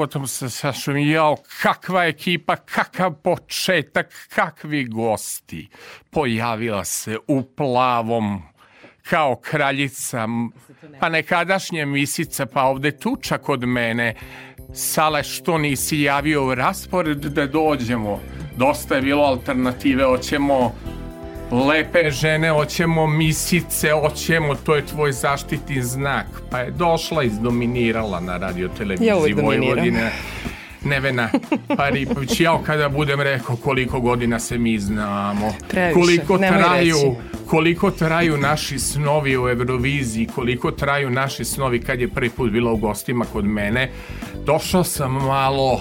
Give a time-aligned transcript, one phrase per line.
[0.00, 5.68] subotom sa Sašom i jao, kakva ekipa, kakav početak, kakvi gosti.
[6.10, 8.42] Pojavila se u plavom
[9.02, 10.28] kao kraljica,
[11.00, 14.14] pa nekadašnja misica, pa ovde tuča kod mene.
[14.74, 18.20] Sale, što nisi javio raspored da dođemo?
[18.56, 20.74] Dosta je bilo alternative, hoćemo
[21.50, 26.26] lepe žene, hoćemo misice, hoćemo, to je tvoj zaštitni znak.
[26.50, 29.14] Pa je došla, izdominirala na radioteleviziji Ja.
[29.44, 30.12] Vojvodine.
[30.84, 31.28] Nevena
[31.76, 37.46] Paripović, ja kada budem rekao koliko godina se mi znamo, Previše, koliko traju, reći.
[37.46, 42.72] koliko traju naši snovi u Euroviziji, koliko traju naši snovi kad je prvi put bila
[42.72, 43.90] u gostima kod mene,
[44.46, 45.80] došao sam malo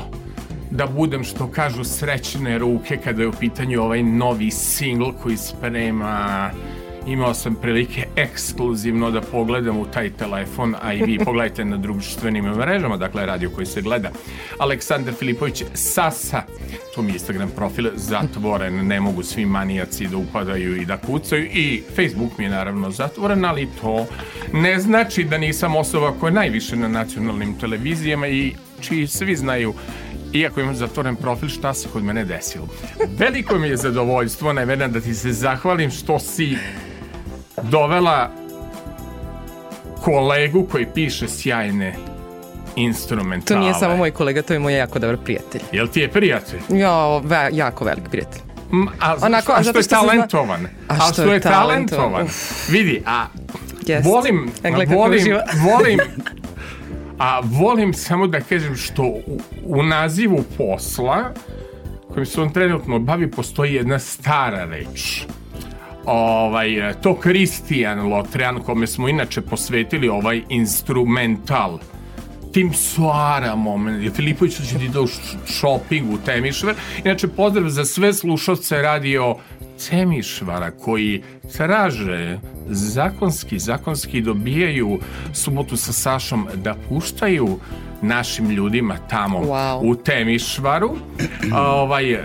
[0.72, 6.52] da budem što kažu srećne ruke kada je u pitanju ovaj novi singl koji sprema
[7.08, 12.46] imao sam prilike ekskluzivno da pogledam u taj telefon, a i vi pogledajte na društvenim
[12.46, 14.10] mrežama, dakle radio koji se gleda.
[14.60, 16.44] Aleksandar Filipović Sasa,
[16.96, 21.44] to mi je Instagram profil zatvoren, ne mogu svi manijaci da upadaju i da kucaju
[21.44, 24.06] i Facebook mi je naravno zatvoren, ali to
[24.54, 29.74] ne znači da nisam osoba koja je najviše na nacionalnim televizijama i čiji svi znaju
[30.34, 32.68] iako imam zatvoren profil, šta se kod mene desilo.
[33.10, 36.58] Veliko mi je zadovoljstvo, Nevena, da ti se zahvalim što si
[37.64, 38.32] dovela
[39.98, 41.96] kolegu koji piše sjajne
[42.76, 43.42] instrumentale.
[43.50, 45.62] To nije samo moj kolega, to je moj jako dobar prijatelj.
[45.72, 46.60] Jel ti je prijatelj?
[46.70, 48.42] Ja, ve, jako velik prijatelj.
[48.74, 50.68] M, a, Onako, a a što zato je što se zna- talentovan?
[50.88, 52.28] A što je talentovan?
[52.70, 53.26] Vidi, a
[53.86, 54.06] Jest.
[54.06, 56.00] volim, volim, volim,
[57.20, 61.34] a volim samo da kažem što u, u nazivu posla
[62.14, 65.24] kojim se on trenutno bavi postoji jedna stara reč
[66.06, 71.80] ovaj, to Kristijan Lotrean kome smo inače posvetili ovaj instrumental
[72.54, 74.16] tim Soara moment.
[74.16, 76.76] Filipović će ti š- shopping u Temišvar.
[77.06, 79.36] Inače, pozdrav za sve slušalce radio
[79.90, 81.22] Temišvara koji
[81.58, 85.00] traže zakonski, zakonski dobijaju
[85.34, 87.60] subotu sa Sašom da puštaju
[88.02, 89.80] našim ljudima tamo Wow.
[89.84, 90.96] u Temišvaru.
[91.54, 92.24] ovaj, eh,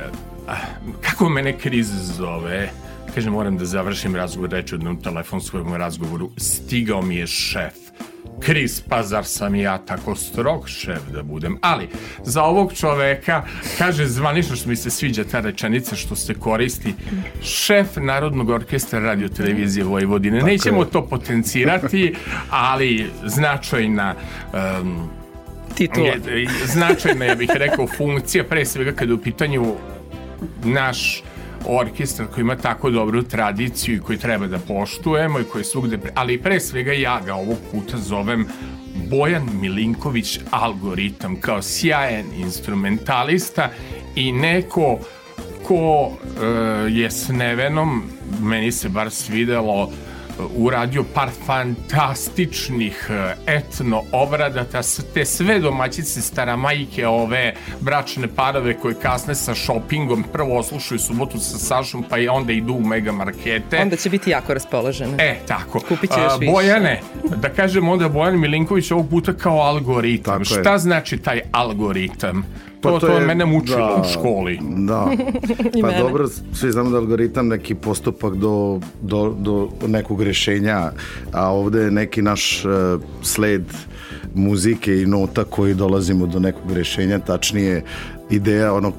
[1.01, 2.71] kako mene kriz zove?
[3.15, 6.31] Kaže, moram da završim razgovor, reći u jednom telefonskom razgovoru.
[6.37, 7.84] Stigao mi je šef.
[8.41, 11.59] Kris, pa zar sam ja tako strog šef da budem?
[11.61, 11.88] Ali,
[12.23, 13.43] za ovog čoveka,
[13.79, 16.94] kaže zvanično što mi se sviđa ta rečenica što se koristi,
[17.43, 20.43] šef Narodnog orkestra radio televizije Vojvodine.
[20.43, 22.15] Nećemo to potencirati,
[22.50, 24.15] ali značajna
[24.81, 25.09] um,
[25.75, 26.06] Titula.
[26.06, 29.75] je, značajna, ja bih rekao, funkcija, pre svega kada je u pitanju
[30.65, 31.23] naš
[31.66, 36.12] orkestar koji ima tako dobru tradiciju i koji treba da poštujemo i koji svugde, pre-
[36.14, 38.46] ali pre svega ja ga ovog puta zovem
[39.11, 43.70] Bojan Milinković Algoritam kao sjajan instrumentalista
[44.16, 44.99] i neko
[45.62, 46.46] ko e,
[46.90, 48.02] je s Nevenom,
[48.40, 49.93] meni se bar svidelo,
[50.57, 58.75] uradio par fantastičnih e, etno obrada, ta, s- te sve domaćice staramajke, ove bračne parove
[58.75, 63.13] koje kasne sa shoppingom, prvo oslušaju subotu sa Sašom, pa i onda idu u mega
[63.13, 63.79] markete.
[63.79, 65.17] Onda će biti jako raspoložena.
[65.19, 65.81] E, tako.
[65.81, 66.53] Kupit će još više.
[66.53, 67.01] Bojane,
[67.37, 70.45] da kažem onda Bojan Milinković ovog puta kao algoritam.
[70.45, 70.61] Tako je.
[70.61, 72.45] Šta znači taj algoritam?
[72.85, 74.01] To, Pa to, to je je- mene mučilo da.
[74.01, 74.59] u školi.
[74.79, 75.07] Da.
[75.83, 75.99] Pa mene.
[75.99, 80.93] dobro, svi znamo da algoritam neki postupak do, do, do nekog rešenja,
[81.33, 82.71] a ovde je neki naš uh,
[83.23, 83.62] sled
[84.35, 87.85] muzike i nota koji dolazimo do nekog rešenja, tačnije
[88.31, 88.93] ideja ono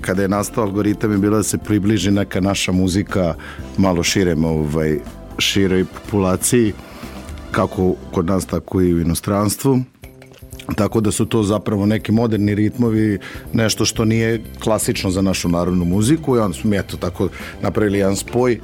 [0.00, 3.34] kada je nastao algoritam je bila da se približi neka naša muzika
[3.76, 4.98] malo širem ovaj,
[5.38, 6.72] široj populaciji
[7.50, 9.80] kako kod nas tako i u inostranstvu
[10.76, 13.18] Tako da su to zapravo neki moderni ritmovi,
[13.52, 17.28] nešto što nije klasično za našu narodnu muziku i onda smo mi eto tako
[17.62, 18.58] napravili jedan spoj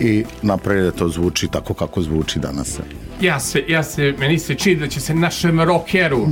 [0.00, 2.78] i napravili da to zvuči tako kako zvuči danas.
[3.20, 6.26] Ja se, ja se, meni se čini da će se našem rokeru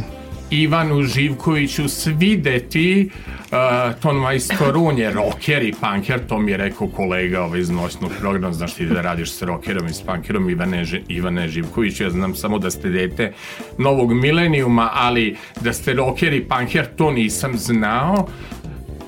[0.50, 6.88] Ivanu Živkoviću svideti uh, ton majstor, on je roker i punker, to mi je rekao
[6.88, 10.84] kolega ovaj, iz noćnog programa, znaš ti da radiš s rokerom i s punkerom Ivane,
[11.08, 13.32] Ivane Živković, ja znam samo da ste dete
[13.78, 18.28] novog milenijuma, ali da ste roker i punker, to nisam znao.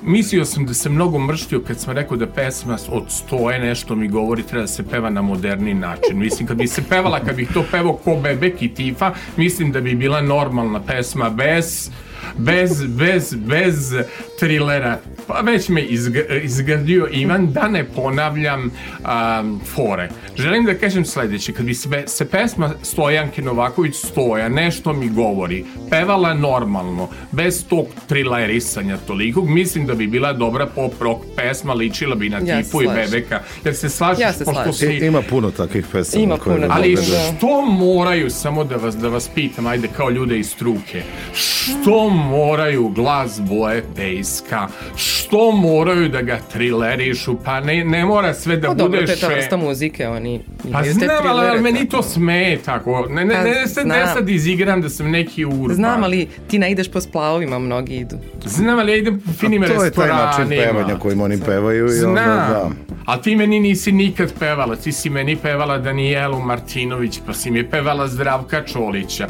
[0.05, 4.07] Mislio sam da se mnogo mrštio kad sam rekao da pesma od stoje nešto mi
[4.07, 6.19] govori treba da se peva na moderni način.
[6.19, 9.81] Mislim, kad bi se pevala, kad bih to pevao ko Bebek i Tifa, mislim da
[9.81, 11.89] bi bila normalna pesma bez
[12.37, 13.93] bez, bez, bez
[14.39, 14.97] trilera.
[15.27, 16.11] Pa već me izg
[16.43, 20.09] izgradio Ivan, da ne ponavljam um, fore.
[20.37, 25.65] Želim da kažem sledeće, kad bi se, se pesma Stojanke Novaković Stoja, nešto mi govori,
[25.89, 32.15] pevala normalno, bez tog trilerisanja tolikog, mislim da bi bila dobra pop rock pesma, ličila
[32.15, 32.87] bi na Ja tipu i.
[32.87, 33.39] Bebeka.
[33.63, 34.73] Jer se slažeš, Ja se pošto slažem.
[34.73, 34.95] si...
[34.95, 36.23] I, ima puno takvih pesama.
[36.23, 37.37] Ima puno Ali da- Da.
[37.37, 41.01] što moraju, samo da vas, da vas pitam, ajde kao ljude iz struke,
[41.33, 48.57] što moraju glas boje pejska, što moraju da ga trilerišu, pa ne, ne mora sve
[48.57, 50.41] da pa, bude dobro, to je ta vrsta muzike, oni
[50.71, 53.07] Pa znam, ali meni to sme tako.
[53.09, 55.75] Ne, ne, pa, ne, sad, ne sad izigram da sam neki urban.
[55.75, 58.15] Znam, ali ti ne ideš po splavovima, mnogi idu.
[58.45, 59.91] Znam, ali ja idem po finim restoranima.
[59.95, 61.85] To je taj način pevanja kojim oni pevaju.
[61.85, 62.69] I Znam, onda, da.
[63.05, 64.75] ali ti meni nisi nikad pevala.
[64.75, 69.27] Ti si meni pevala Danijelu Martinović, pa si mi pevala Zdravka Čolića.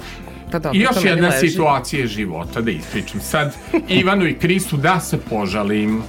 [0.54, 3.22] Pa dobro, I još jedna situacija života da ispričam.
[3.22, 3.56] Sad
[3.90, 6.02] Ivanu i Kristu da se požalim.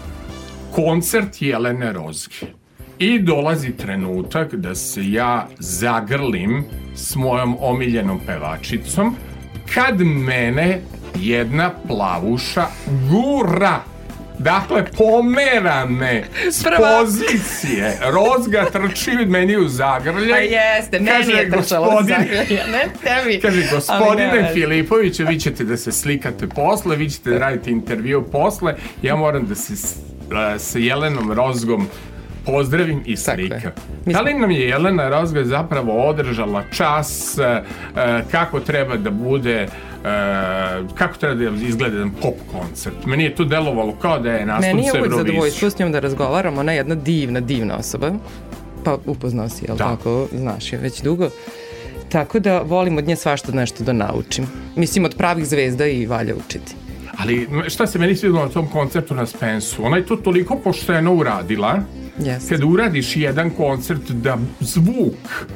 [0.74, 2.36] Koncert Jelene Rozge.
[2.98, 9.16] I dolazi trenutak da se ja zagrlim s mojom omiljenom pevačicom
[9.74, 10.80] kad mene
[11.20, 12.66] jedna plavuša
[13.10, 13.80] gura
[14.38, 17.00] Dakle, pomera me s Prva.
[17.00, 17.98] pozicije.
[18.02, 20.30] Rozga trči meni u zagrljaj.
[20.30, 23.40] Pa jeste, meni kaže, je trčalo u zagrljaj, ne tebi.
[23.40, 28.74] Kaže, gospodine Filipoviću, vi ćete da se slikate posle, vi ćete da radite intervju posle,
[29.02, 29.76] ja moram da se
[30.58, 31.88] sa Jelenom Rozgom
[32.46, 33.70] pozdravim i slika.
[34.06, 39.68] Da li nam je Jelena Rozga zapravo održala čas uh, kako treba da bude
[40.04, 40.10] Uh,
[40.94, 43.06] kako treba da izgleda jedan pop koncert.
[43.06, 46.00] Meni je to delovalo kao da je nastup Meni je uvijek zadovoljstvo s njom da
[46.00, 48.10] razgovaramo, ona je jedna divna, divna osoba.
[48.84, 49.84] Pa upoznao si, jel da.
[49.84, 50.28] tako?
[50.32, 51.30] Znaš je već dugo.
[52.08, 54.46] Tako da volim od nje svašta nešto da naučim.
[54.76, 56.74] Mislim, od pravih zvezda i valja učiti.
[57.18, 59.84] Ali šta se meni svidilo na tom koncertu na Spensu?
[59.84, 61.80] Ona je to toliko pošteno uradila
[62.18, 62.48] Yes.
[62.48, 65.46] Kad uradiš jedan koncert da zvuk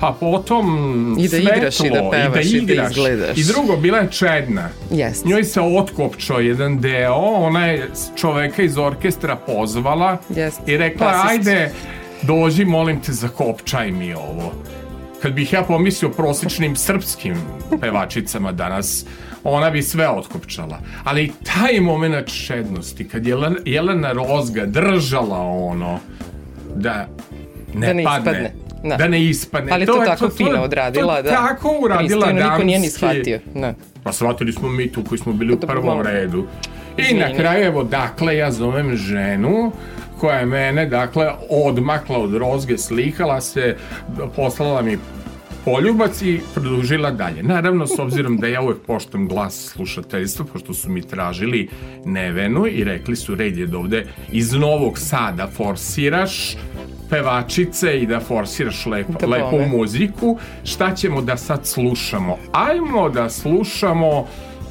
[0.00, 2.72] pa potom I da svetlo, igraš i da pevaš i da, igraš.
[2.72, 3.38] i da izgledaš.
[3.38, 4.68] I drugo, bila je čedna.
[4.90, 5.26] Yes.
[5.26, 10.52] Njoj se otkopčao jedan deo, ona je čoveka iz orkestra pozvala yes.
[10.66, 11.30] i rekla, Pasist.
[11.30, 11.70] ajde,
[12.22, 14.52] dođi, molim te, zakopčaj mi ovo.
[15.26, 17.34] Kad bih ja pomislio prosječnim srpskim
[17.80, 19.06] pevačicama danas,
[19.44, 20.78] ona bi sve otkopčala.
[21.04, 25.98] Ali taj moment šednosti, kad je Jelena Rozga držala ono,
[26.74, 27.08] da
[27.74, 28.52] ne, da ne padne, ispadne.
[28.84, 28.96] Da.
[28.96, 29.72] da ne ispadne.
[29.72, 31.16] Ali to, to tako to, fino odradila.
[31.16, 31.30] To da.
[31.30, 32.44] tako uradila damski.
[32.44, 33.40] niko nije ni shvatio.
[33.54, 33.74] Da.
[34.02, 36.46] Pa shvatili smo mi tu koji smo bili u prvom redu.
[36.98, 37.20] I Izvini.
[37.20, 39.72] na kraju, evo, dakle, ja zovem ženu
[40.20, 43.76] koja je mene, dakle, odmakla od rozge, slikala se,
[44.36, 44.98] poslala mi
[45.64, 47.42] poljubac i produžila dalje.
[47.42, 51.68] Naravno, s obzirom da ja uvek poštam glas slušateljstva, pošto su mi tražili
[52.04, 56.56] Nevenu i rekli su, red je da ovde iz Novog Sada forsiraš
[57.10, 60.38] pevačice i da forsiraš lepo, da lepu muziku.
[60.64, 62.38] Šta ćemo da sad slušamo?
[62.52, 64.26] Ajmo da slušamo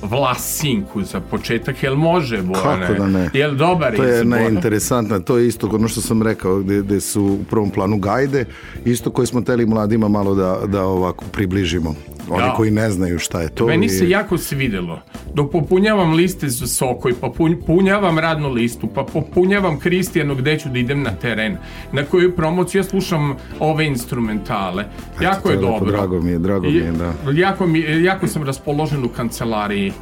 [0.09, 2.88] Vlasinku za početak, jel može Bojane?
[2.88, 3.29] Kako da ne?
[3.33, 7.24] Jel dobar To je neinteresantno, to je isto ono što sam rekao, gde, gde su
[7.24, 8.45] u prvom planu gajde,
[8.85, 11.95] isto koje smo teli mladima malo da, da ovako približimo.
[12.29, 12.53] Oni ja.
[12.53, 13.67] koji ne znaju šta je to.
[13.67, 13.89] Meni i...
[13.89, 15.01] se jako svidelo.
[15.34, 17.32] Dok popunjavam liste za sokoj, pa
[17.65, 21.58] punjavam radnu listu, pa popunjavam Kristijanu gde ću da idem na teren,
[21.91, 24.86] na koju promociju ja slušam ove instrumentale.
[25.15, 25.91] Eto, jako je, dobro.
[25.91, 27.13] Drago mi je, drago mi je, da.
[27.32, 29.94] Jako, mi, jako sam raspoložen u kancelariji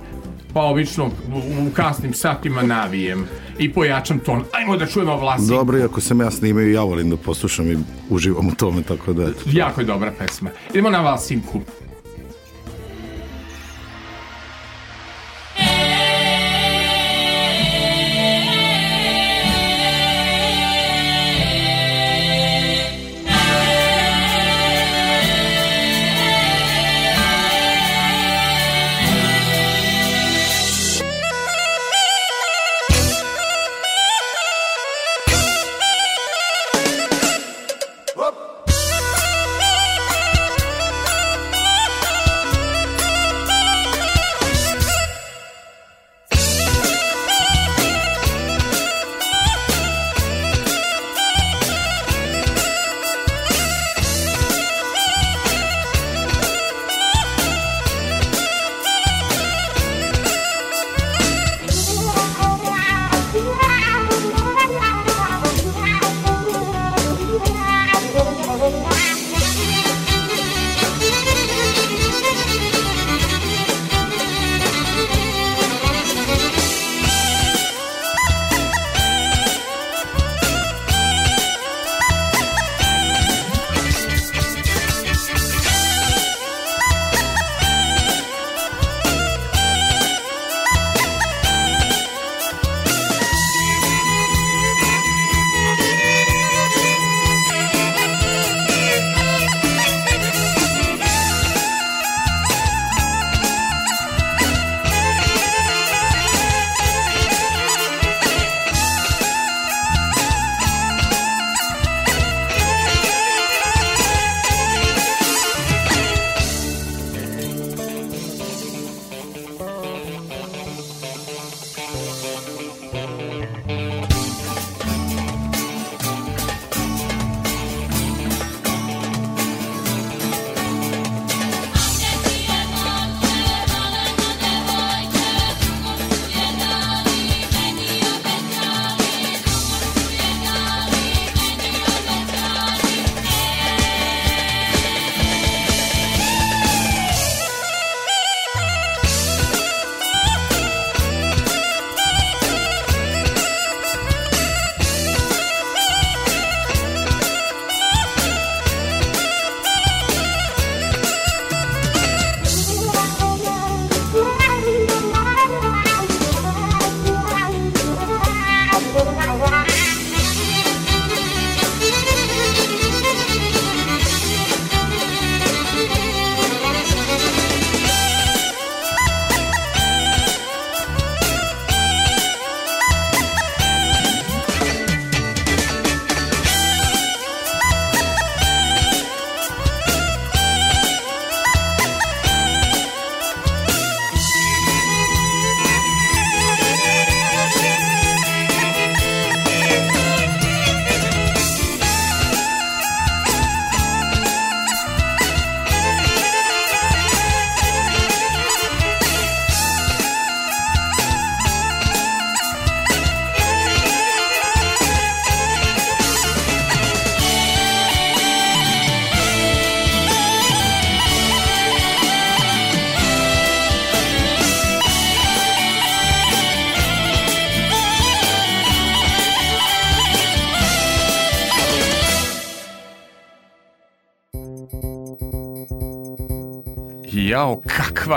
[0.54, 1.06] pa obično
[1.68, 3.26] u kasnim satima navijem
[3.60, 4.44] i pojačam ton.
[4.52, 5.54] Ajmo da čujemo vlasinku.
[5.54, 7.78] Dobro, ako sam ja snimaju, ja volim da poslušam i
[8.10, 9.30] uživam u tome, tako da...
[9.46, 10.50] Jako je dobra pesma.
[10.70, 11.62] Idemo na vlasinku.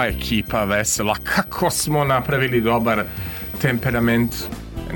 [0.08, 3.04] Ekipa vesela, kako smo napravili dobar
[3.62, 4.32] temperament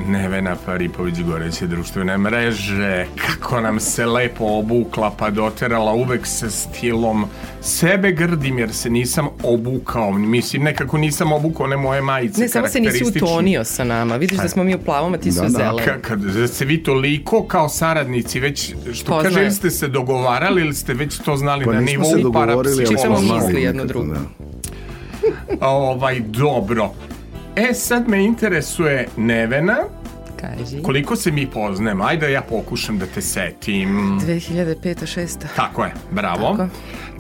[0.09, 7.25] Nevena Paripović Goreće društvene mreže, kako nam se lepo obukla pa doterala uvek sa stilom.
[7.61, 12.68] Sebe grdim jer se nisam obukao, mislim nekako nisam obukao ne moje majice Ne, samo
[12.68, 14.16] se nisi utonio sa nama.
[14.16, 15.49] Vidiš da smo mi u plavom, a ti su Da, da.
[15.49, 15.87] zeleni.
[15.87, 16.20] Ka, kad
[16.53, 19.35] se vi toliko kao saradnici već, što Poznaje.
[19.35, 22.85] kaže, ste se dogovarali ili ste već to znali Pa na nismo nivou se dogovorili,
[22.88, 24.14] ali smo misli jedno drugo.
[24.14, 24.20] da.
[25.61, 26.90] Ovaj, dobro.
[27.57, 29.77] E, sad me interesuje Nevena,
[30.37, 30.83] Kaži.
[30.83, 34.20] koliko se mi poznajemo, ajde da ja pokušam da te setim.
[34.20, 34.75] 2005.
[35.18, 35.37] 6.
[35.57, 36.57] Tako je, bravo.
[36.57, 36.68] Tako.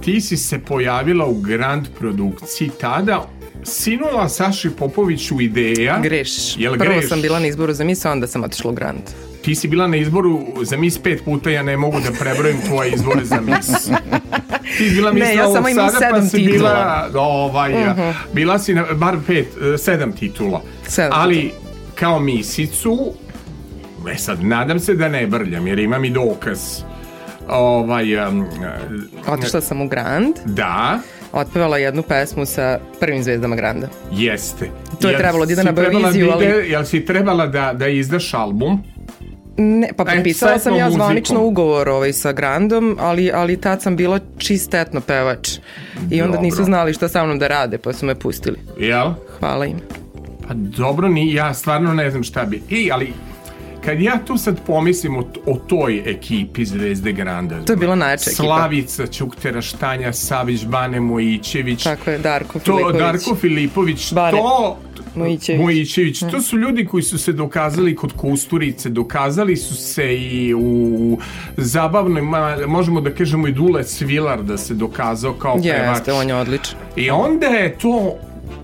[0.00, 3.28] Ti si se pojavila u Grand produkciji tada,
[3.62, 6.00] sinula Saši Popoviću ideja.
[6.02, 6.56] Greš.
[6.56, 7.08] Jel Prvo greš?
[7.08, 9.02] sam bila na izboru za misa, onda sam otišla u Grand.
[9.42, 12.92] Ti si bila na izboru za mis pet puta, ja ne mogu da prebrojim tvoje
[12.92, 13.68] izbore za mis.
[14.78, 17.06] Ti bila mis Ne, ja samo imam Sada, pa sedam si titula.
[17.08, 17.72] Bila, ovaj,
[18.32, 20.62] bila si na, bar pet, eh, sedam titula.
[20.88, 21.52] Sedam Ali
[21.94, 23.12] kao misicu,
[24.12, 26.58] e sad, nadam se da ne brljam, jer imam i dokaz.
[27.48, 28.46] Ovaj, um,
[29.28, 30.98] Otišla sam u Grand, da,
[31.32, 33.88] otpevala jednu pesmu sa prvim zvezdama Granda.
[34.12, 34.70] jeste.
[35.00, 37.88] To je Jel trebalo da ide na Euroviziju, da ali- Jel si trebala da, da
[37.88, 38.82] izdaš album?
[39.56, 41.48] Ne, pa potpisala sa sam ja zvanično muzikom.
[41.48, 45.48] ugovor ovaj, sa Grandom, ali, ali tad sam bila čist etno pevač.
[46.10, 46.42] I onda Dobro.
[46.42, 48.58] nisu znali šta sa mnom da rade, pa su me pustili.
[48.78, 49.10] Jel?
[49.38, 49.76] Hvala im.
[50.48, 52.62] Pa dobro, ni, ja stvarno ne znam šta bi.
[52.68, 53.12] I, ali,
[53.84, 57.64] kad ja tu sad pomislim o, o toj ekipi Zvezde Granda.
[57.64, 58.42] To je bila najjača ekipa.
[58.42, 61.82] Slavica, Ćuktera, Štanja, Savić, Bane Mojićević.
[61.84, 62.98] Tako je, Darko To, Filipović.
[63.00, 64.78] Darko Filipović, Bane to...
[65.14, 65.60] Mojićević.
[65.60, 66.20] Mojićević.
[66.30, 71.18] To su ljudi koji su se dokazali kod Kusturice, dokazali su se i u
[71.56, 72.22] zabavnoj,
[72.66, 75.96] možemo da kažemo i Dule Svilar da se dokazao kao pevač.
[75.96, 76.78] Jeste, on je odličan.
[76.96, 78.16] I onda je to...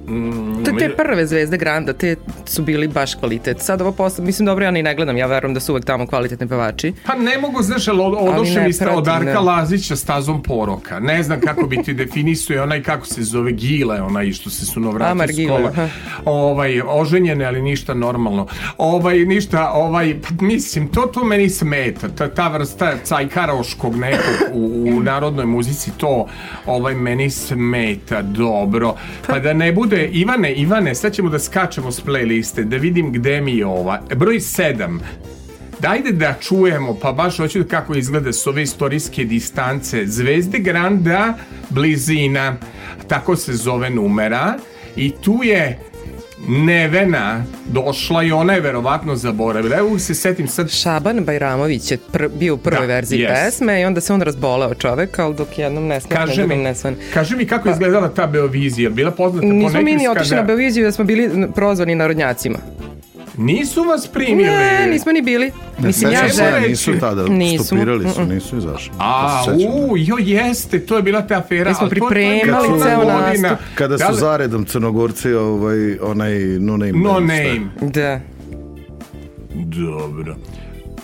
[0.08, 2.16] Mm, To te prve zvezde Granda, te
[2.46, 3.60] su bili baš kvalitet.
[3.60, 6.06] Sad ovo posle, mislim dobro, ja ni ne gledam, ja verujem da su uvek tamo
[6.06, 6.92] kvalitetni pevači.
[7.06, 9.38] Pa ne mogu, znaš, ali od- Ali odošli mi ste od Darka ne.
[9.38, 11.00] Lazića stazom poroka.
[11.00, 15.12] Ne znam kako bi ti definisuje onaj, kako se zove, Gile, onaj što se sunovratio
[15.12, 15.88] Amar s kola.
[16.26, 18.46] Ovaj, oženjene, ali ništa normalno.
[18.78, 22.08] Ovaj, ništa, ovaj, pa mislim, to, to meni smeta.
[22.08, 24.18] Ta, ta vrsta cajkaroškog nekog
[24.52, 26.26] u, u narodnoj muzici, to
[26.66, 28.94] ovaj, meni smeta dobro.
[29.26, 33.40] Pa da ne bude, Ivane, Ivane, sad ćemo da skačemo s playliste, da vidim gde
[33.40, 34.00] mi je ova.
[34.14, 34.98] Broj 7.
[35.80, 40.06] Dajde da čujemo, pa baš hoću da kako izgleda s ove istorijske distance.
[40.06, 41.34] Zvezde Granda,
[41.70, 42.56] blizina,
[43.08, 44.54] tako se zove numera.
[44.96, 45.78] I tu je
[46.40, 49.76] Nevena došla i ona je verovatno zaboravila.
[49.76, 53.34] Evo se setim sad Šaban Bajramović je pr bio u prvoj Da, verziji jest.
[53.34, 56.64] pesme i onda se on razboleo čovek, ali dok jednom ne smene, Kaže drugom mi,
[56.64, 56.96] ne smene.
[57.14, 60.36] kaže mi kako je izgledala ta Beovizija, bila poznata po Nismo mi nekim ni otišli
[60.36, 62.58] na Beoviziju da smo bili prozvani narodnjacima.
[63.38, 64.48] Nisu vas primili.
[64.48, 65.50] Ne, nismo ni bili.
[65.78, 66.70] Mislim, ja želim.
[66.70, 67.64] nisu tada, Nisu.
[67.64, 68.92] stopirali su, nisu izašli.
[68.98, 69.52] A, da.
[69.54, 71.70] u, jo, jeste, to je bila ta afera.
[71.70, 73.20] Mi smo pripremali ceo godina.
[73.20, 73.58] nastup.
[73.74, 76.92] Kada Da su li- zaredom crnogorci ovaj, onaj no name.
[76.92, 77.60] No name.
[77.82, 78.20] Da.
[79.54, 80.36] Dobro.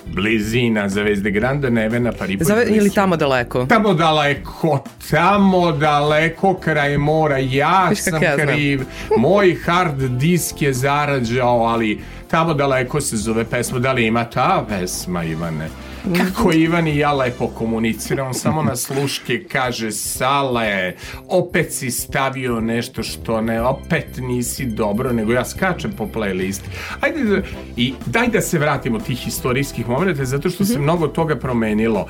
[0.06, 2.48] Blizina Zvezde Granda, Nevena, Paripović.
[2.48, 3.66] Zove, ili tamo daleko.
[3.66, 4.78] Tamo daleko,
[5.10, 8.46] tamo daleko kraj mora, ja Viš sam ja znam.
[8.48, 8.80] kriv,
[9.12, 12.00] moj hard disk je zarađao, ali
[12.32, 15.68] Tamo daleko se zove pesma, da li ima ta pesma Ivane?
[16.18, 20.94] Kako Ivan i ja lepo komuniciramo, samo na sluške kaže Sale,
[21.28, 26.64] opet si stavio nešto što ne, opet nisi dobro, nego ja skačem po playlisti.
[27.00, 27.42] Ajde da,
[27.76, 32.06] i daj da se vratimo tih istorijskih momenta, zato što se mnogo toga promenilo.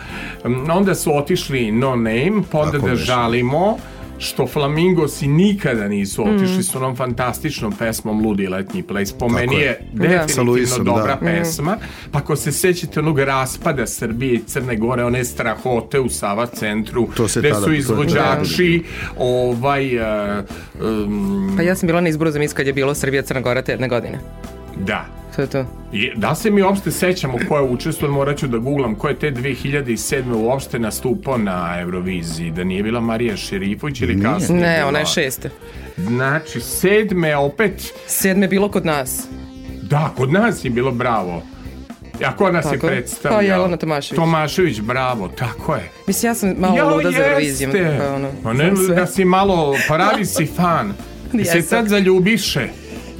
[0.72, 3.78] Onda su otišli No Name, pa onda da žalimo
[4.22, 9.12] što Flamingosi nikada nisu otišli su nam fantastičnom pesmom Ludi letnji ples.
[9.12, 11.20] Po meni je Sa definitivno Luisom, dobra da.
[11.20, 11.76] pesma.
[12.12, 17.08] Pa ako se sećate onog raspada Srbije i Crne Gore, one strahote u Sava centru,
[17.14, 18.82] To se gde tada- su je izvođači
[19.18, 20.44] ovaj uh,
[20.80, 23.62] um, Pa ja sam bila na izboru za mis kad je bilo Srbija Crna Gora
[23.62, 24.18] te jedne godine.
[24.76, 25.21] da.
[25.36, 25.64] To je to.
[25.92, 29.18] I, da se mi uopšte sećamo ko je učestvovao, morat ću da googlam, ko je
[29.18, 30.22] te 2007.
[30.34, 34.24] uopšte nastupao na Euroviziji, da nije bila Marija Šerifović ili Nije.
[34.24, 34.88] kasnije Ne, bila?
[34.88, 35.50] ona je šeste.
[35.98, 39.26] Znači, sedme opet, Sedme je bilo kod nas.
[39.82, 41.42] da, kod nas je bilo bravo.
[42.24, 42.92] A ko nas Tako je je.
[42.92, 43.38] predstavljao?
[43.38, 44.16] Pa Jelena Tomašević.
[44.16, 45.90] Tomašević, bravo, tako je.
[46.06, 47.70] Mislim, ja sam malo Jo, luda za Eurovizijom.
[47.72, 47.98] jeste.
[48.00, 50.92] Pa, ono, Pa ne, da si malo, pravi si fan.
[51.44, 52.68] Se sad zaljubiše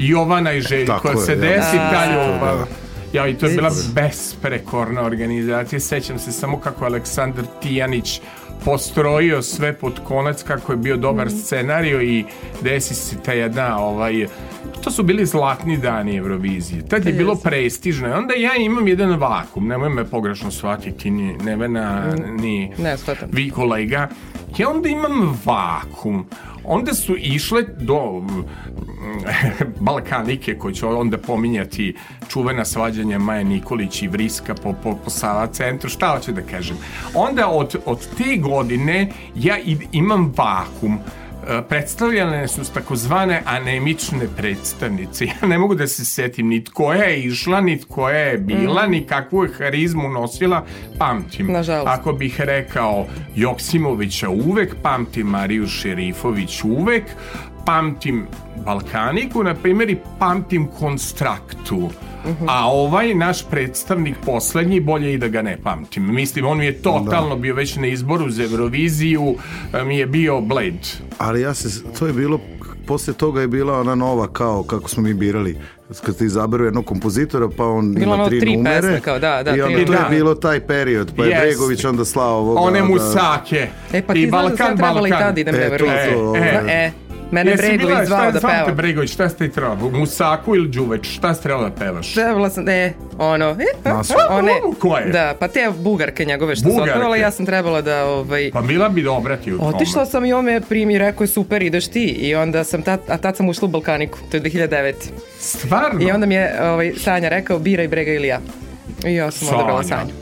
[0.02, 1.38] Jovana i Željko, Tako je, se ja.
[1.38, 1.90] desi Da.
[1.90, 2.58] ta ljubav.
[2.58, 2.66] Da.
[3.12, 5.80] Ja, i to je bila besprekorna organizacija.
[5.80, 8.20] Sećam se samo kako je Aleksandar Tijanić
[8.64, 11.36] postrojio sve pod konac, kako je bio dobar Mhm.
[11.36, 12.24] scenario i
[12.60, 14.26] desi se ta jedna ovaj,
[14.80, 16.82] to su bili zlatni dani Eurovizije.
[16.82, 18.08] Tad je bilo prestižno.
[18.08, 23.28] I onda ja imam jedan vakum, nemoj me pogrešno shvatiti, ni Nevena, ni Ne, shvatam.
[23.32, 24.08] vi kolega.
[24.58, 26.26] Ja onda imam vakum.
[26.64, 28.44] Onda su išle do mm,
[29.86, 31.96] Balkanike, koji ću onda pominjati
[32.28, 36.76] čuvena svađanja Maja Nikolić i Vriska po, po, po Sava centru, šta hoću da kažem.
[37.14, 39.56] Onda od, od te godine ja
[39.92, 40.98] imam vakum
[41.68, 45.26] predstavljane su takozvane anemične predstavnice.
[45.42, 49.06] Ja ne mogu da se setim ni koja je išla, ni koja je bila, ni
[49.06, 50.64] kakvu je harizmu nosila,
[50.98, 51.52] pamtim.
[51.52, 51.88] Nažalost.
[51.88, 57.04] Ako bih rekao Joksimovića uvek, pamtim Mariju Šerifović uvek,
[57.64, 61.90] pamtim Balkaniku, na primjer, i pamtim Konstraktu.
[62.48, 66.14] A ovaj naš predstavnik poslednji, bolje i da ga ne pamtim.
[66.14, 69.34] Mislim, on mi je totalno bio već na izboru za Euroviziju,
[69.74, 70.88] e, mi je bio Blade.
[71.18, 72.40] Ali ja se, to je bilo,
[72.86, 75.56] posle toga je bila ona nova kao kako smo mi birali
[75.96, 79.18] kad ste izaberu jednog kompozitora pa on Bilo ima ono tri, tri numere pesme, kao
[79.18, 80.16] da, da, i onda tri to je numere.
[80.16, 81.40] bilo taj period pa je.
[81.40, 83.68] Bregović onda slao ovoga One da- musake.
[83.92, 85.18] E, pa ti I znaš da Balkan, sam trebala i Balkan.
[85.20, 86.34] tad idem E, na Euroviziju.
[86.36, 86.92] E, Da, E,
[87.32, 88.74] mene Jesi Bregović bila- zvao da te pevam.
[88.74, 89.76] Bregović, šta ste trebala?
[89.90, 91.06] Musaku ili Đuveć?
[91.08, 92.14] Šta ste trebala da pevaš?
[92.14, 94.14] Trebala sam, ne, ono, e, Nasu.
[94.30, 95.04] one, Ko je?
[95.06, 96.90] da, pa te bugarke njegove što su Bugarke.
[96.90, 99.68] otpevala, ja sam trebala da, ovaj, Pa bila bi dobra ti u tome.
[99.70, 103.00] Otišla sam i on me primi rekao je super ideš ti i onda sam tad,
[103.08, 104.94] a tad sam ušla u Balkaniku, to je 2009.
[105.38, 106.00] Stvarno?
[106.02, 108.40] I onda mi je ovaj, Sanja rekao biraj Brega ili ja.
[109.06, 110.12] I ja sam odabrala Sanju.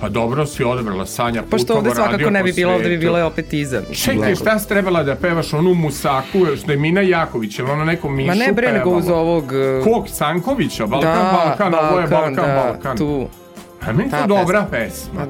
[0.00, 1.42] Pa dobro si odabrala Sanja.
[1.42, 3.82] Putovo ovde svakako radio ne bi po bilo, ovde bi bilo opet iza.
[4.04, 8.08] Čekaj, šta si trebala da pevaš onu musaku, što je Mina Jaković, ili ono neko
[8.08, 9.44] Mišu Ma ne bre, nego uz ovog...
[9.44, 10.86] uh, Kog, Sankovića?
[10.86, 12.96] Balkan, da, Balkan, ovo je Balkan, da, Balkan.
[12.96, 13.28] tu,
[13.86, 15.26] A meni je to dobra pesma.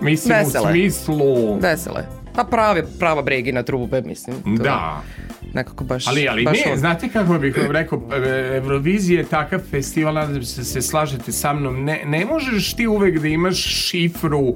[0.00, 0.90] Mislim, Vesela u je.
[0.90, 1.58] smislu...
[1.60, 2.06] vesele.
[2.34, 4.36] Pa prave, prava bregina trube, mislim.
[4.56, 5.02] To Da.
[5.54, 6.06] Nekako baš...
[6.06, 6.78] Ali, ali baš ne, on.
[6.78, 11.52] znate kako bih vam rekao, e, Eurovizija je takav festival, nadam se se slažete sa
[11.52, 14.54] mnom, ne, ne možeš ti uvek da imaš šifru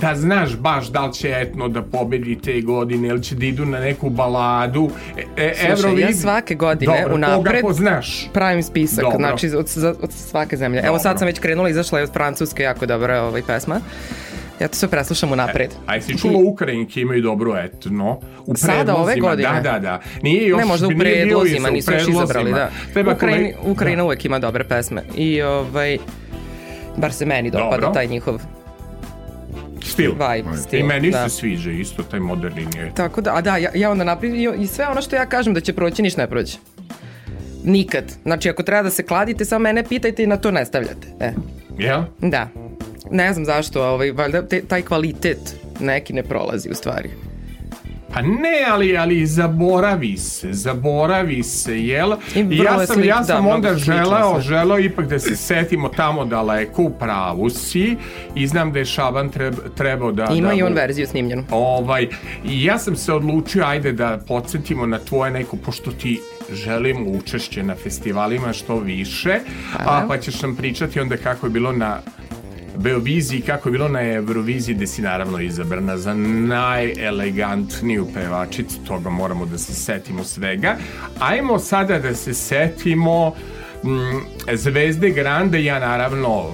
[0.00, 3.66] da znaš baš da li će etno da pobedi te godine ili će da idu
[3.66, 4.90] na neku baladu.
[5.36, 8.28] E, e, Slušaj, ja svake godine Dobro, unapred poznaš?
[8.32, 9.18] pravim spisak, Dobro.
[9.18, 10.78] znači od, od svake zemlje.
[10.78, 11.02] Evo Dobro.
[11.02, 13.80] sad sam već krenula, izašla je od Francuske, jako dobra ovaj, pesma.
[14.60, 15.70] Ja to sve preslušam unapred.
[15.86, 18.20] A jesi čula Ukrajinke imaju dobro etno?
[18.46, 19.48] U Sada, ove godine?
[19.52, 20.00] Da, da, da.
[20.22, 22.70] Nije još, ne, možda u nije predlozima, u nisu još izabrali, da.
[22.92, 25.02] Treba Ukrajini, kolega- Ukrajina uvek ima dobre pesme.
[25.16, 25.98] I ovaj,
[26.96, 27.90] bar se meni dopada Dobro.
[27.90, 28.40] taj njihov
[29.82, 30.12] Stil.
[30.12, 30.80] vibe, stil.
[30.80, 31.28] I meni da.
[31.28, 32.92] se sviđa isto taj moderni je.
[32.94, 35.60] Tako da, a da, ja, ja onda napravim i sve ono što ja kažem da
[35.60, 36.56] će proći, ništa ne prođe.
[37.64, 38.04] Nikad.
[38.22, 41.08] Znači, ako treba da se kladite, samo mene pitajte i na to ne stavljate.
[41.20, 41.32] E,
[41.78, 42.02] Jel?
[42.20, 42.48] da.
[43.10, 47.10] Ne znam zašto, ovaj, valjda te, taj kvalitet neki ne prolazi u stvari.
[48.16, 52.12] Pa ne, ali, ali zaboravi se, zaboravi se, jel?
[52.34, 56.24] I ja sam, ja da, sam mnogo onda želeo, želeo ipak da se setimo tamo
[56.24, 57.96] daleko, u pravu si,
[58.34, 60.28] i znam da je Šaban treb, trebao da...
[60.32, 61.44] Ima da i on verziju snimljenu.
[61.50, 62.08] Ovaj,
[62.44, 66.20] I ja sam se odlučio, ajde da podsjetimo na tvoje neko, pošto ti
[66.52, 69.38] želim učešće na festivalima što više,
[69.78, 71.98] a, pa ćeš nam pričati onda kako je bilo na
[72.78, 79.46] Beoviziji, kako je bilo na Euroviziji, gde si naravno izabrana za najelegantniju pevačicu, toga moramo
[79.46, 80.76] da se setimo svega.
[81.18, 83.34] Ajmo sada da se setimo
[83.84, 86.52] mm, Zvezde Grande, ja naravno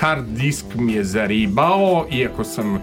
[0.00, 2.82] hard disk mi je zaribao, iako sam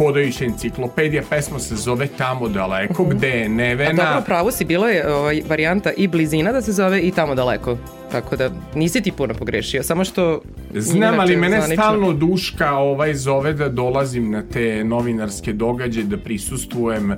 [0.00, 3.14] hodajuća enciklopedija, pesma se zove Tamo daleko, mm -hmm.
[3.14, 4.02] gde je Nevena...
[4.02, 7.34] A dobro, pravo si, bilo je ovaj, varijanta i blizina da se zove i Tamo
[7.34, 7.76] daleko.
[8.12, 10.40] Tako da nisi ti puno pogrešio, samo što...
[10.74, 11.82] Znam, ali mene zvanično...
[11.82, 17.16] stalno duška ovaj zove da dolazim na te novinarske događaje, da prisustujem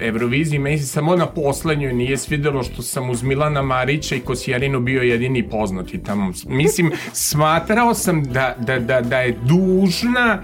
[0.00, 4.80] Euroviziji, meni se samo na poslednjoj nije svidelo što sam uz Milana Marića i Kosjarinu
[4.80, 6.32] bio jedini poznati tamo.
[6.46, 10.42] Mislim, smatrao sam da, da, da, da je dužna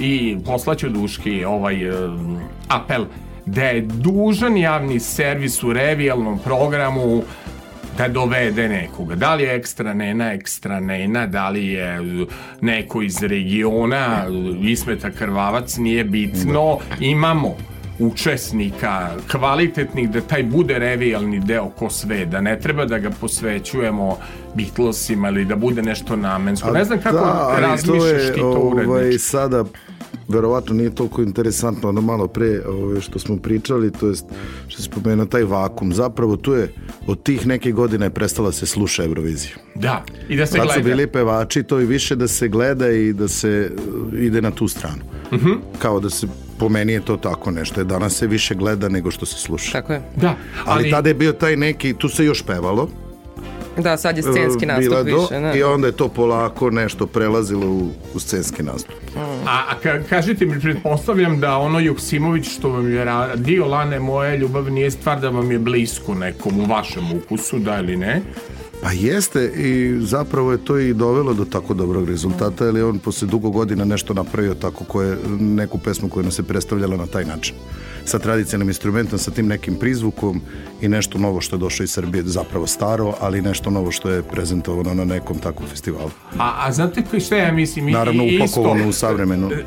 [0.00, 3.04] i poslaću duški ovaj um, apel
[3.46, 7.22] da je dužan javni servis u revijalnom programu
[7.98, 9.14] da dovede nekoga.
[9.14, 11.98] Da li je ekstra nena, ekstra nena, da li je
[12.60, 14.26] neko iz regiona,
[14.60, 16.78] Ismeta Krvavac, nije bitno.
[17.00, 17.56] Imamo
[17.98, 24.16] učesnika kvalitetnih da taj bude revijalni deo ko sve da ne treba da ga posvećujemo
[24.54, 29.64] Beatlesima ili da bude nešto namensko ne znam kako da, razmišljaš ti to ovaj, sada
[30.30, 34.24] verovatno nije toliko interesantno ono malo pre ove, što smo pričali, to jest
[34.68, 35.92] što se pomenuo taj vakum.
[35.92, 36.72] Zapravo tu je
[37.06, 39.54] od tih neke godine je prestala se sluša Eurovizija.
[39.74, 40.80] Da, i da se Tad gleda.
[40.80, 44.50] su bili pevači, to i više da se gleda i da se uh, ide na
[44.50, 45.02] tu stranu.
[45.32, 45.48] Uh mhm.
[45.48, 45.58] -huh.
[45.78, 46.26] Kao da se
[46.58, 47.80] po meni je to tako nešto.
[47.80, 49.72] Je danas se više gleda nego što se sluša.
[49.72, 50.02] Tako je.
[50.16, 52.88] Da, ali, ali tada je bio taj neki, tu se još pevalo,
[53.78, 55.40] Da, sad je scenski nastup do, više.
[55.40, 55.58] Ne?
[55.58, 58.94] I onda je to polako nešto prelazilo u, u scenski nastup.
[59.14, 59.18] Mm.
[59.46, 64.36] A, a ka, kažite mi, pretpostavljam da ono Juksimović što vam je radio Lane moje
[64.36, 68.22] ljubav nije stvar da vam je blisko nekom u vašem ukusu, da ili ne?
[68.82, 72.98] Pa jeste i zapravo je to i dovelo do tako dobrog rezultata, jer je on
[72.98, 77.24] posle dugo godina nešto napravio tako koje, neku pesmu koja nas se predstavljala na taj
[77.24, 77.54] način
[78.04, 80.40] sa tradicionalnim instrumentom, sa tim nekim prizvukom
[80.80, 84.22] i nešto novo što je došlo iz Srbije, zapravo staro, ali nešto novo što je
[84.22, 86.10] prezentovano na nekom takvom festivalu.
[86.38, 87.90] A, a znate koji što ja mislim?
[87.90, 89.64] Naravno upakovano u savremenu e,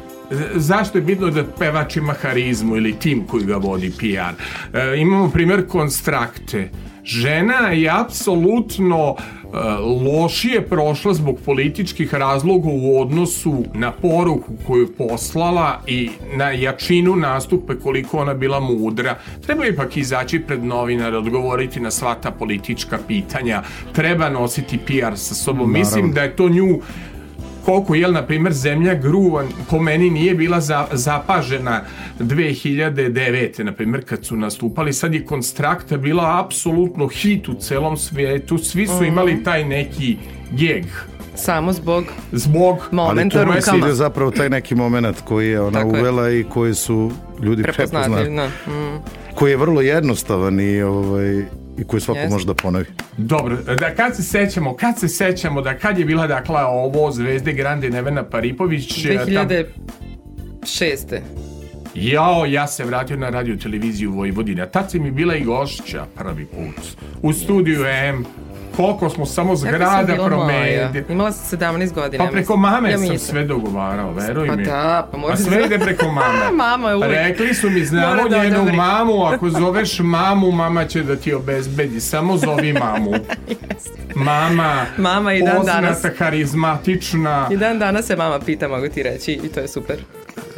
[0.55, 4.41] zašto je bitno da pevač ima harizmu ili tim koji ga vodi PR?
[4.77, 6.69] E, imamo primjer konstrakte.
[7.03, 9.15] Žena je apsolutno
[9.53, 17.15] E, lošije prošla zbog političkih razloga u odnosu na poruku koju poslala i na jačinu
[17.15, 19.17] nastupe koliko ona bila mudra.
[19.45, 23.61] Treba ipak izaći pred novinare, odgovoriti na sva ta politička pitanja,
[23.91, 25.71] treba nositi PR sa sobom.
[25.71, 25.79] Naravno.
[25.79, 26.79] Mislim da je to nju
[27.65, 31.81] koliko, jel, na primjer, zemlja Gruvan po meni nije bila za, zapažena
[32.19, 33.63] 2009.
[33.63, 38.87] na primjer, kad su nastupali, sad je Konstrakta bila apsolutno hit u celom svijetu, svi
[38.87, 39.05] su mhm.
[39.05, 40.17] imali taj neki
[40.51, 40.85] geg
[41.35, 43.85] samo zbog zbog momenta ali rukama.
[43.85, 46.39] Ali zapravo taj neki moment koji je ona Tako uvela je.
[46.39, 48.35] i koji su ljudi prepoznali.
[48.35, 48.47] Da.
[48.47, 49.01] Mm.
[49.35, 51.45] Koji je vrlo jednostavan i ovaj
[51.77, 52.29] i koju svako yes.
[52.29, 52.85] može da ponovi.
[53.17, 57.53] Dobro, da kad se sećamo, kad se sećamo da kad je bila dakle ovo Zvezde
[57.53, 61.09] Grande Nevena Paripović 2006.
[61.09, 61.19] Tam...
[61.95, 64.65] Jao, ja se vratio na radio televiziju Vojvodina.
[64.65, 66.85] Tad si mi bila i gošća prvi put.
[67.21, 68.25] U studiju M
[68.75, 71.03] koliko smo samo zgrada promenili.
[71.09, 72.25] Imala sam 17 godina.
[72.25, 74.63] Pa preko mame ja sam sve dogovarao, veruj pa mi.
[74.63, 75.33] Da, pa možda...
[75.33, 76.51] A sve ide preko mame.
[76.55, 77.11] mama je uvijek.
[77.11, 78.77] Rekli su mi, znamo da njenu odobri.
[78.77, 81.99] mamu, ako zoveš mamu, mama će da ti obezbedi.
[81.99, 83.11] Samo zovi mamu.
[84.15, 86.05] mama, mama i dan poznata, danas.
[86.17, 87.47] karizmatična.
[87.51, 89.97] I dan danas se mama pita, mogu ti reći, i to je super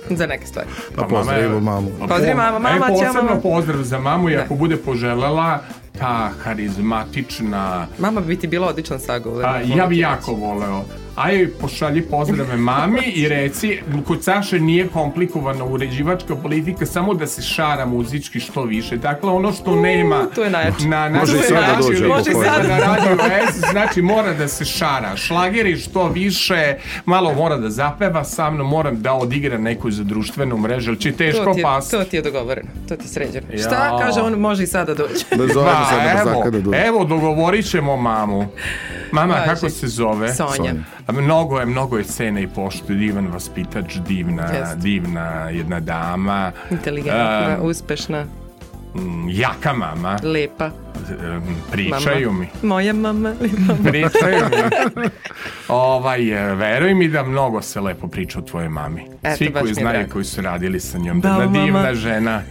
[0.09, 0.67] za neke stvari.
[0.95, 1.89] Pa, pa pozdravimo mamu.
[1.99, 3.41] Pozdrav mama, mama e, mama.
[3.41, 4.59] pozdrav za mamu i ako da.
[4.59, 5.59] bude poželela,
[5.99, 7.87] ta harizmatična...
[7.99, 9.45] Mama bi ti bila odličan sagovor.
[9.75, 10.83] Ja bi jako voleo
[11.15, 17.41] aj pošalji pozdrave mami i reci, kod Saše nije komplikovana uređivačka politika, samo da se
[17.41, 18.97] šara muzički što više.
[18.97, 20.87] Dakle, ono što nema to je najjače.
[20.87, 23.17] na našoj da dođe, može sad na radio
[23.49, 25.15] S, znači mora da se šara.
[25.15, 26.75] Šlageri što više,
[27.05, 31.11] malo mora da zapeva, sa mnom moram da odigra neku za društvenu mrežu, ali će
[31.11, 31.89] teško to pas.
[31.89, 33.47] To ti je dogovoreno, to ti je sređeno.
[33.53, 33.59] Ja.
[33.59, 35.25] Šta kaže on, može i sada doći.
[35.35, 36.77] Da zove pa, sad evo, da dođe.
[36.77, 38.47] Evo, dogovorit ćemo mamu.
[39.11, 39.45] Mama, Važi.
[39.45, 40.33] kako se zove?
[40.33, 40.55] Sonja.
[40.55, 40.73] Sonja.
[41.11, 44.77] Mnogo je, mnogo je cene i pošto divan vaspitač, divna, Jest.
[44.77, 46.51] divna jedna dama.
[46.71, 48.25] Inteligentna, uh, uspešna.
[49.29, 50.17] Jaka mama.
[50.23, 50.69] Lepa.
[51.71, 52.39] Pričaju mama.
[52.39, 52.67] mi.
[52.67, 53.33] Moja mama.
[53.83, 54.45] Pričaju
[54.95, 55.03] mi.
[55.67, 59.05] ovaj, e, veruj mi da mnogo se lepo priča o tvojoj mami.
[59.23, 61.21] Eto, Svi koji znaju, koji su radili sa njom.
[61.21, 61.93] Da, da divna mama.
[61.93, 62.41] žena.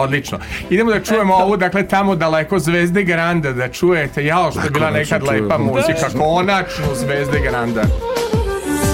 [0.00, 0.38] Odlično.
[0.70, 4.90] Idemo da čujemo ovu, dakle, tamo daleko Zvezde Granda, da čujete, jao što je bila
[4.90, 7.82] nekad lepa muzika, konačno Zvezde Granda.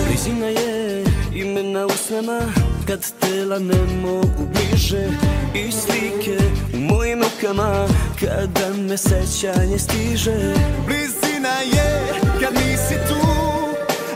[0.07, 2.41] Blizina je imena usnama,
[2.87, 5.07] kad tela ne mogu bliže.
[5.55, 6.39] I slike
[6.75, 7.87] u mojim rukama,
[8.21, 10.55] kada me sećanje stiže.
[10.87, 13.27] Blizina Blizina je kad nisi tu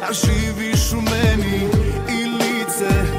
[0.09, 1.68] A živiš u meni
[2.09, 3.17] I lice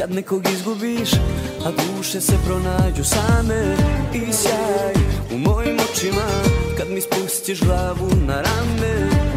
[0.00, 1.12] kad nekog izgubiš
[1.66, 3.76] A duše se pronađu same
[4.14, 4.94] I sjaj.
[5.34, 6.26] U mojim očima
[6.78, 9.29] Kad mi spustiš glavu na rame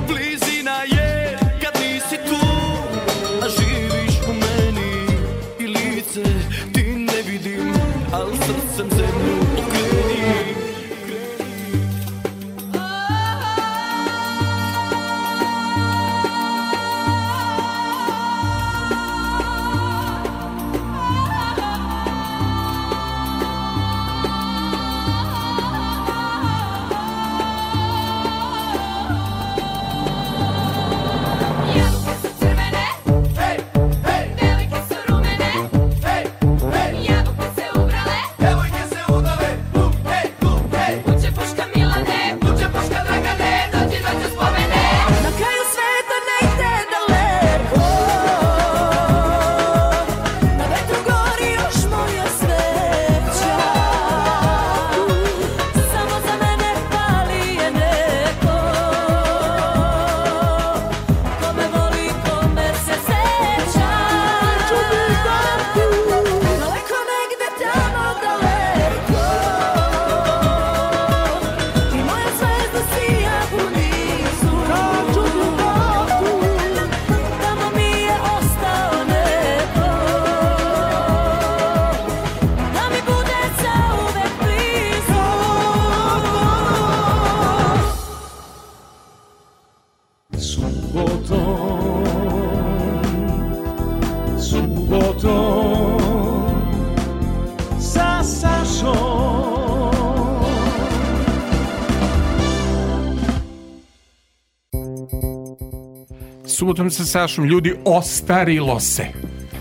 [106.63, 109.07] Subotom sa Sašom, ljudi, ostarilo se.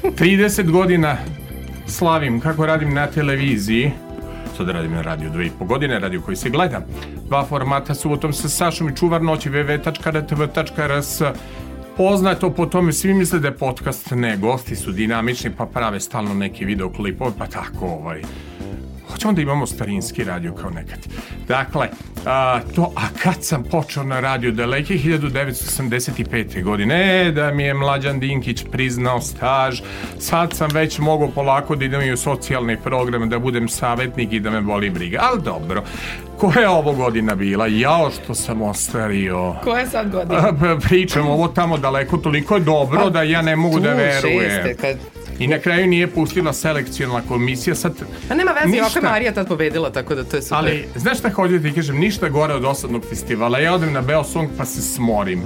[0.02, 1.16] 30 godina
[1.86, 3.90] slavim kako radim na televiziji.
[4.56, 6.86] Sad radim na radiju dve i po godine, radio koji se gleda.
[7.26, 11.22] Dva formata subotom sa Sašom i čuvar noći www.rtv.rs
[11.96, 16.34] Poznato po tome, svi misle da je podcast, ne, gosti su dinamični pa prave stalno
[16.34, 18.22] neki videoklipove, pa tako ovaj,
[19.12, 20.98] Hoćemo da imamo starinski radio kao nekad.
[21.48, 21.88] Dakle,
[22.27, 26.62] a, to, a kad sam počeo na radio daleke 1985.
[26.62, 29.81] godine, e, da mi je Mlađan Dinkić priznao staž,
[30.18, 34.41] sad sam već mogao polako da idem i u socijalni program, da budem savjetnik i
[34.41, 35.18] da me boli briga.
[35.23, 35.83] Ali dobro,
[36.39, 37.66] koja je ovo godina bila?
[37.66, 39.55] Jao što sam ostario.
[39.64, 40.39] Koja je sad godina?
[40.39, 44.41] A, p- Pričam ovo tamo daleko, toliko je dobro da ja ne mogu da verujem.
[44.41, 44.97] šeste, kad...
[45.43, 47.93] I na kraju nije pustila selekcijalna komisija, sad...
[48.30, 48.99] A nema veze, Ništa.
[48.99, 50.59] je Marija tad pobedila, tako da to je super.
[50.59, 53.59] Ali, znaš šta hoću da ti kažem, ništa gore od osadnog festivala.
[53.59, 55.43] Ja odem na Beo Song pa se smorim.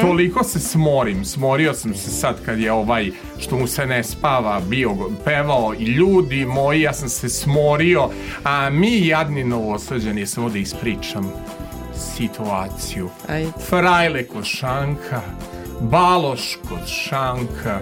[0.00, 1.24] Toliko se smorim.
[1.24, 4.90] Smorio sam se sad kad je ovaj, što mu se ne spava, bio
[5.24, 8.10] pevao i ljudi moji, ja sam se smorio.
[8.44, 11.32] A mi jadni novosađani, samo da ispričam
[12.16, 13.10] situaciju.
[13.28, 13.52] Ajde.
[13.68, 15.20] Frajle kod Šanka,
[15.80, 17.80] Baloš kod Šanka,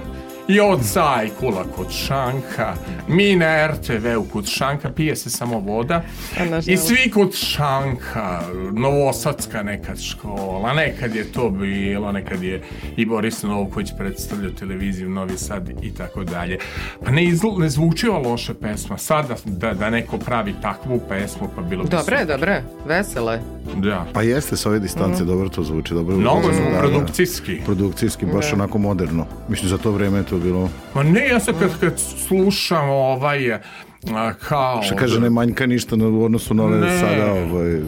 [0.49, 2.75] i od Zajkula kod Šanka,
[3.09, 6.03] mi na RTV-u kod Šanka, pije se samo voda.
[6.67, 8.41] I svi kod Šanka,
[8.73, 12.63] Novosadska nekad škola, nekad je to bilo, nekad je
[12.97, 16.59] i Boris Novković predstavljao televiziju Novi Sad i tako dalje.
[17.05, 18.99] Pa ne, izl, ne zvuči ova loša pesma.
[18.99, 22.27] Sada da, da neko pravi takvu pesmu, pa bilo bi Dobre, super.
[22.27, 23.33] dobre, vesele.
[23.35, 23.41] je.
[23.77, 24.07] Da.
[24.13, 26.17] Pa jeste s ove distance, dobro to zvuči, dobro.
[26.17, 26.79] Mnogo Da, smo da, da.
[26.79, 27.61] produkcijski.
[27.65, 29.27] Produkcijski, baš onako moderno.
[29.49, 31.93] Mislim, za to vreme je to bilo, Ma ne, ja sad kad, kad
[32.29, 33.61] slušam ovaj, a,
[34.35, 34.83] kao...
[34.83, 36.99] što kaže, ne manjka ništa na- u odnosu na ove Ne.
[36.99, 37.81] sada ovaj,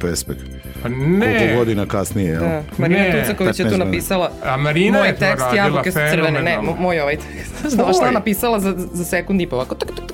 [0.00, 0.34] pesme.
[0.82, 1.54] Pa Koliko ne.
[1.56, 2.40] godina kasnije, jel?
[2.40, 2.62] Da.
[2.78, 5.92] Marina Ne, Tucaković je 15 tu napisala A Marina moj je to tekst, radila jabuke
[5.92, 6.42] su crvene.
[6.42, 7.76] Ne, moj ovaj tekst.
[7.76, 8.12] Tvoj.
[8.12, 9.74] napisala za, za sekund i po ovako.
[9.74, 10.12] tuk, tuk.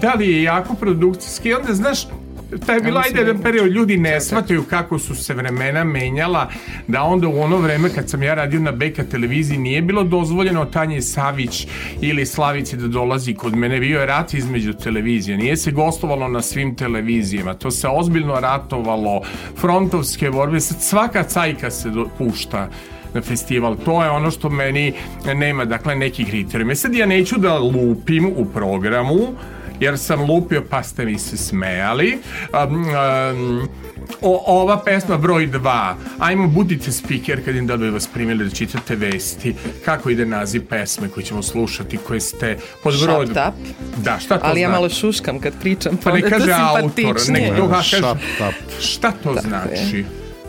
[0.00, 2.06] Da li je jako produkcijski, onda znaš,
[2.66, 6.50] taj je mislim ajde, jedan da- period, ljudi ne shvataju kako su se vremena menjala,
[6.86, 10.64] da onda u ono vreme kad sam ja radio na Beka televiziji nije bilo dozvoljeno
[10.64, 11.66] Tanje Savić
[12.00, 16.42] ili Slavici da dolazi kod mene, bio je rat između televizije, nije se gostovalo na
[16.42, 19.22] svim televizijama, to se ozbiljno ratovalo,
[19.56, 22.68] frontovske borbe, svaka cajka se do, pušta
[23.14, 23.76] na festival.
[23.84, 24.92] To je ono što meni
[25.34, 26.74] nema, dakle, neki kriterijum.
[26.74, 29.34] Sad ja neću da lupim u programu,
[29.80, 32.18] jer sam lupio pa ste mi se smejali.
[32.68, 33.68] Um, um,
[34.22, 38.50] o, ova pesma broj 2 ajmo budite speaker kad im da bi vas primili da
[38.50, 39.54] čitate vesti
[39.84, 43.54] kako ide naziv pesme koju ćemo slušati koje ste pod broj Shut up.
[43.96, 44.80] da šta to Ali ja znači?
[44.80, 47.96] malo šuškam kad pričam, pa ne je to kaže autor nek to kaže
[48.80, 50.04] šta to znači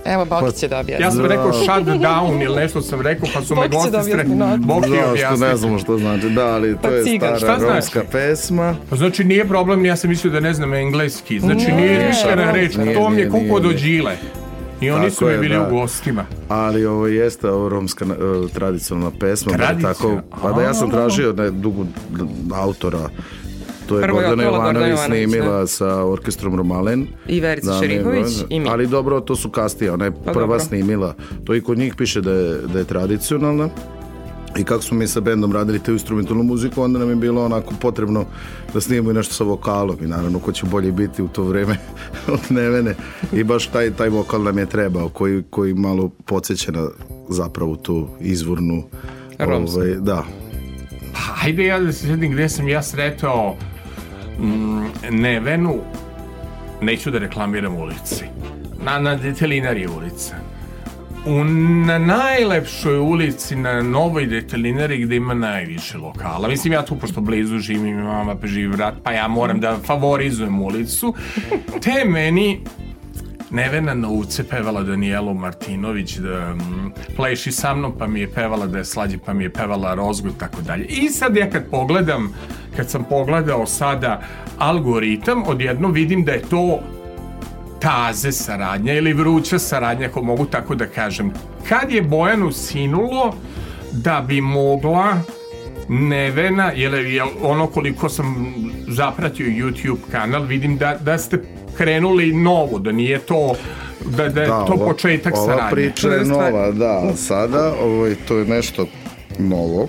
[0.08, 1.04] Evo, Boki će da objasni.
[1.06, 4.04] ja sam rekao shut down ili nešto sam rekao pa su me će gosti da
[4.04, 4.26] stre...
[4.70, 5.48] objasni je Zašto objasnio.
[5.48, 7.38] ne znamo što znači, da, ali Pa to je cigan.
[7.38, 7.74] stara znači?
[7.74, 8.76] romska pesma.
[8.90, 11.40] Pa znači nije problem, ja sam mislio da ne znam engleski.
[11.40, 14.18] Znači nije ne, reč, nije, to mi je nije, do džile.
[14.82, 15.68] I oni Tako su mi je, bili da.
[15.68, 16.26] u gostima.
[16.50, 19.52] Ali ovo jeste ovo romska uh, tradicionalna pesma.
[19.52, 19.94] Tradicionalna?
[19.94, 21.86] Tako, pa da ja sam tražio ne, dugo
[22.54, 23.10] autora.
[23.88, 27.08] To je Prvo Gordana Jovanović snimila sa orkestrom Romalen.
[27.28, 28.70] I Verica Da, Šerihović ne, i mi.
[28.70, 30.60] Ali dobro, to su kastije, ona je prva dobro.
[30.60, 31.16] snimila.
[31.44, 33.70] To i kod njih piše da je, da je tradicionalna.
[34.58, 37.74] I kako smo mi sa bendom radili te instrumentalnu muziku, onda nam je bilo onako
[37.82, 38.26] potrebno
[38.74, 39.98] da snimimo i nešto sa vokalom.
[40.02, 41.78] I naravno, ko će bolje biti u to vreme
[42.34, 42.96] od Nevene.
[43.34, 46.88] I baš taj, taj vokal nam je trebao, koji, koji malo podsjeća na
[47.30, 48.84] zapravo tu izvornu...
[49.40, 49.80] Romsku.
[49.80, 50.24] Ovaj, da,
[51.14, 53.56] Pa ajde ja da se sjedim gde sam ja sretao
[55.12, 55.76] Nevenu,
[56.82, 58.26] neću da reklamiram ulici,
[58.84, 60.36] na, na Detelinari ulica.
[61.26, 61.44] U,
[61.86, 66.48] na najlepšoj ulici na novoj detelinari gde ima najviše lokala.
[66.48, 70.62] Mislim, ja tu pošto blizu živim, mama pa živi brat, pa ja moram da favorizujem
[70.62, 71.14] ulicu.
[71.82, 72.62] Te meni
[73.52, 74.08] Nevena na
[74.50, 79.18] pevala Danijelu Martinović da mm, pleši sa mnom pa mi je pevala da je slađe
[79.26, 80.86] pa mi je pevala rozgu i tako dalje.
[80.86, 82.34] I sad ja kad pogledam,
[82.76, 84.22] kad sam pogledao sada
[84.58, 86.80] algoritam, odjedno vidim da je to
[87.80, 91.32] taze saradnja ili vruća saradnja, ako mogu tako da kažem.
[91.70, 93.34] Kad je Bojanu sinulo
[93.92, 95.18] da bi mogla
[95.90, 98.54] Nevena, jer, jer ono koliko sam
[98.88, 101.42] zapratio YouTube kanal, vidim da, da ste
[101.78, 103.56] krenuli novo, da nije to
[104.08, 105.72] da, da je to ova- početak ova saradnje.
[105.72, 107.14] priča je nova, da.
[107.18, 108.86] Sada ovo, to je nešto
[109.40, 109.88] novo.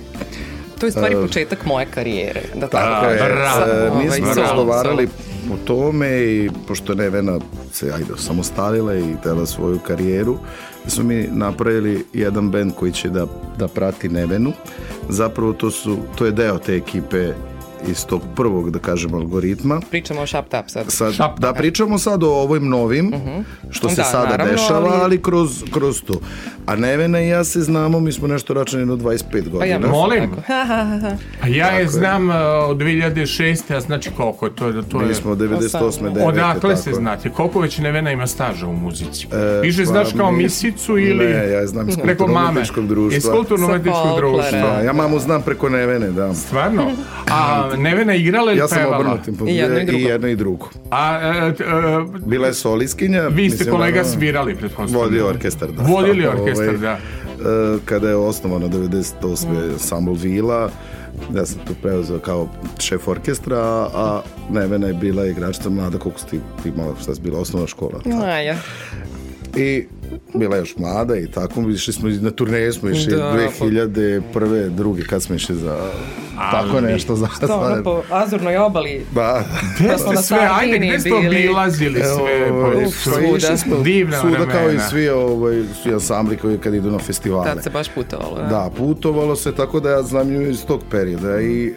[0.79, 2.41] To je stvari početak moje karijere.
[2.55, 3.27] Da tako kažem.
[3.27, 3.61] je, bravo.
[3.61, 5.09] Sa- E, mi ovaj, smo razgovarali
[5.49, 7.39] o tome i pošto je Nevena
[7.73, 10.37] se ajde samostalila i tela svoju karijeru
[10.85, 13.27] mi smo mi napravili jedan band koji će da,
[13.59, 14.53] da prati Nevenu
[15.09, 17.33] zapravo to, su, to je deo te ekipe
[17.85, 20.85] iz tog prvog da kažem algoritma Pričamo o Shop Tap sad.
[20.89, 21.41] sad, Šapta.
[21.43, 23.13] da pričamo sad o ovim novim
[23.71, 26.15] što se Da, sada naravno, dešava ali- ali, kroz, kroz to
[26.67, 29.79] a Nevena i ja se znamo mi smo nešto račeni do 25 godina Pa ja
[29.81, 30.31] Molim.
[30.31, 30.43] tako.
[31.43, 33.75] A ja je znam uh, od 2006.
[33.75, 34.83] a znači koliko je to?
[34.83, 35.81] to je, mi smo 98.
[36.05, 36.23] 9.
[36.23, 36.97] Odakle se tako.
[36.97, 37.31] znate?
[37.31, 39.27] Koliko već Nevena ima staža u muzici?
[39.29, 41.27] E, Više pa znaš kao mi- misicu ili...
[41.27, 42.35] Ne, ja znam iz Preko mame.
[42.37, 43.17] kulturno-umetničkog društva.
[43.19, 44.61] Iz kulturno-umetničkog društva.
[44.61, 46.35] Da, ja mamu znam preko Nevene, da.
[46.35, 46.91] Stvarno?
[47.31, 48.97] A Nevena je igrala ili Ja sam pevala?
[48.99, 49.99] obrnutim, I jedno i drugo.
[49.99, 50.69] i jedno i drugo.
[50.91, 51.69] A e, t- e,
[52.27, 53.23] Bila je soliskinja.
[53.23, 55.01] vi ste mislim, kolega ono, svirali, pretpostavljam.
[55.01, 55.83] Vodio orkestar, da.
[55.85, 56.91] Vodili Ovaj, orkestar, da.
[56.91, 56.99] e,
[57.85, 59.47] Kada je osnovano 98.
[59.73, 60.71] Ensemble Vila,
[61.35, 62.49] ja sam tu preuzeo kao
[62.79, 63.59] šef orkestra,
[63.95, 68.01] a Nevena je bila igračica mlada, koliko si ti imala, šta si bila, osnovna škola.
[68.25, 68.57] A, ja.
[69.57, 69.85] I
[70.35, 74.69] bila još mlada i tako, išli smo na turneje smo išli Da, pa- 2001.
[74.69, 75.77] druge, kad smo išli za
[76.51, 79.05] tako Ali- nešto za To ono po Azurnoj obali.
[79.13, 79.45] Da,
[79.81, 82.49] Gde smo na sve, ajde, gde ste obilazili sve?
[82.51, 83.57] Pa, sve- svuda.
[83.57, 87.45] smo Divna svuda kao i svi, ovaj, svi ansambli koji kad idu na festivale.
[87.45, 88.37] Tad se baš putovalo.
[88.37, 88.43] Da.
[88.45, 91.73] Da, putovalo se, tako da ja znam nju iz tog perioda i e,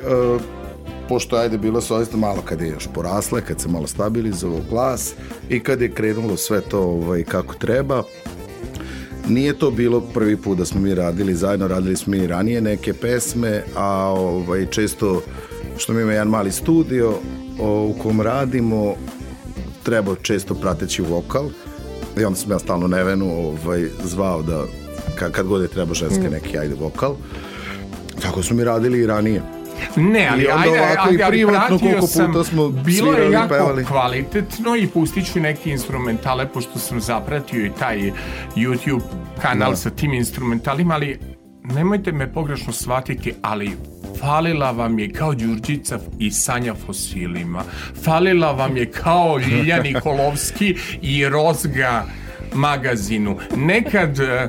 [1.10, 5.14] pošto ajde bila solista malo kad je još porasla, kad se malo stabilizovao glas
[5.50, 8.04] i kad je krenulo sve to ovaj, kako treba,
[9.32, 12.62] nije to bilo prvi put da smo mi radili zajedno, radili smo mi i ranije
[12.62, 15.22] neke pesme, a ovaj, često
[15.78, 17.14] što mi ima jedan mali studio
[17.60, 18.96] o, u kom radimo,
[19.84, 21.50] treba često prateći vokal.
[22.20, 24.64] I onda sam ja stalno Nevenu ovaj, zvao da
[25.16, 27.16] kad, kad god je treba ženske neki ajde vokal.
[28.22, 29.61] Tako smo mi radili i ranije
[29.96, 33.48] Ne, ali I onda ajde, ovako ajde, i privatno koliko puta smo bilo je jako
[33.50, 33.86] pevali.
[33.86, 38.12] kvalitetno i pustit ću neke instrumentale, pošto sam zapratio i taj
[38.56, 39.02] YouTube
[39.42, 39.76] kanal Da.
[39.76, 41.20] sa tim instrumentalima, ali
[41.64, 43.72] nemojte me pogrešno shvatiti, ali
[44.20, 47.64] falila vam je kao Đurđica i Sanja fosilima.
[48.04, 52.06] Falila vam je kao Ljilja Nikolovski i Rozga
[52.54, 53.38] magazinu.
[53.56, 54.48] Nekad e,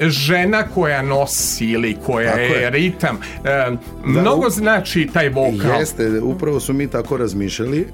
[0.00, 5.80] žena koja nosi ili koja Tako je, ritam, e, mnogo u- znači taj vokal.
[5.80, 7.86] Jeste, upravo su mi tako razmišljali,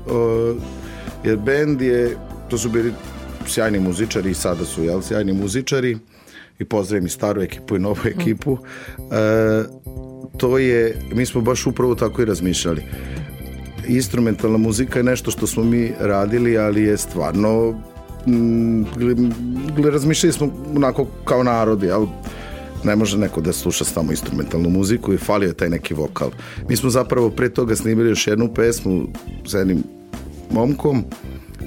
[1.24, 2.16] jer bend je,
[2.50, 2.92] to su bili
[3.46, 5.98] sjajni muzičari i sada su, jel, sjajni muzičari
[6.58, 8.52] i pozdravim i staru ekipu i novu ekipu.
[8.52, 9.06] Uh,
[10.36, 12.82] to je, mi smo baš upravo tako i razmišljali.
[13.88, 17.80] Instrumentalna muzika je nešto što smo mi radili, ali je stvarno
[18.26, 19.32] mm, gle-
[19.76, 22.06] gle- razmišljali smo onako kao narod, jel?
[22.84, 26.30] ne može neko da sluša samo instrumentalnu muziku i falio je taj neki vokal.
[26.68, 29.06] Mi smo zapravo pre toga snimili još jednu pesmu
[29.46, 29.82] sa jednim
[30.50, 31.04] momkom,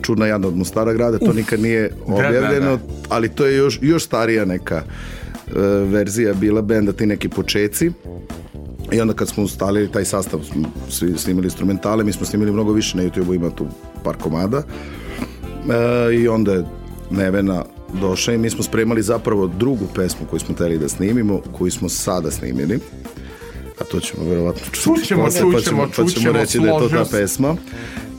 [0.01, 2.81] Čudna jadna od Mostara grada, to nikad nije da, objavljeno, da.
[3.09, 7.91] ali to je još, još starija neka e, verzija bila benda, ti neki počeci.
[8.91, 10.69] I onda kad smo ustalili taj sastav, smo
[11.17, 13.67] snimili instrumentale, mi smo snimili mnogo više na YouTube, ima tu
[14.03, 14.63] par komada.
[15.69, 16.65] E, I onda je
[17.11, 17.65] Nevena
[18.01, 21.89] došla i mi smo spremali zapravo drugu pesmu koju smo hteli da snimimo, koju smo
[21.89, 22.79] sada snimili.
[23.79, 26.67] A to ćemo verovatno čuti Čućemo, posle, pa čućemo, ćemo, pa ćemo čućemo, reći da
[26.67, 27.55] je to ta pesma.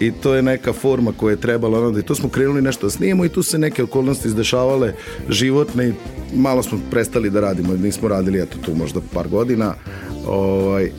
[0.00, 2.90] I to je neka forma koja je trebala onda i tu smo krenuli nešto da
[2.90, 4.94] snimamo i tu se neke okolnosti izdešavale
[5.28, 5.92] životne i
[6.34, 9.74] malo smo prestali da radimo, nismo radili eto tu možda par godina.
[10.26, 10.90] Ovaj,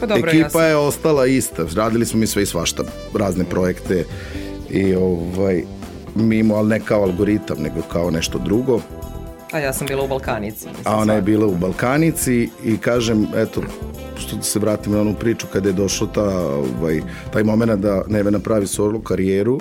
[0.00, 1.66] Pa dobro, Ekipa ja sam, je ostala ista.
[1.74, 4.04] Radili smo mi sve i svašta, razne projekte
[4.74, 5.62] i ovaj
[6.14, 8.80] mimo, ali ne kao algoritam, nego kao nešto drugo.
[9.52, 10.68] a ja sam bila u Balkanici.
[10.68, 13.62] mislim, A ona je bila u Balkanici i kažem, eto,
[14.16, 17.00] što da se vratim na onu priču kada je došao ta, ovaj,
[17.32, 19.60] taj moment da Nevena pravi solo karijeru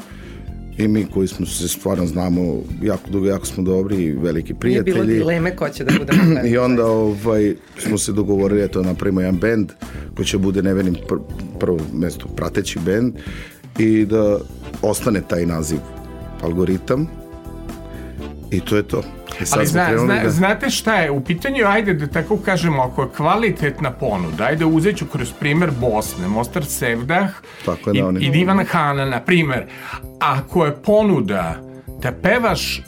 [0.77, 2.41] i mi koji smo se stvarno znamo
[2.81, 4.93] jako dugo, jako smo dobri i veliki Nije prijatelji.
[4.95, 6.13] bilo dileme ko će da bude
[6.51, 9.71] I onda ovaj, smo se dogovorili eto, da napravimo jedan bend
[10.15, 11.15] koji će bude Nevenin pr
[11.59, 13.13] prvo mesto prateći bend
[13.77, 14.37] i da
[14.81, 15.79] ostane taj naziv
[16.43, 17.07] algoritam
[18.51, 19.03] i to je to.
[19.43, 23.01] Sad Ali zna, zna, da- znate šta je, u pitanju, ajde da tako kažemo, ako
[23.01, 27.29] je kvalitetna ponuda, ajde uzet ću kroz primer Bosne, Mostar Sevdah
[27.65, 29.65] Tako je, i, da, i Divan Hana, na primer.
[30.19, 31.61] Ako je ponuda
[32.01, 32.81] da pevaš e,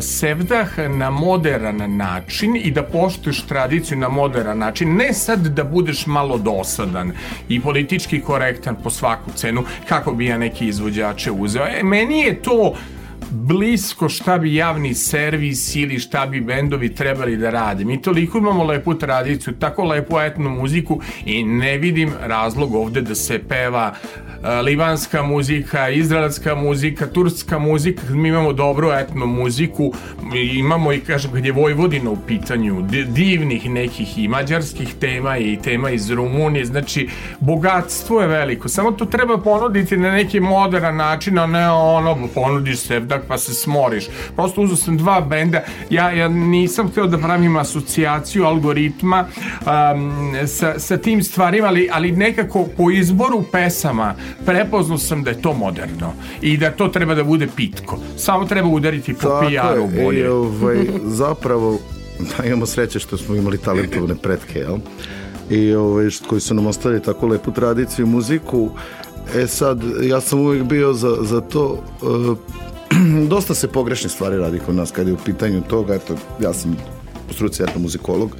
[0.00, 6.06] Sevdah na moderan način i da poštuješ tradiciju na moderan način, ne sad da budeš
[6.06, 7.12] malo dosadan
[7.48, 11.66] i politički korektan po svaku cenu, kako bi ja neki izvođače uzeo.
[11.66, 12.74] E, meni je to
[13.30, 17.84] blisko šta bi javni servis ili šta bi bendovi trebali da rade.
[17.84, 23.14] Mi toliko imamo lepu tradiciju, tako lepu etnu muziku i ne vidim razlog ovde da
[23.14, 23.94] se peva
[24.44, 29.92] e, libanska muzika, izraelska muzika, turska muzika, mi imamo dobru etnu muziku,
[30.34, 35.58] imamo i kažem kad je Vojvodina u pitanju, di- divnih nekih i mađarskih tema i
[35.64, 37.08] tema iz Rumunije, znači
[37.40, 42.80] bogatstvo je veliko, samo to treba ponuditi na neki modern način, a ne ono ponudiš
[43.20, 44.08] sevdak pa se smoriš.
[44.36, 49.26] Prosto uzeo sam dva benda, ja, ja nisam hteo da pravim asocijaciju algoritma
[49.60, 54.14] um, sa, sa tim stvarima, ali, ali nekako po izboru pesama
[54.46, 56.12] prepoznao sam da je to moderno
[56.42, 57.98] i da to treba da bude pitko.
[58.16, 60.20] Samo treba udariti po Tako PR-u je, bolje.
[60.20, 60.76] i ovaj,
[61.22, 61.78] zapravo
[62.18, 64.78] da imamo sreće što smo imali talentovne pretke, jel?
[65.50, 68.70] I ovaj, koji su nam ostavili tako lepu tradiciju i muziku.
[69.34, 72.69] E sad, ja sam uvijek bio za, za to, e,
[73.28, 76.76] dosta se pogrešnih stvari radi kod nas kad je u pitanju toga, eto, ja sam
[77.28, 78.36] po struci etno muzikolog,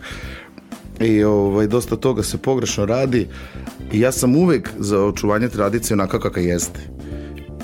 [1.00, 3.26] i ovaj, dosta toga se pogrešno radi
[3.92, 6.80] i ja sam uvek za očuvanje tradicije onaka kakva jeste.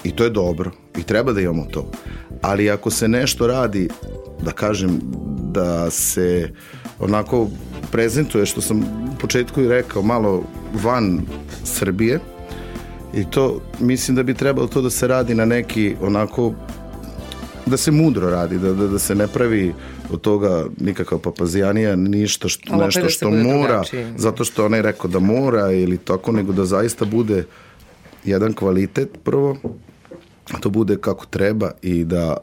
[0.04, 1.90] I to je dobro i treba da imamo to.
[2.42, 3.88] Ali ako se nešto radi
[4.42, 5.00] da kažem
[5.52, 6.50] da se
[6.98, 7.48] onako
[7.92, 10.42] prezentuje što sam u početku i rekao malo
[10.84, 11.20] van
[11.64, 12.20] Srbije
[13.14, 16.52] i to mislim da bi trebalo to da se radi na neki onako
[17.66, 19.74] da se mudro radi, da, da, da se ne pravi
[20.10, 24.06] od toga nikakva papazijanija, ništa što, Ali nešto da što mora, drugačiji.
[24.16, 27.44] zato što onaj rekao da mora ili tako, nego da zaista bude
[28.24, 29.56] jedan kvalitet prvo,
[30.60, 32.36] to bude kako treba i da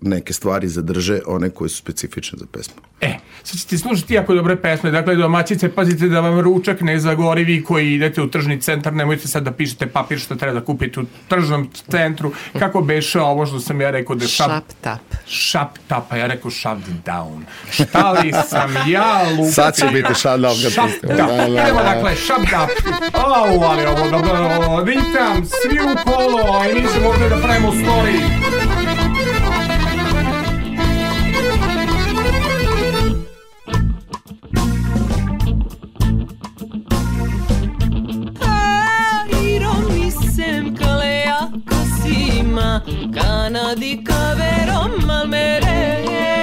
[0.00, 2.74] neke stvari zadrže one koje su specifične za pesmu.
[3.00, 4.90] E, sad ćete slušati jako dobre pesme.
[4.90, 8.92] Dakle, domaćice, pazite da vam ručak ne zagori vi koji idete u tržni centar.
[8.92, 12.32] Nemojte sad da pišete papir što treba da kupite u tržnom centru.
[12.58, 15.00] Kako beše ovo što sam ja rekao da je šap, Šap tap.
[15.26, 17.40] šap tapa, ja rekao shut down.
[17.70, 19.52] Šta li sam ja lupio?
[19.52, 21.12] Sad će biti shut down pustimo.
[21.12, 21.16] down.
[21.16, 21.62] Da, da, da.
[21.62, 22.94] Idemo dakle, shut up.
[23.14, 27.72] Au, ali ovo dobro, ritam, svi u kolo, a i mi ćemo ovde da pravimo
[27.72, 28.97] story.
[42.58, 42.82] ma
[43.14, 46.37] cana di cavero malmerei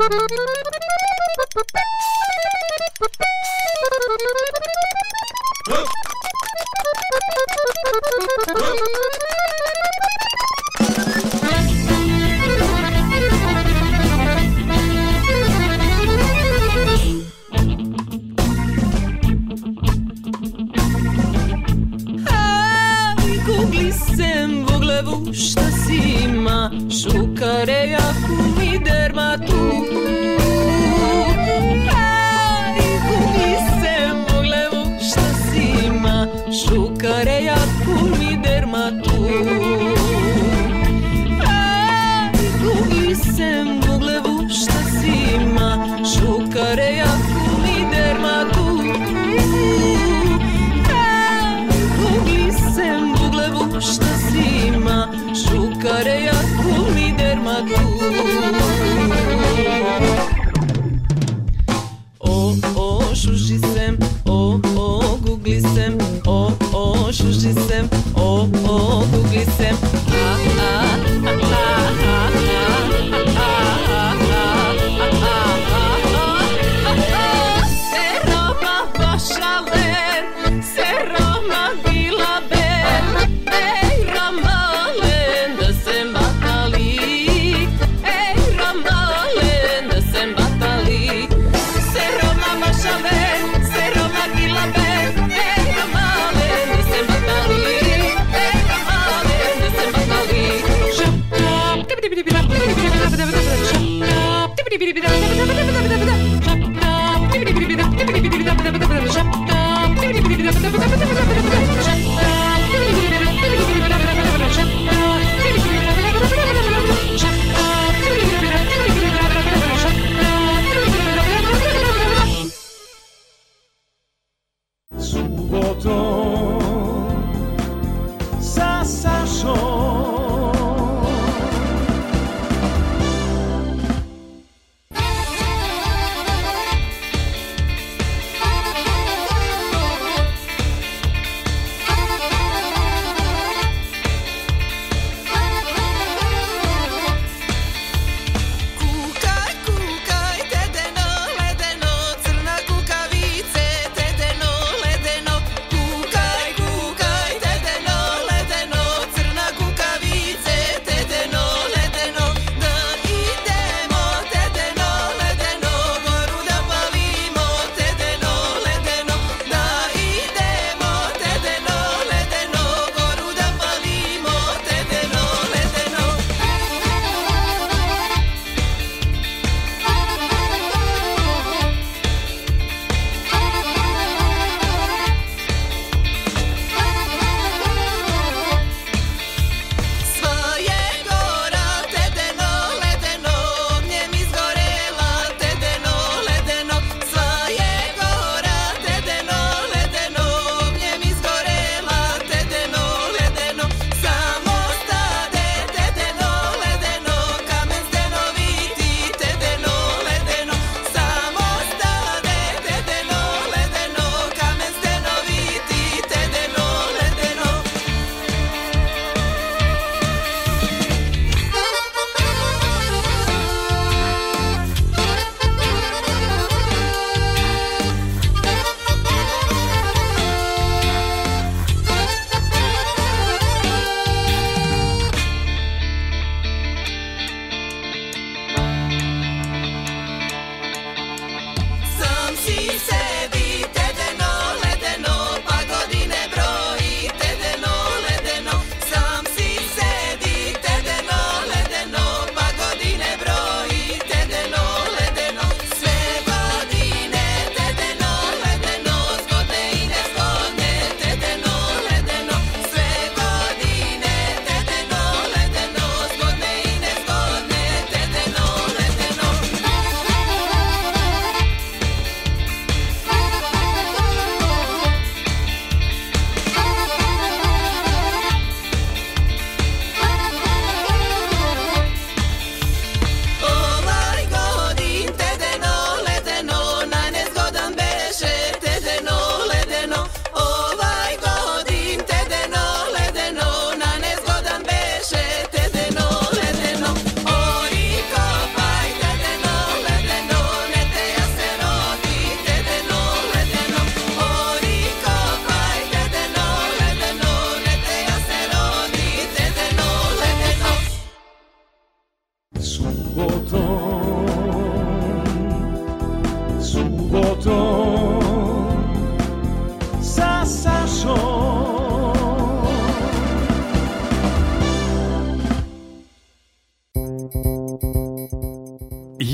[0.00, 0.69] Thank you.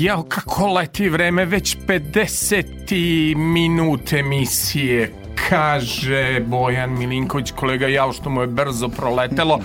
[0.07, 5.11] Jao, kako leti vreme, već 50 minut emisije,
[5.49, 9.59] kaže Bojan Milinković, kolega Jao, što mu je brzo proletelo.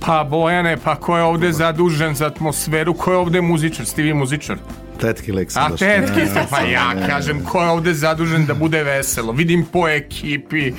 [0.00, 4.14] Pa Bojane, pa ko je ovde zadužen za atmosferu, ko je ovde muzičar, ste vi
[4.14, 4.58] muzičar?
[5.00, 8.82] Tetki lek sam A tetki ste, pa ja kažem, ko je ovde zadužen da bude
[8.84, 9.32] veselo.
[9.32, 10.72] Vidim po ekipi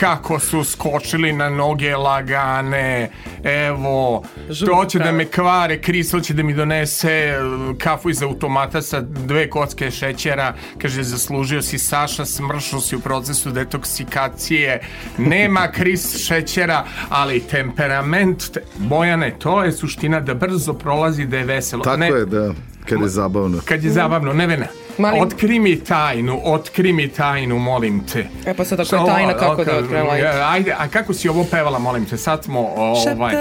[0.00, 3.10] kako su skočili na noge lagane.
[3.46, 4.22] Evo,
[4.66, 7.36] to će da me kvare, Kris hoće da mi donese e,
[7.78, 10.54] kafu iz automata sa dve kocke šećera.
[10.78, 14.80] Kaže, zaslužio si Saša, smršao si u procesu detoksikacije.
[15.18, 21.44] Nema Kris šećera, ali temperament, te- Bojane, to je suština da brzo prolazi, da je
[21.44, 21.84] veselo.
[21.84, 22.52] Tako Ne- je, da.
[22.84, 23.60] Kad je zabavno.
[23.64, 24.66] kad je zabavno, Nevena,
[24.98, 25.22] Malim...
[25.22, 28.26] Otkri mi tajnu, otkri mi tajnu, molim te.
[28.46, 30.18] E pa sad ako je tajna, kako da otkrela?
[30.18, 32.16] E, ajde, a kako si ovo pevala, molim te?
[32.16, 33.34] Sad smo ovaj...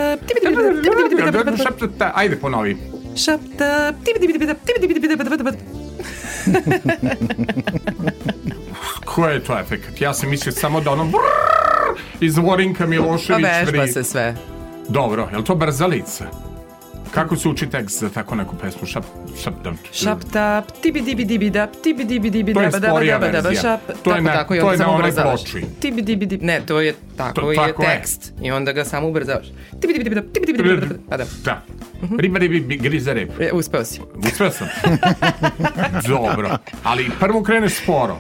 [1.64, 2.12] Šapta...
[2.16, 2.78] Ajde, ponovi.
[3.16, 3.94] Šapta...
[9.06, 10.02] Ko je to efekt?
[10.02, 11.12] Ja sam mislio samo da ono...
[12.20, 13.46] Iz Vorinka Milošević...
[13.46, 14.36] Pa vežba se sve.
[14.90, 16.26] Dobro, je li to brzalica?
[17.16, 18.88] Kako se uči tekst za tako neku pesmu?
[18.88, 19.06] Šap,
[19.38, 20.46] šap, da, Šapta,
[20.82, 23.80] tibi, dibi, dibi, da, tibi, dibi, dibi, daba, daba, daba, daba, šap.
[23.86, 25.62] To je Tako, na- tako, to je na onoj ploči.
[25.80, 27.90] Tibi, dibi, dibi, ne, to je, tako To- je tako je.
[27.90, 28.34] tekst.
[28.42, 29.48] I onda ga samo ubrzavaš.
[29.72, 31.26] Tibi, dibi, dibi, da, tibi, dibi, dibi, pa da.
[31.44, 31.62] Da.
[32.20, 33.32] Riba, ribi, bi- griza rep.
[33.40, 34.02] E, Uspeo si.
[34.18, 34.68] Uspeo sam.
[36.08, 36.58] Dobro.
[36.84, 38.18] Ali prvo kreneš sporo.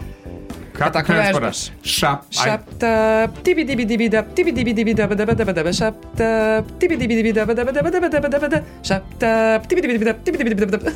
[0.77, 1.57] Kako tako vežbaš.
[1.83, 2.19] Šap.
[2.31, 7.15] Šapta, tibi, dibi, dibi, da, tibi, dibi, dibi, daba, daba, daba, daba, šapta, tibi, dibi,
[7.15, 10.55] dibi, daba, daba, daba, daba, daba, daba, da, šapta, tibi, dibi, dibi, da, tibi, dibi,
[10.55, 10.91] dibi, daba.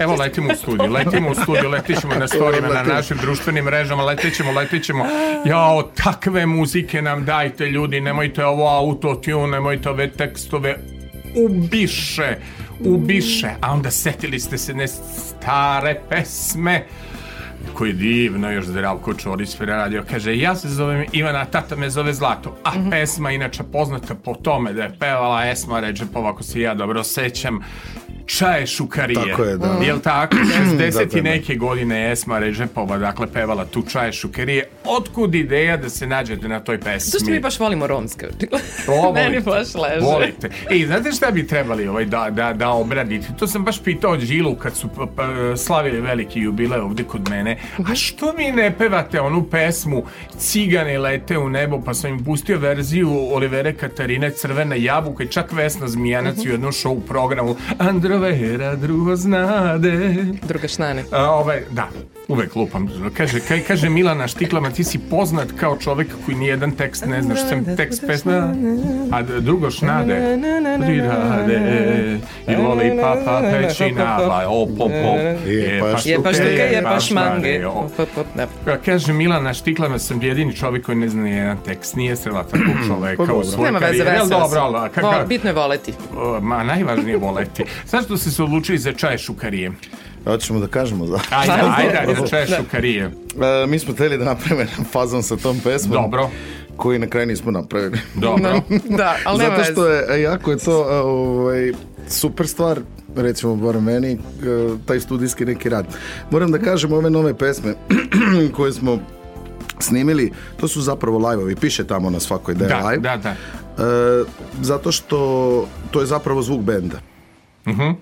[0.00, 4.52] Evo letimo u studiju, letimo u studiju, letićemo na storijima, na našim društvenim mrežama, letićemo,
[4.52, 5.06] letićemo.
[5.44, 10.76] Jao, takve muzike nam dajte ljudi, nemojte ovo autotune, nemojte ove tekstove,
[11.36, 12.36] ubiše,
[12.80, 13.50] ubiše.
[13.60, 16.84] A onda setili ste se ne stare pesme,
[17.74, 22.12] koji divno još Zdravko Čorić pre radio, kaže ja se zovem Ivana, tata me zove
[22.12, 26.74] Zlato, a pesma inače poznata po tome da je pevala Esma Ređepova, ako se ja
[26.74, 27.60] dobro sećam,
[28.26, 29.30] Čaje šukarije.
[29.30, 29.78] Tako je, da.
[29.86, 30.36] Jel tako?
[30.76, 31.22] 60 Da, i da, da.
[31.22, 34.68] neke godine Esma Ređepova, dakle, pevala tu Čaje šukarije.
[34.84, 37.10] Otkud ideja da se nađete na toj pesmi?
[37.10, 38.28] Zašto mi baš volimo romske?
[38.88, 40.00] O, Meni baš leže.
[40.00, 40.50] Volite.
[40.70, 43.26] E, znate šta bi trebali ovaj, da, da, da obradite?
[43.38, 47.58] To sam baš pitao Đilu kad su pa, pa, slavili veliki jubilej ovde kod mene.
[47.78, 50.02] A što mi ne pevate onu pesmu
[50.38, 55.52] Cigane lete u nebo, pa sam im pustio verziju Olivere Katarine Crvena jabuka i čak
[55.52, 57.56] Vesna Zmijanac u jednom show programu
[58.12, 60.16] Androvera drugo znade.
[60.48, 61.04] Druga šnane.
[61.10, 61.88] A, ovaj, da,
[62.28, 62.88] uvek lupam.
[63.16, 67.38] Kaže, kaj, kaže Milana Štiklama, ti si poznat kao čovek koji nijedan tekst ne znaš,
[67.48, 68.54] sem tekst pesma,
[69.10, 70.38] a drugo šnade.
[70.86, 76.82] Rirade, i loli papa pećina, ba, op, op, op, Je, pa Je pa štuke, je
[76.82, 76.98] pa
[77.70, 78.76] op, op, da.
[78.84, 83.34] Kaže Milana Štiklama, sam jedini čovjek koji ne zna nijedan tekst, nije srela takvog čoveka
[83.34, 84.20] u svojoj Nema veze, karijeri.
[84.22, 85.92] Vesela dobro, Bitno je voleti.
[86.40, 87.64] ma najvažnije voleti.
[88.02, 89.72] Zašto ste se odlučili za čaje šukarije?
[90.24, 91.18] Hoćemo da kažemo za...
[91.30, 92.56] Ajde, ajde, ajde, čaje Da.
[92.56, 93.04] šukarije.
[93.04, 96.02] E, mi smo hteli da napravimo fazon sa tom pesmom.
[96.02, 96.30] Dobro.
[96.76, 97.98] Koji na kraju nismo napravili.
[98.14, 98.60] Dobro.
[98.98, 101.72] Da, ali nema Zato što je, e, jako je to e, ovaj,
[102.08, 102.80] super stvar,
[103.16, 104.18] recimo bar meni, e,
[104.86, 105.86] taj studijski neki rad.
[106.30, 107.74] Moram da kažem ove nove pesme
[108.56, 108.98] koje smo
[109.78, 112.98] snimili, to su zapravo live-ovi, piše tamo na svakoj da je Da, live.
[113.02, 113.30] da, da.
[113.30, 114.24] E,
[114.62, 115.18] zato što
[115.90, 117.11] to je zapravo zvuk benda.
[117.68, 117.82] Mhm.
[117.82, 117.94] E,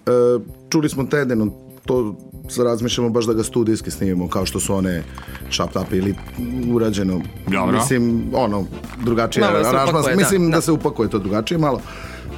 [0.68, 1.52] čuli smo Tedeno,
[1.86, 2.14] to
[2.64, 5.02] razmišljamo baš da ga studijski snimimo, kao što su one
[5.50, 6.14] Shut Up ili
[6.72, 7.20] urađeno.
[7.46, 7.78] Dobro.
[7.78, 8.64] Mislim, ono,
[9.04, 10.60] drugačije Malo da upakuje, Mislim da, da, da.
[10.60, 11.80] se upakuje to drugačije malo.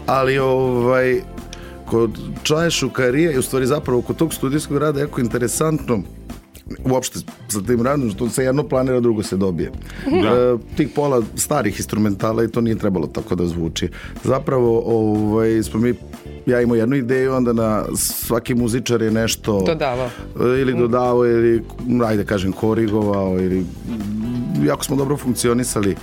[0.07, 1.21] Ali ovaj,
[1.87, 6.03] kod Čaje Šukarije i u stvari zapravo kod tog studijskog rada jako interesantno
[6.85, 7.19] uopšte
[7.49, 9.71] sa tim radom, što se jedno planira, drugo se dobije.
[10.07, 13.89] E, tih pola starih instrumentala i to nije trebalo tako da zvuči.
[14.25, 15.95] Zapravo, ovaj, smo mi
[16.47, 20.07] ja imao jednu ideju, onda na svaki muzičar je nešto Dodavao.
[20.41, 21.63] e, ili dodavao ili,
[22.07, 23.65] ajde kažem, korigovao ili
[24.65, 25.97] jako smo dobro funkcionisali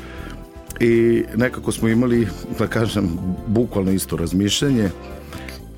[0.80, 2.28] i nekako smo imali,
[2.60, 3.10] da kažem,
[3.48, 4.90] bukvalno isto razmišljanje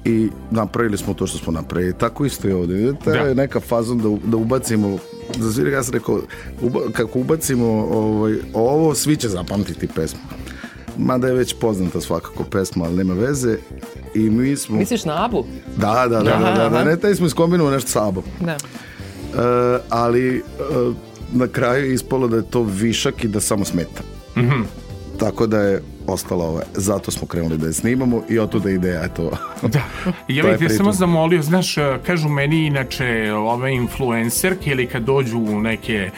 [0.05, 1.93] i napravili smo to što smo napravili.
[1.93, 2.75] Tako isto je ovdje.
[2.75, 3.33] Vidite, Da.
[3.33, 4.97] neka fazon da, da ubacimo
[5.39, 6.19] za svi, ja sam rekao,
[6.61, 10.19] uba, kako ubacimo ovaj, ovo, svi će zapamtiti pesmu.
[10.97, 13.57] Mada je već poznata svakako pesma, ali nema veze.
[14.15, 14.77] I mi smo...
[14.77, 15.45] Misliš na Abu?
[15.77, 16.83] Da, da, da, da, da, da, Aha.
[16.83, 18.23] ne, taj smo iskombinovali nešto sa Abom.
[18.39, 18.51] Da.
[18.51, 18.57] E,
[19.89, 20.41] ali e,
[21.33, 24.01] na kraju je ispalo da je to višak i da samo smeta.
[25.19, 29.31] Tako da je ostala ova, zato smo krenuli da je snimamo i otuda ideja, eto.
[29.61, 29.81] Da.
[30.27, 31.75] Ja bih te samo zamolio, znaš,
[32.05, 36.11] kažu meni inače ove influencerke ili kad dođu neke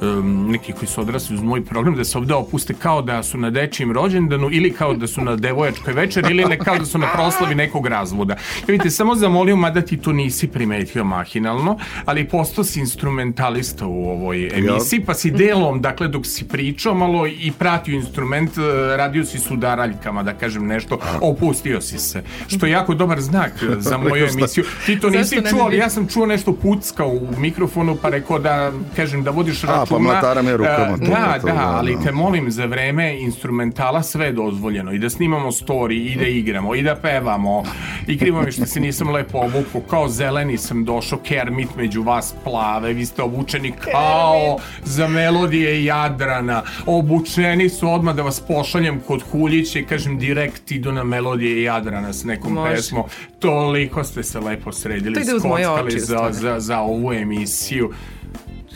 [0.00, 3.38] um, neki koji su odrasli uz moj program da se ovde opuste kao da su
[3.38, 6.98] na dečijem rođendanu ili kao da su na devojačkoj večeri ili ne kao da su
[6.98, 8.34] na proslavi nekog razvoda.
[8.34, 13.86] Ja bih te samo zamolio, mada ti to nisi primetio mahinalno, ali postao si instrumentalista
[13.86, 18.96] u ovoj emisiji, pa si delom, dakle, dok si pričao malo i pratio instrument, eh,
[19.24, 22.22] radio si su udaraljkama, da kažem nešto, opustio si se.
[22.46, 24.64] Što je jako dobar znak za moju emisiju.
[24.86, 25.80] Ti to nisi čuo, ali bio?
[25.80, 29.86] ja sam čuo nešto puckao u mikrofonu, pa rekao da, kažem, da vodiš računa.
[29.86, 32.02] pa mlataram je rukama, Da, da, da, ali da.
[32.02, 36.74] te molim za vreme instrumentala sve je dozvoljeno i da snimamo story i da igramo
[36.74, 37.62] i da pevamo
[38.06, 42.34] i krivo mi što se nisam lepo obukao kao zeleni sam došao Kermit među vas
[42.44, 49.22] plave vi ste obučeni kao za melodije Jadrana obučeni su odmah da vas pošaljem kod
[49.30, 52.74] Huljića i kažem direkt idu na melodije Jadrana s nekom Može.
[52.74, 53.04] pesmom.
[53.38, 57.92] Toliko ste se lepo sredili skockali za, za, za ovu emisiju.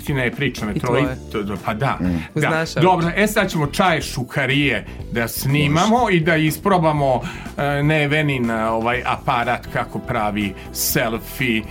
[0.07, 1.99] Ti ne pričam, to, to, pa da.
[2.35, 2.65] Uz da.
[2.81, 7.21] Dobro, e sad ćemo čaje šukarije da snimamo i da isprobamo
[7.57, 11.63] e, Nevenin e, ovaj aparat kako pravi selfie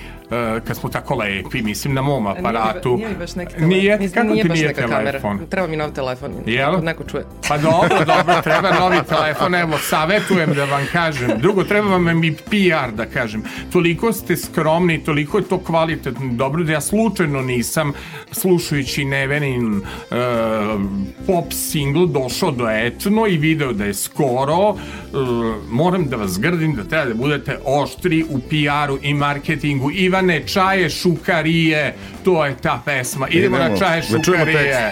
[0.67, 2.97] kad smo tako lepi, mislim na mom aparatu.
[2.97, 3.69] Nije mi baš neki telefon.
[3.69, 4.97] Nije, Mislim, kako nije ti baš nije telefon?
[4.97, 5.45] kamera.
[5.49, 6.31] Treba mi nov telefon.
[6.45, 6.73] Jel?
[6.73, 7.25] Ako Neko čuje.
[7.47, 11.31] Pa dobro, dobro, treba novi telefon, evo, savetujem da vam kažem.
[11.37, 13.43] Drugo, treba vam i PR da kažem.
[13.71, 17.93] Toliko ste skromni, toliko je to kvalitetno, dobro da ja slučajno nisam,
[18.31, 19.81] slušajući Nevenin uh,
[21.27, 24.69] pop single, došao do etno i video da je skoro.
[24.69, 24.77] Uh,
[25.69, 29.91] moram da vas grdim da treba da budete oštri u PR-u i marketingu.
[30.17, 31.93] Ivane, čaje šukarije,
[32.25, 33.27] to je ta pesma.
[33.27, 34.91] Idemo, Idemo, na čaje da šukarije.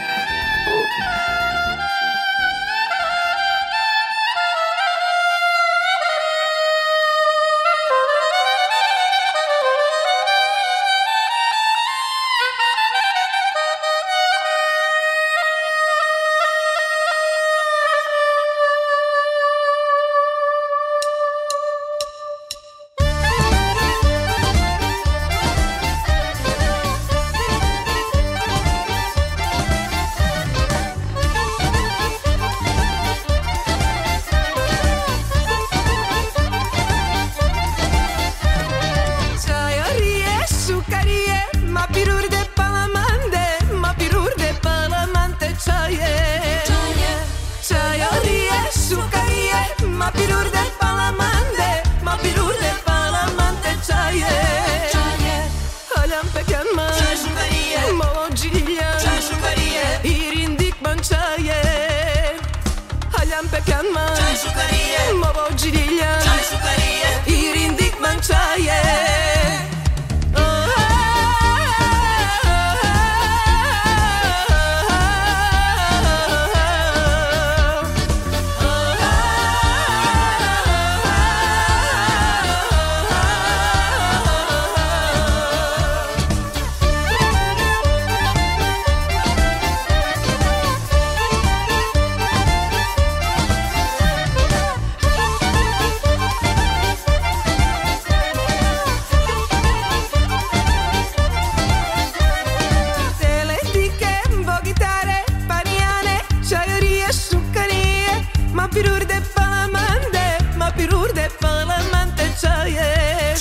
[108.76, 110.26] pirur de palamante,
[110.58, 112.92] ma pirur de palamante çaye.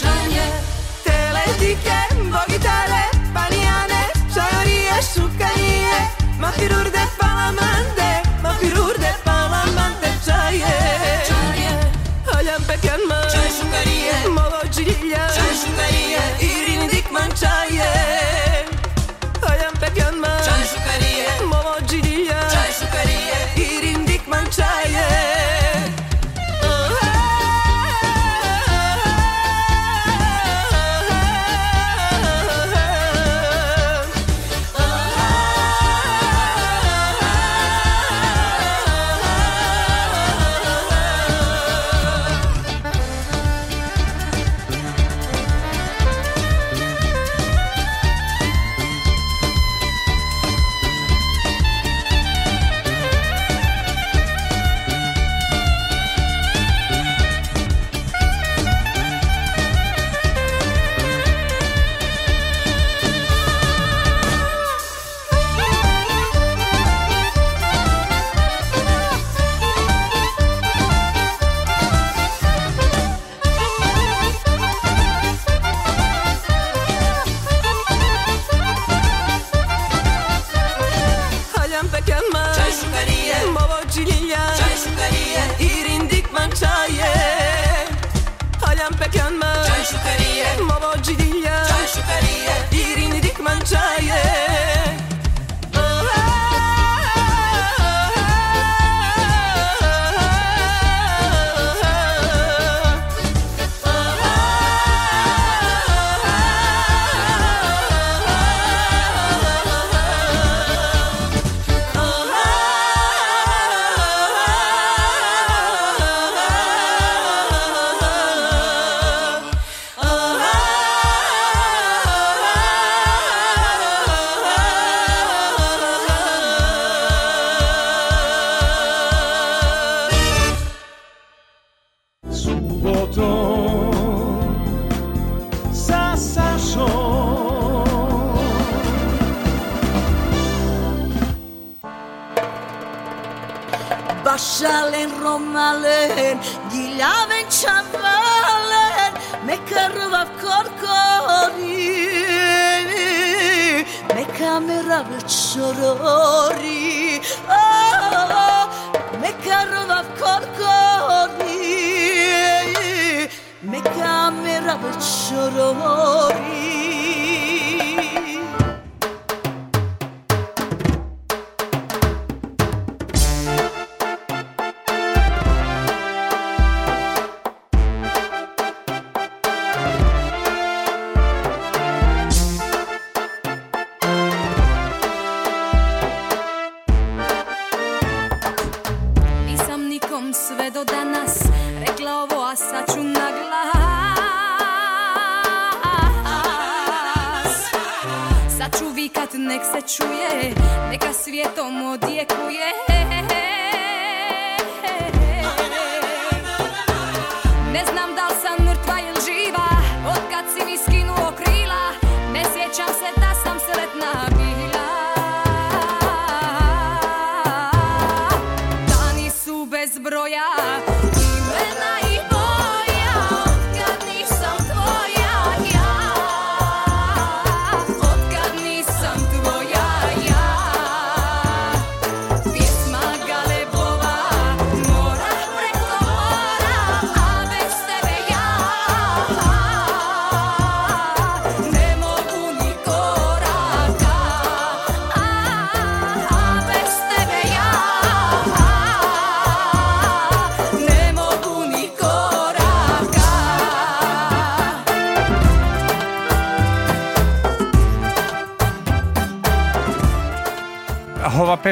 [0.02, 0.46] Çaye.
[1.04, 1.98] Teletike,
[2.34, 3.04] vogitale,
[3.34, 4.02] panijane,
[4.34, 5.98] čajorije, šukanije,
[6.40, 8.10] ma pirur de palamante,
[8.44, 10.76] ma pirur de palamante çaye.
[11.28, 11.72] Çaye.
[12.26, 18.13] Halam pekanma, çay şukanije, molo cilja, çay şukanije, irindik mançaye.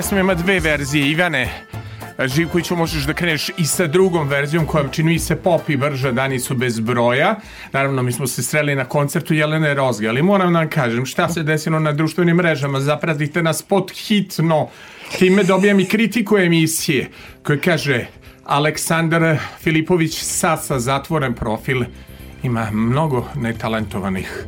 [0.03, 1.49] Pesma ima dve verzije, Ivane.
[2.25, 6.41] Živkoviću možeš da kreneš i sa drugom verzijom koja čini se pop i brža, dani
[6.41, 7.37] su bez broja.
[7.73, 11.29] Naravno, mi smo se sreli na koncertu Jelene Rozge, ali moram da vam kažem šta
[11.29, 12.81] se desilo na društvenim mrežama.
[12.81, 14.69] Zapratite nas pod hitno.
[15.19, 17.09] Time dobijam i kritiku emisije
[17.43, 18.07] koja kaže
[18.45, 21.85] Aleksandar Filipović Sasa zatvoren profil
[22.43, 24.47] ima mnogo netalentovanih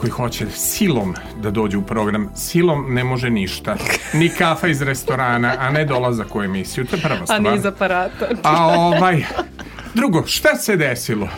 [0.00, 2.30] koji hoće silom da dođu u program.
[2.36, 3.76] Silom ne može ništa.
[4.14, 6.84] Ni kafa iz restorana, a ne dolazak u emisiju.
[6.86, 7.42] To je prva A stvar.
[7.42, 8.28] niz aparata.
[8.42, 9.24] A ovaj...
[9.94, 11.28] Drugo, šta se desilo?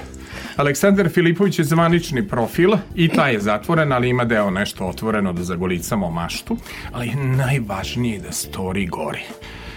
[0.57, 5.43] Aleksandar Filipović je zvanični profil i taj je zatvoren, ali ima deo nešto otvoreno da
[5.43, 6.57] zagolicamo maštu.
[6.93, 9.23] Ali najvažnije je da story gori.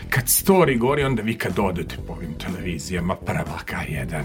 [0.10, 4.24] Kad story gori, onda vi kad odete po ovim televizijama, prva K1,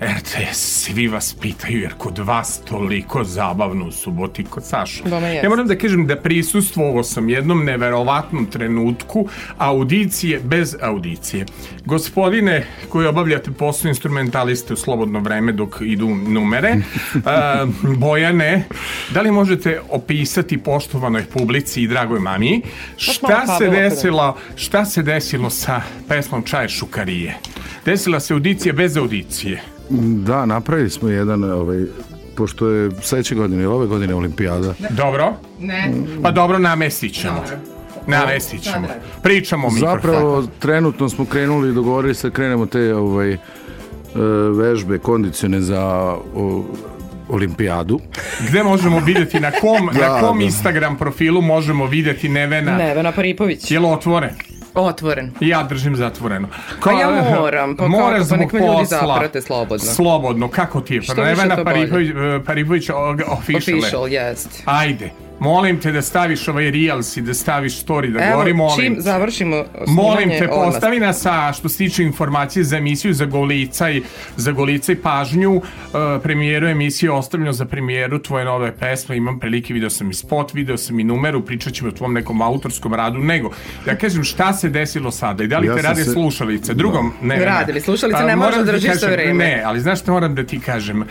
[0.00, 5.04] RTS, svi vas pitaju, jer kod vas toliko zabavno u suboti kod Saša.
[5.42, 9.28] Ja moram da kažem da prisustvovao sam jednom neverovatnom trenutku
[9.58, 11.46] audicije bez audicije.
[11.84, 16.74] Gospodine koji obavljate posao instrumentaliste u slobodno vreme dok idu numere,
[17.24, 18.64] a, Bojane,
[19.14, 22.62] da li možete opisati poštovanoj publici i dragoj mami
[22.96, 27.36] šta se desilo, šta se desilo sa pesmom Čaje šukarije?
[27.84, 29.62] Desila se audicija bez audicije.
[30.24, 31.84] Da, napravili smo jedan, ovaj,
[32.36, 34.74] pošto je sledeće godine ili ove godine olimpijada.
[34.90, 35.32] Dobro?
[35.60, 35.92] Ne.
[36.22, 37.44] Pa dobro, namestit ćemo.
[38.06, 38.86] Namestit ćemo.
[39.22, 39.96] Pričamo mikrofonu.
[40.02, 43.38] Zapravo, trenutno smo krenuli i dogovorili se da krenemo te ovaj, e,
[44.56, 45.82] vežbe kondicione za
[46.34, 46.64] o,
[47.28, 48.00] olimpijadu.
[48.48, 50.44] Gde možemo videti, na kom, na Da, kom da.
[50.44, 52.76] Instagram profilu možemo videti Nevena?
[52.76, 53.70] Nevena Paripović.
[53.70, 54.30] Je li otvoren?
[54.76, 55.32] Otvoren.
[55.40, 56.48] Ja držim zatvoreno.
[56.84, 58.98] Pa ja moram, pa kako, Moraš pa zbog nek me ljudi posla.
[59.08, 59.86] zaprate slobodno.
[59.86, 61.02] Slobodno, kako ti je?
[61.02, 61.64] Što Pa više, Nevena
[62.40, 62.94] Paripović o-
[63.28, 63.78] official.
[63.78, 64.62] Official, jest.
[64.64, 65.10] Ajde,
[65.44, 68.94] molim te da staviš ovaj reels i da staviš story, da Evo, gori, molim čim
[68.94, 69.00] te.
[69.00, 74.02] završimo Molim te, postavi nas sa što se tiče informacije za emisiju za Golica i
[74.36, 75.62] za Golica i pažnju uh,
[76.22, 80.76] premijeru emisije ostavljeno za premijeru tvoje nove pesme imam prilike, video sam i spot video
[80.76, 83.50] sam i numeru, pričat ćemo o tvom nekom autorskom radu nego,
[83.86, 87.12] ja kažem šta se desilo sada i da li Ja te rade se- slušalice drugom,
[87.22, 88.18] ne, ne, Rade li slušalice?
[88.18, 89.44] Pa, Ne možeš da držiš sve vreme.
[89.44, 91.04] ne, ali znaš šta moram da ti kažem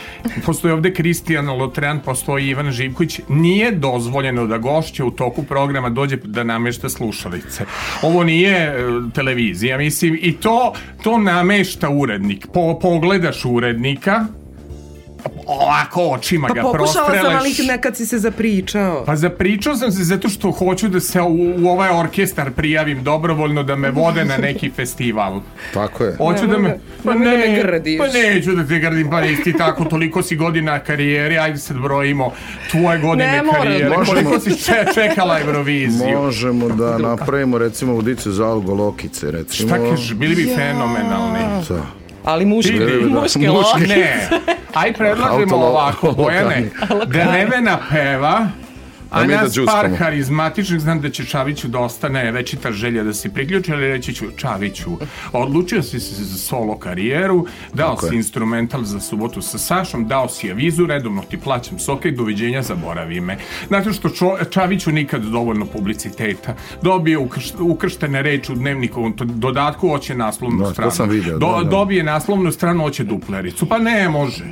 [0.45, 6.15] postoji ovde Kristijan Lotrean postoji Ivan Živković nije dozvoljeno da gošće u toku programa dođe
[6.15, 7.65] da namešta slušalice.
[8.01, 8.73] Ovo nije e,
[9.15, 10.73] televizija mislim i to
[11.03, 12.47] to namešta urednik.
[12.53, 14.25] Po, pogledaš urednika
[15.47, 19.03] ovako očima Pa ga pokušala sam, ali prostreleš nekad si se zapričao.
[19.05, 21.27] Pa zapričao sam se zato što hoću da se u,
[21.57, 25.41] u ovaj orkestar prijavim dobrovoljno da me vode na neki festival.
[25.73, 26.15] Tako je.
[26.17, 26.69] Hoću da me...
[26.69, 27.97] Nemoj da- nemoj da me gradiš.
[27.97, 31.77] Pa neću da te grdim, pa nisi ti tako, toliko si godina karijere, ajde sad
[31.77, 32.31] brojimo
[32.71, 33.89] tvoje godine Ne mora, karijere.
[33.89, 34.05] možemo.
[34.29, 36.17] Koliko si če, čekala Euroviziju?
[36.17, 39.69] Možemo da napravimo recimo audicu za algolokice, recimo.
[39.69, 41.39] Šta kažeš, bili bi fenomenalni.
[41.69, 42.02] Da.
[42.23, 43.19] Ali muški, Vidi, da.
[43.21, 43.47] muški Muški.
[43.49, 43.87] loki.
[43.87, 44.27] Ne,
[44.73, 46.69] aj predlažemo ovako, Bojane,
[47.05, 48.47] da Nevena peva,
[49.13, 49.95] a mi da nas par džuskamo.
[49.95, 54.25] harizmatičnih, znam da će Čaviću da ostane večita želja da se priključi, ali reći ću
[54.37, 54.89] Čaviću,
[55.31, 58.17] odlučio si se za solo karijeru, dao Tako si je.
[58.17, 63.37] instrumental za subotu sa Sašom, dao si avizu, redovno ti plaćam soke doviđenja, zaboravi me.
[63.67, 66.55] Znate što Čo, Čaviću nikad dovoljno publiciteta.
[66.81, 70.91] Dobije ukrš, ukrštene reči u dnevnikovom dodatku, hoće naslovnu Da, to stranu.
[70.91, 71.69] sam video, Do, da, da.
[71.69, 73.65] Dobije naslovnu stranu, hoće duplericu.
[73.65, 74.43] Pa ne može.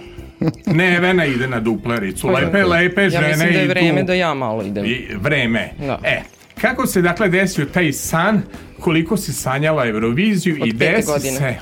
[0.65, 2.27] Ne, Vena ide na duplericu.
[2.27, 4.85] Lepe, lepe Ja žene mislim da je vreme da ja malo idem.
[4.85, 5.69] I vreme.
[5.79, 5.99] Da.
[6.03, 6.21] E,
[6.61, 8.41] kako se dakle desio taj san,
[8.79, 11.37] koliko si sanjala Euroviziju Od i desi godine.
[11.37, 11.55] se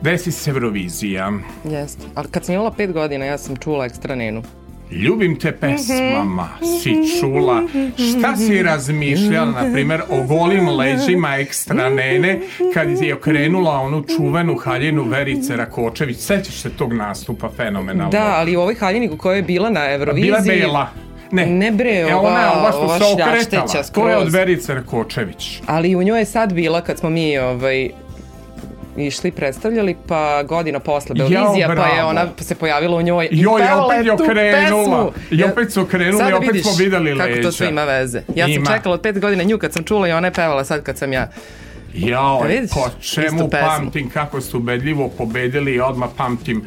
[0.00, 1.32] desi se Eurovizija.
[1.64, 2.02] Jeste.
[2.14, 4.42] Ali kad sam imala pet godina, ja sam čula ekstra nenu.
[4.90, 6.48] Ljubim te pesmama,
[6.82, 7.62] si čula,
[8.10, 12.40] šta si razmišljala, na primjer, o golim leđima ekstra nene,
[12.74, 18.10] kad je okrenula onu čuvenu haljinu Verice Rakočević, sećaš se tog nastupa fenomenalno?
[18.10, 20.30] Da, ali u ovoj haljini koja je bila na Euroviziji...
[20.30, 20.88] Bila bela.
[21.32, 24.74] Ne, Ne bre, e, ova- ona, ova što ova se okretala, to je od Verice
[24.74, 25.60] Rakočević.
[25.66, 27.90] Ali u njoj je sad bila kad smo mi ovaj,
[28.96, 33.60] išli predstavljali, pa godina posle Beovizija, pa je ona se pojavila u njoj i Joj,
[33.60, 35.12] pevala opet je okrenula.
[35.30, 38.22] I opet su okrenuli, Sada opet smo videli Kako to sve ima veze.
[38.34, 38.64] Ja Ima.
[38.64, 40.98] sam čekala od pet godina nju kad sam čula i ona je pevala sad kad
[40.98, 41.30] sam ja.
[41.94, 46.62] Jao, Pa vidiš, po čemu pamtim kako su ubedljivo pobedili i odmah pamtim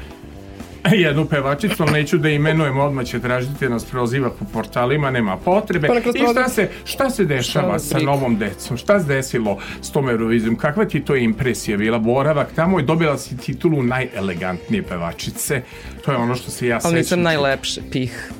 [1.06, 5.88] jednu pevačicu, ali neću da imenujem, odmah će tražiti nas proziva po portalima, nema potrebe.
[5.88, 8.78] Pa I šta se, šta se dešava sa novom decom?
[8.78, 10.56] Šta se desilo s tom Eurovizijom?
[10.56, 12.00] Kakva ti to impresija bila?
[12.00, 15.62] Boravak tamo je dobila si titulu najelegantnije pevačice.
[16.06, 16.96] To je ono što se ja Ali sećam.
[16.96, 18.32] nisam najlepše, pih.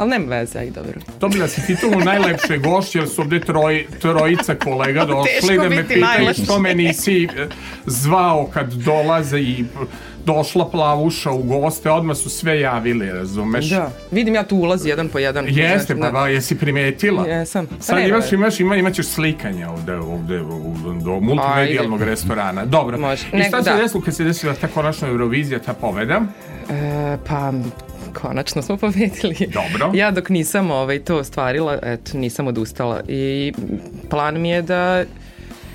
[0.00, 1.00] Ali nema veze, aj dobro.
[1.20, 6.34] Dobila si titulu najlepše gošće, jer su ovde troj, trojica kolega došli da me pitaju
[6.44, 7.46] što me nisi e,
[7.86, 9.64] zvao kad dolaze i
[10.26, 13.68] došla plavuša u goste, odmah su sve javili, razumeš?
[13.68, 13.90] Da.
[14.10, 15.46] Vidim ja tu ulazi jedan po jedan.
[15.48, 16.28] Jeste, pa Da.
[16.28, 17.26] jesi primetila?
[17.26, 17.66] Jesam.
[17.80, 22.64] Sad nema imaš, imaš, ima, imaćeš slikanje ovde, ovde u, do multimedijalnog restorana.
[22.64, 22.98] Dobro.
[22.98, 23.26] Može.
[23.32, 23.76] I Ne, šta se da.
[23.76, 26.20] desilo kad se desila ta konačna Eurovizija, ta pobeda?
[26.70, 27.52] E, pa
[28.12, 29.36] konačno smo pobedili.
[29.46, 29.90] Dobro.
[29.94, 33.00] Ja dok nisam ovaj, to ostvarila, eto, nisam odustala.
[33.08, 33.52] I
[34.10, 35.04] plan mi je da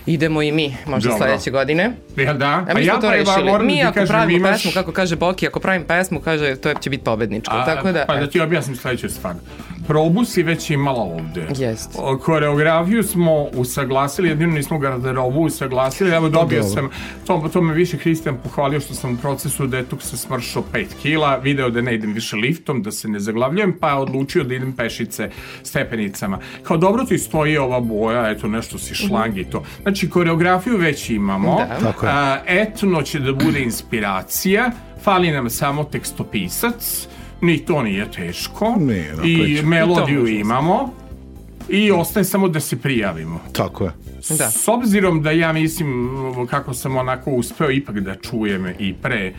[0.08, 1.26] idemo i mi, možda Dobro.
[1.26, 1.92] sledeće godine.
[2.16, 2.66] Jel da?
[2.70, 3.52] A mi smo to pa, rešili.
[3.52, 6.74] da Mi ako kažem, pravimo imaš- pesmu, kako kaže Boki, ako pravim pesmu, kaže, to
[6.74, 7.54] će biti pobedničko.
[7.56, 9.34] Tako da, pa da ti objasnim sledeću stvar.
[9.88, 11.48] Probu si već imala ovde.
[11.58, 11.96] Jest.
[12.22, 16.12] Koreografiju smo usaglasili, jedino nismo garderobu usaglasili.
[16.12, 16.74] Evo dobio Dobro.
[16.74, 16.90] sam,
[17.28, 21.70] to, to me više Hristijan pohvalio što sam u procesu detoksa smršao 5 kila, video
[21.70, 25.30] da ne idem više liftom, da se ne zaglavljujem, pa je odlučio da idem pešice
[25.64, 26.40] stepenicama.
[26.64, 29.64] Kao dobro ti stoji ova boja, eto nešto si šlang i to.
[29.82, 31.80] Znači koreografiju već imamo, Da.
[31.92, 32.62] Tako je.
[32.62, 34.72] Etno će da bude inspiracija,
[35.04, 37.08] fali nam samo tekstopisac,
[37.42, 38.76] ni to nije teško.
[38.80, 40.40] Nije, dakle, I melodiju možemo.
[40.40, 40.94] imamo.
[41.70, 43.40] I ostaje samo da se prijavimo.
[43.52, 43.92] Tako je.
[44.30, 44.52] Da.
[44.52, 46.10] S obzirom da ja mislim
[46.50, 49.34] kako sam onako uspeo ipak da čujem i pre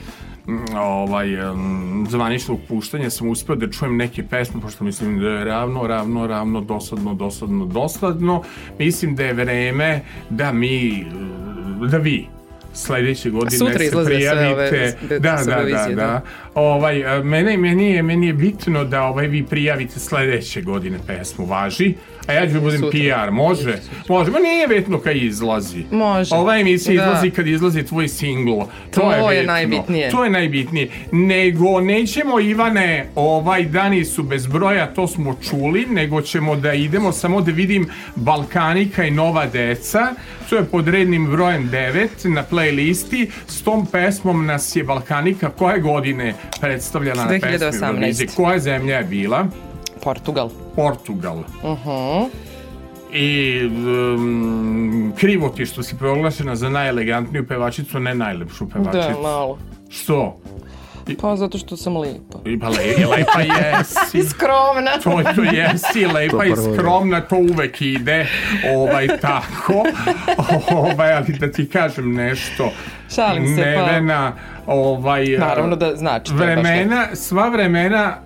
[0.47, 5.45] mm, ovaj mm, zvaničnog puštanja sam uspeo da čujem neke pesme pošto mislim da je
[5.45, 8.43] ravno, ravno, ravno dosadno, dosadno, dosadno
[8.79, 10.01] mislim da je vreme
[10.31, 11.07] da mi
[11.91, 12.27] da vi
[12.77, 14.97] sledeće godine Sutra se izlaze sve prijavite.
[15.03, 16.23] ove da, da, da, da.
[16.57, 21.47] Ovaj, a, mene, meni, je, meni je bitno da ovaj, vi prijavite sledeće godine pesmu,
[21.47, 21.95] važi?
[22.27, 23.27] A ja ću da budem Sutra.
[23.27, 23.79] PR, može?
[24.09, 25.85] Može, ma nije bitno kad izlazi.
[25.91, 26.35] Može.
[26.35, 27.11] Ova emisija Da.
[27.11, 28.51] izlazi kad izlazi tvoj singl.
[28.51, 30.11] To, To je, je najbitnije.
[30.11, 30.89] To je najbitnije.
[31.13, 37.13] Nego nećemo, Ivane, ovaj dani su bez broja, to smo čuli, nego ćemo da idemo
[37.13, 40.15] samo da vidim Balkanika i Nova deca.
[40.51, 43.27] To je pod rednim brojem 9 na playlisti.
[43.47, 47.89] S tom pesmom nas je Balkanika koje godine predstavljala na pesmi 2018.
[47.89, 48.29] Eurovizije?
[48.37, 49.47] Koja zemlja je bila?
[50.03, 50.51] Portugal.
[50.75, 51.43] Portugal.
[51.63, 52.29] Uh-huh.
[53.13, 59.15] I um, krivo ti što si proglašena za najelegantniju pevačicu, ne najlepšu pevačicu.
[59.15, 59.59] Da, malo.
[59.89, 60.41] Što?
[61.15, 62.39] Pa zato što sam lipa.
[62.45, 64.29] I pa le, lepa jesi.
[64.29, 64.91] Skromna.
[65.03, 66.75] To, to jesi, lepa i prvo, da.
[66.75, 68.27] skromna, to uvek ide,
[68.77, 69.85] ovaj, tako,
[70.71, 72.71] ovaj, ali da ti kažem nešto,
[73.15, 74.33] Šalim se, pa- Nevena,
[74.67, 78.17] ovaj, Naravno da znači to vremena, sva vremena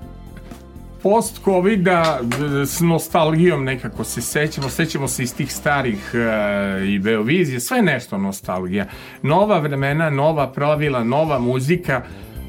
[1.03, 2.21] post covida
[2.67, 8.19] s nostalgijom nekako se sećamo, sećamo se iz tih starih e, i Beovizije, sve nešto
[8.19, 8.87] nostalgija.
[9.23, 12.03] Nova vremena, nova pravila, nova muzika,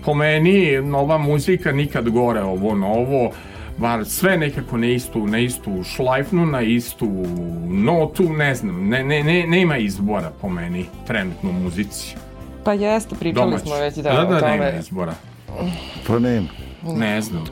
[0.06, 3.32] po meni nova muzika nikad gore ovo novo,
[3.78, 7.10] bar sve nekako na istu, na istu šlajfnu, na istu
[7.68, 12.16] notu, ne znam, ne, ne, ne, nema izbora po meni trenutno u muzici.
[12.64, 13.66] Pa jeste, pričali Domaći.
[13.66, 14.76] smo već da, da, da o nema tome.
[14.80, 15.14] izbora.
[16.08, 16.48] Pa nema.
[16.84, 17.46] Ne znam.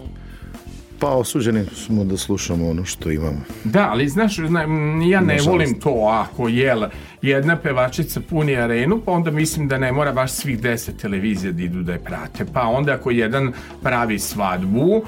[1.00, 3.42] Pa osuđeni smo da slušamo ono što imamo.
[3.64, 4.62] Da, ali znaš, zna-
[5.04, 5.48] ja ne Nažalost.
[5.48, 6.84] volim to ako jel
[7.22, 11.64] jedna pevačica puni arenu, pa onda mislim da ne mora baš svih deset televizija da
[11.64, 12.46] idu da je prate.
[12.54, 13.52] Pa onda ako jedan
[13.84, 15.02] pravi svadbu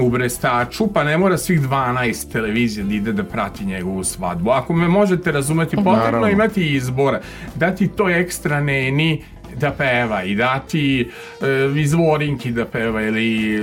[0.00, 4.50] u Brestaču, pa ne mora svih 12 televizija da ide da prati njegovu svadbu.
[4.50, 7.18] Ako me možete razumeti, potrebno imati izbor.
[7.56, 9.22] Dati to ekstra neni
[9.56, 11.10] da peva i dati
[11.42, 13.60] e, izvorinki da peva ili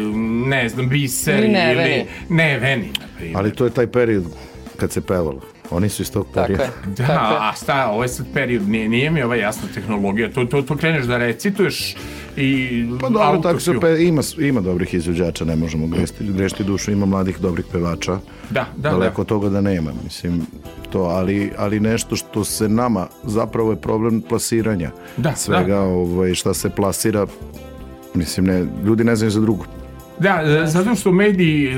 [0.47, 1.95] ne znam biseri Ili Neveni.
[1.95, 3.38] ili neveni na primjer.
[3.38, 4.23] Ali to je taj period
[4.77, 5.41] kad se pevalo.
[5.72, 6.64] Oni su iz tog Tako perioda.
[6.64, 6.69] je.
[6.85, 7.39] Da, Tako je.
[7.41, 10.77] a šta, ovo je sad period, nije, nije mi ova jasna tehnologija, to, to, to
[10.77, 11.95] kreneš da recituješ
[12.38, 16.91] i Pa dobro, tako se pe, ima, ima dobrih izvođača, ne možemo grešti, grešti dušu,
[16.91, 18.19] ima mladih dobrih pevača.
[18.49, 19.27] Da, da, Daleko da.
[19.27, 20.41] toga da nema, mislim,
[20.89, 25.81] to, ali, ali nešto što se nama, zapravo je problem plasiranja Da, svega, da.
[25.81, 27.27] Ovaj, šta se plasira,
[28.14, 29.65] mislim, ne, ljudi ne znaju za drugo.
[30.19, 31.76] Da, e, zato što mediji e,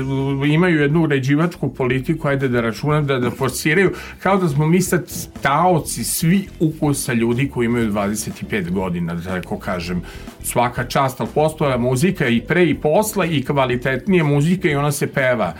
[0.48, 3.92] imaju jednu uređivačku politiku, ajde da računam, da, da forsiraju,
[4.22, 5.12] kao da smo mi sad
[5.42, 10.02] taoci svi ukusa ljudi koji imaju 25 godina, da tako kažem.
[10.42, 15.06] Svaka čast, ali postoja muzika i pre i posle i kvalitetnije muzika i ona se
[15.06, 15.54] peva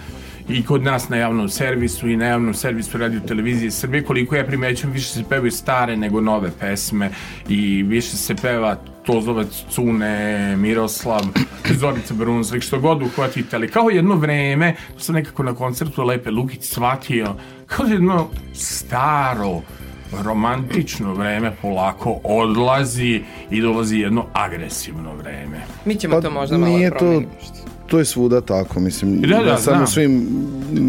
[0.52, 4.44] i kod nas na javnom servisu i na javnom servisu radio televizije Srbije koliko ja
[4.44, 7.10] primećujem više se pevaju stare nego nove pesme
[7.48, 11.20] i više se peva Tozovac, Cune, Miroslav,
[11.80, 16.30] Zorica Brunslik, što god uhvatite, ali kao jedno vreme, to sam nekako na koncertu Lepe
[16.30, 17.34] Lukić shvatio,
[17.66, 19.60] kao jedno staro,
[20.24, 25.60] romantično vreme polako odlazi i dolazi jedno agresivno vreme.
[25.84, 27.30] Mi ćemo to možda malo Pa to, promenimo.
[27.90, 30.26] To je svuda tako, mislim, Da, da, samo svim,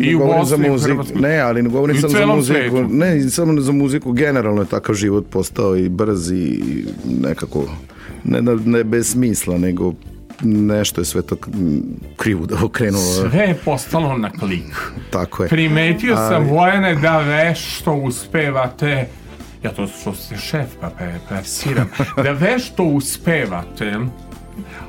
[0.02, 1.22] I u za Bosni, u muziku, Hrvatskoj.
[1.22, 2.88] ne, ali ne govorim u samo za muziku, svetu.
[2.90, 6.62] ne, samo za muziku, generalno je takav život postao i brz i
[7.12, 7.66] nekako,
[8.24, 9.94] ne, ne bez smisla, nego
[10.44, 11.48] nešto je sve to k-
[12.18, 13.04] krivo da okrenulo.
[13.22, 14.92] Sve je postalo na klik.
[15.10, 15.50] Tako je.
[15.50, 19.08] Primetio sam, Ali- Vojane, da vešto uspevate
[19.64, 23.98] ja to što ste šef pa pe, persiram, da vešto uspevate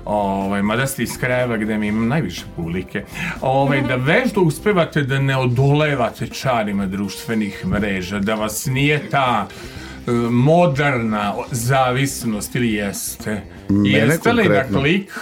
[0.04, 3.04] ovaj, mada ste iz krajeva gde mi imam najviše publike,
[3.40, 9.48] ovaj, da vešto uspevate da ne odolevate čarima društvenih mreža, da vas nije ta
[10.06, 13.42] e, moderna zavisnost ili jeste?
[13.68, 14.80] Mene jeste li konkretno.
[14.80, 15.12] klik?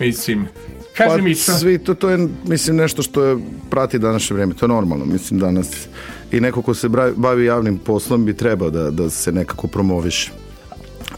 [0.00, 0.48] Mislim,
[0.96, 1.52] kaži Pa mi šta...
[1.52, 3.36] svi, to, to je, mislim, nešto što je,
[3.70, 5.86] prati današnje vreme, to je normalno, mislim, danas
[6.32, 10.30] i neko ko se bavi javnim poslom bi trebao da, da se nekako promoviše.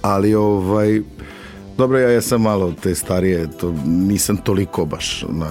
[0.03, 1.01] Ali, ovaj,
[1.79, 5.51] dobro, ja jesam malo te starije, to nisam toliko baš na,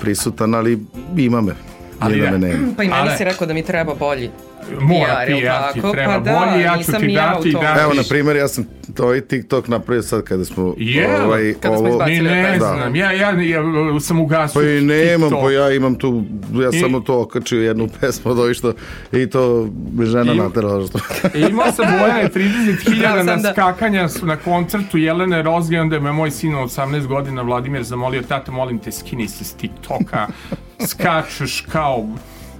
[0.00, 0.84] prisutan, ali
[1.16, 1.52] ima me.
[1.98, 2.38] Ali da.
[2.38, 2.68] nema.
[2.76, 4.30] Pa i meni Ale- si rekao da mi treba bolji.
[4.72, 7.48] Mora PR, ti, ja ti treba Pa da, bolji, ja ću ti ja dati.
[7.80, 8.64] Evo, na primjer, ja sam
[8.94, 12.04] to i TikTok napravio sad kada smo Je, ovaj, kada smo ovo...
[12.04, 12.66] Ni ne Da.
[12.66, 13.62] znam, ja, ja, ja
[14.00, 15.42] sam ugasio Pa i nemam, TikTok.
[15.42, 16.24] pa ja imam tu,
[16.54, 18.72] ja I- samo to okačio jednu pesmu od ovih što,
[19.12, 19.68] i to
[20.02, 20.98] žena I- naterala što...
[21.50, 26.00] Imao sam Bojane 30.000 Ja sam na da- skakanja na koncertu Jelene Rozge, onda je
[26.00, 30.26] me moj sin od 18 godina Vladimir zamolio, tata molim te skini se s TikToka,
[30.88, 32.06] skačeš kao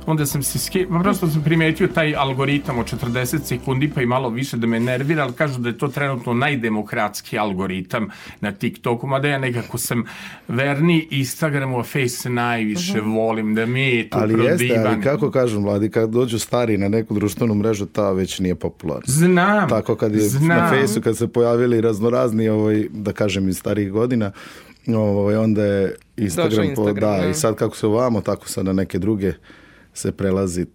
[0.07, 0.87] onda sam se ske...
[0.91, 4.81] pa prosto sam primetio taj algoritam od 40 sekundi pa i malo više da me
[4.81, 8.09] nervira, ali kažu da je to trenutno najdemokratski algoritam
[8.41, 10.05] na TikToku, mada ja nekako sam
[10.49, 14.87] verni Instagramu, a Face najviše volim da mi je tu Ali jeste, prodivan.
[14.87, 19.05] ali kako kažu mladi, kad dođu stari na neku društvenu mrežu, ta već nije popularna.
[19.07, 19.69] Znam.
[19.69, 20.49] Tako kad je znam.
[20.49, 24.33] na fejsu, kad se pojavili raznorazni, ovaj, da kažem iz starijih godina,
[24.87, 27.31] ovaj, onda je Instagram, Došao po, Instagram, da, da.
[27.31, 29.33] i sad kako se ovamo, tako sad na neke druge
[29.97, 30.67] se prelazi.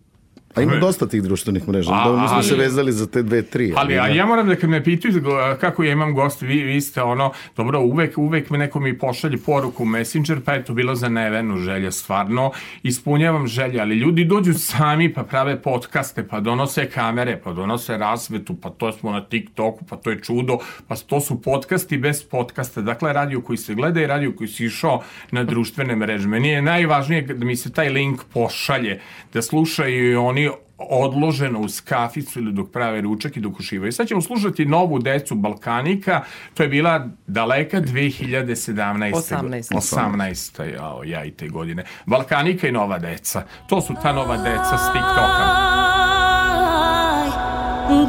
[0.56, 0.80] A ima Ove.
[0.80, 1.92] dosta tih društvenih mreža.
[1.94, 3.74] A, da, mi smo ali- se vezali za te dve, tri.
[3.76, 4.16] Ali a ne.
[4.16, 5.24] ja moram da kad me pitaju
[5.60, 9.38] kako ja imam gost, vi, vi ste ono, dobro, uvek, uvek me neko mi pošalje
[9.38, 12.52] poruku u Messenger, pa je to bilo za nevenu želja, stvarno,
[12.84, 18.56] ispunjavam želje, ali ljudi dođu sami pa prave podcaste, pa donose kamere, pa donose rasvetu,
[18.62, 20.58] pa to smo na TikToku, pa to je čudo,
[20.88, 24.66] pa to su podcasti bez podcasta, dakle radio koji se gleda i radio koji si
[24.66, 25.02] išao
[25.32, 26.28] na društvene mreže.
[26.28, 29.00] Meni je najvažnije da mi se taj link pošalje,
[29.34, 30.41] da slušaju i oni
[30.90, 33.92] odloženo uz kaficu ili dok prave ručak i dok uživaju.
[33.92, 36.22] Sad ćemo slušati novu decu Balkanika,
[36.54, 39.14] to je bila daleka 2017.
[39.14, 39.74] 18..
[39.74, 40.64] 18.
[40.74, 41.84] Jao, ja i te godine.
[42.06, 43.44] Balkanika i nova deca.
[43.70, 45.72] To su ta nova deca s TikToka.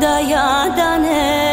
[0.00, 1.51] Da ja da ne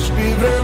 [0.00, 0.59] je naš i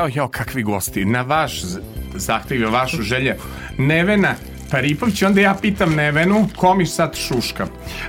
[0.00, 1.04] Jao, jao, kakvi gosti.
[1.04, 1.78] Na vaš z-
[2.14, 3.36] zahtev i vašu želje.
[3.78, 4.34] Nevena
[4.70, 7.66] Paripović, onda ja pitam Nevenu, ko mi sad šuška?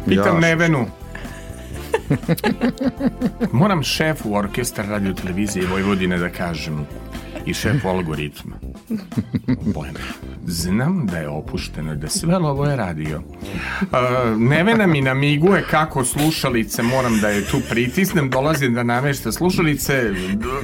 [0.07, 0.39] Pitam Ja.
[0.39, 0.85] Nevenu.
[3.51, 6.85] Moram šefu orkestra radio televizije Vojvodine da kažem.
[7.45, 8.55] i šef algoritma.
[9.65, 9.95] Bojan,
[10.45, 13.22] znam da je opušteno, da sve ovo je radio.
[13.81, 13.97] Uh,
[14.39, 20.11] Nevena mi namiguje kako slušalice, moram da je tu pritisnem, dolazim da namešta slušalice,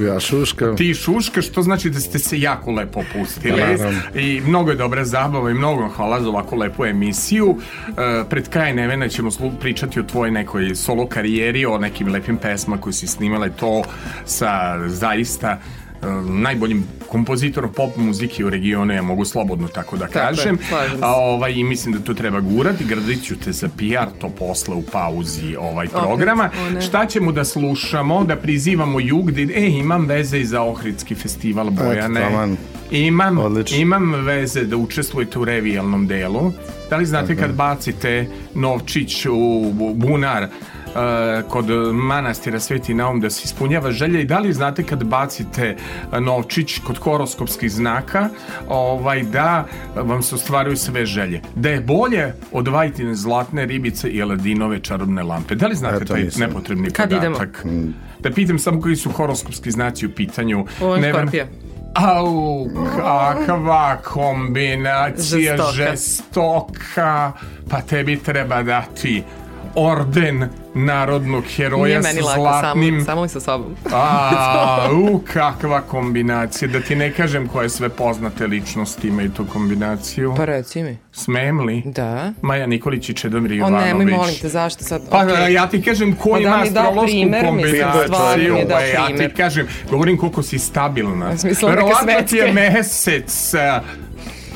[0.00, 0.76] Ja šuškam.
[0.76, 3.60] ti šuška, što znači da ste se jako lepo pustili.
[3.60, 4.00] Naravno.
[4.14, 7.56] I mnogo je dobra zabava i mnogo hvala za ovako lepu emisiju.
[7.88, 7.92] E,
[8.30, 9.30] pred kraj Nevena ćemo
[9.60, 13.82] pričati o tvojoj nekoj solo karijeri, o nekim lepim pesma koje si snimale to
[14.24, 20.10] sa zaista e, najboljim kompozitorom pop muzike u regionu, ja mogu slobodno tako da je,
[20.10, 20.58] kažem.
[20.58, 20.64] se.
[21.00, 22.84] A, ovaj, I mislim da to treba gurati.
[22.84, 26.50] Gradit ću te za PR, to posle u pauzi ovaj programa.
[26.60, 26.80] o ne.
[26.80, 31.70] Šta ćemo da slušamo, da prizivamo jug, da, e, imam veze i za Ohridski festival
[31.70, 32.20] Bojane.
[32.20, 32.56] taman.
[32.90, 33.78] Imam, Odlično.
[33.78, 36.52] imam veze da učestvujete u revijalnom delu.
[36.90, 39.32] Da li znate kad bacite novčić u
[39.72, 40.46] bu- bunar
[41.48, 45.76] kod manastira Sveti Naum da se ispunjava želja i da li znate kad bacite
[46.12, 48.28] uh, novčić kod horoskopskih znaka
[48.68, 51.40] ovaj, da vam se ostvaruju sve želje.
[51.54, 55.54] Da je bolje od vajtine zlatne ribice i aladinove čarobne lampe.
[55.54, 56.40] Da li znate taj nisam.
[56.40, 57.36] nepotrebni Kad idemo?
[57.36, 57.66] podatak?
[58.20, 60.66] Da pitam samo koji su horoskopski znaci u pitanju.
[60.80, 61.48] Ovo Ne je.
[61.94, 65.72] Au, kakva kombinacija Žestoka.
[65.72, 67.32] žestoka.
[67.70, 69.22] Pa tebi treba dati
[69.74, 70.48] orden
[70.78, 73.04] narodnog heroja Nije sa zlatnim...
[73.04, 73.76] samo, samo sa sobom.
[73.92, 76.68] A, u, kakva kombinacija.
[76.68, 80.34] Da ti ne kažem koje sve poznate ličnosti imaju tu kombinaciju.
[80.36, 80.96] Pa reci mi.
[81.12, 81.82] Smem li?
[81.84, 82.32] Da.
[82.42, 83.86] Maja Nikolić i Čedomir O Jovanović.
[83.86, 85.02] nemoj, molim te, zašto sad?
[85.10, 85.52] Pa Okej.
[85.52, 88.02] ja ti kažem ko Pa da ima mi dao astrološku primer, mislim, kombinaciju.
[88.04, 91.30] stvarno mi je dao e, ja ti kažem, govorim koliko si stabilna.
[91.68, 93.54] Verovatno ti je mesec,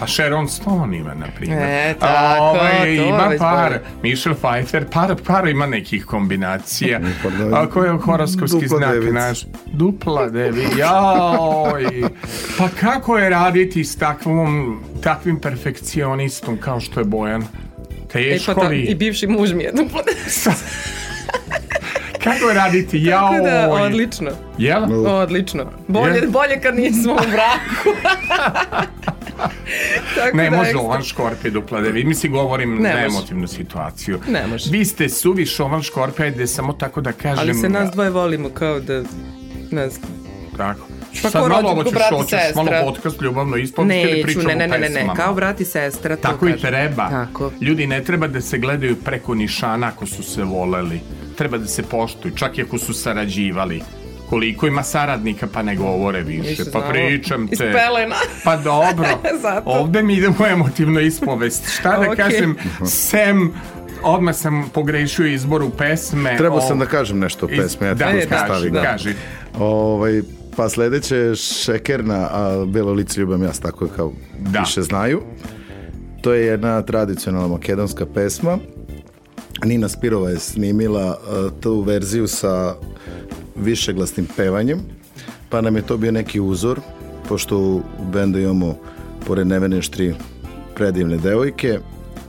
[0.03, 1.63] pa Sharon Stone ima, na primjer.
[1.63, 3.81] E, tako, to je ima par, bolje.
[4.03, 7.01] Michelle Pfeiffer, par, par ima nekih kombinacija.
[7.23, 7.55] Pardon.
[7.55, 9.13] A ko je horoskopski Dupla znak devica.
[9.13, 9.39] naš?
[9.73, 12.03] Dupla devi, jaoj.
[12.59, 17.43] Pa kako je raditi s takvom, takvim perfekcionistom kao što je Bojan?
[17.43, 17.47] E,
[18.09, 18.81] Teško pa ta, li?
[18.81, 20.03] I bivši muž mi je duplo
[22.25, 23.05] Kako je raditi?
[23.05, 23.31] Jaoj.
[23.37, 24.31] Tako da, odlično.
[24.59, 25.07] Jel?
[25.07, 25.65] Odlično.
[25.89, 26.27] Bolje, Je?
[26.27, 27.99] bolje kad nismo u braku.
[30.17, 30.77] Tako Ne da, može.
[30.77, 32.05] Ovan Škorpije dupla devi.
[32.05, 34.21] Mislim, govorim Ne na emotivnu situaciju.
[34.29, 34.71] Ne može.
[34.71, 37.39] Vi ste suviš Ovan Škorpija, ajde samo tako da kažem.
[37.39, 39.03] Ali se nas dvoje volimo kao da...
[39.71, 40.11] Ne znam.
[40.57, 40.87] Tako.
[41.23, 44.69] Pa Sad malo ovo ćeš, i hoćeš malo podcast ljubavno ispovesti ili pričamo ne, ne,
[44.69, 46.17] ne, ne, ne, kao brat i sestra.
[46.17, 46.71] to Tako i kažem.
[46.71, 47.09] treba.
[47.09, 47.53] Tako.
[47.61, 51.01] Ljudi ne treba da se gledaju preko nišana ako su se voleli.
[51.37, 53.83] Treba da se poštuju, čak i ako su sarađivali.
[54.33, 56.49] Koliko ima saradnika pa ne govore više.
[56.51, 56.87] Ništa Pa znamo.
[56.89, 57.53] pričam te.
[57.53, 58.15] Iz pelena.
[58.45, 59.09] Pa dobro.
[59.43, 59.63] Zato.
[59.67, 61.69] Ovde mi idemo emotivno ispovest.
[61.71, 62.17] Šta da Okej.
[62.17, 63.53] kažem, sem
[64.03, 66.37] odmah sam pogrešio izboru pesme.
[66.37, 68.75] Trebao O- sam da kažem nešto o pesmi, ja da, tako E, da, stavim.
[68.75, 69.15] kaži, kaži.
[69.59, 70.23] Ovaj,
[70.57, 74.61] pa sledeće je Šekerna, a Belo lice ljubam jas, tako kao Da.
[74.61, 75.23] više znaju.
[76.21, 78.59] To je jedna tradicionalna makedonska pesma.
[79.65, 82.75] Nina Spirova je snimila a, tu verziju sa
[83.63, 84.81] višeglasnim pevanjem,
[85.49, 86.81] pa nam je to bio neki uzor,
[87.29, 87.83] pošto u
[88.13, 88.77] bendu imamo,
[89.27, 90.15] pored Nevene još tri
[90.75, 91.79] predivne devojke,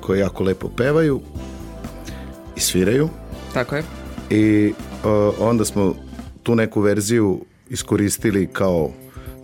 [0.02, 1.22] koje jako lepo pevaju
[2.56, 3.10] i sviraju.
[3.54, 3.84] Tako je.
[4.30, 4.74] I
[5.04, 5.96] uh, onda smo
[6.44, 8.92] tu neku verziju iskoristili kao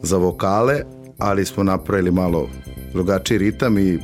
[0.02, 0.82] za vokale,
[1.18, 2.50] ali smo napravili malo
[2.94, 4.00] drugačiji ritam i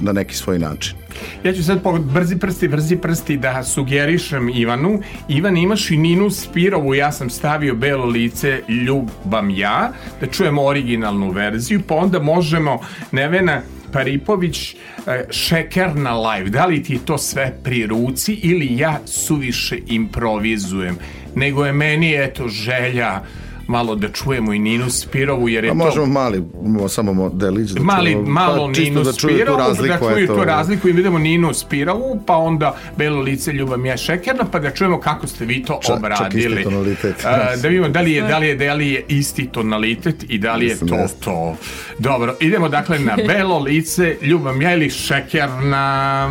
[0.00, 0.96] na neki svoj način.
[1.44, 5.00] Ja ću sad po brzi prsti, brzi prsti da sugerišem Ivanu.
[5.28, 11.30] Ivan, imaš i Ninu Spirovu, ja sam stavio belo lice, ljubam ja, da čujemo originalnu
[11.30, 12.80] verziju, pa onda možemo
[13.12, 13.62] Nevena
[13.92, 16.50] Paripović, e, šekerna live.
[16.50, 20.98] Da li ti to sve pri ruci ili ja suviše improvizujem?
[21.34, 23.22] Nego je meni, eto, želja
[23.68, 25.76] malo da čujemo i Ninu Spirovu, jer je A to...
[25.76, 29.58] možemo mali, mo- samo modelić da Mali, čujemo, malo pa, Ninu da čuju tu Spirovu,
[29.58, 29.88] razliku.
[29.88, 30.34] da čuju eto.
[30.34, 34.70] tu razliku i vidimo Ninu Spirovu, pa onda Belo lice ljubav je šekerna, pa da
[34.70, 36.62] čujemo kako ste vi to Čak- čak obradili.
[36.64, 37.24] tonalitet.
[37.24, 40.38] A, da vidimo da li je, da li je, da li je isti tonalitet i
[40.38, 41.20] da li je Mislim, to jeste.
[41.20, 41.56] to.
[41.98, 46.28] Dobro, idemo dakle na Belo lice ljubav je ili šekerna...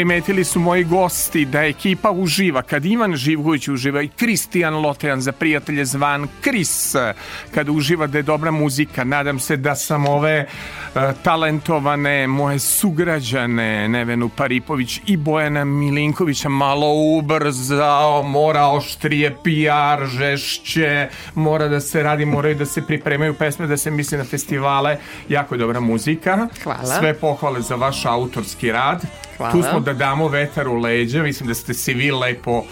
[0.00, 2.62] Primetili su moji gosti da ekipa uživa.
[2.62, 6.94] Kad Ivan Živković uživa i Kristijan Lotejan za prijatelje zvan Kris
[7.54, 9.04] kada uživa da je dobra muzika.
[9.04, 10.46] Nadam se da sam ove e,
[11.22, 18.22] talentovane moje sugrađane Nevenu Paripović i Bojana Milinkovića malo ubrzao.
[18.22, 23.90] Mora oštrije PR žešće mora da se radi moraju da se pripremaju pesme da se
[23.90, 24.96] misli na festivale.
[25.28, 26.48] Jako je dobra muzika.
[26.62, 26.98] Hvala.
[26.98, 29.52] sve pohvale za vaš autorski rad Hvala.
[29.52, 32.64] tu smo da damo vetar u leđa, mislim da ste se vi lepo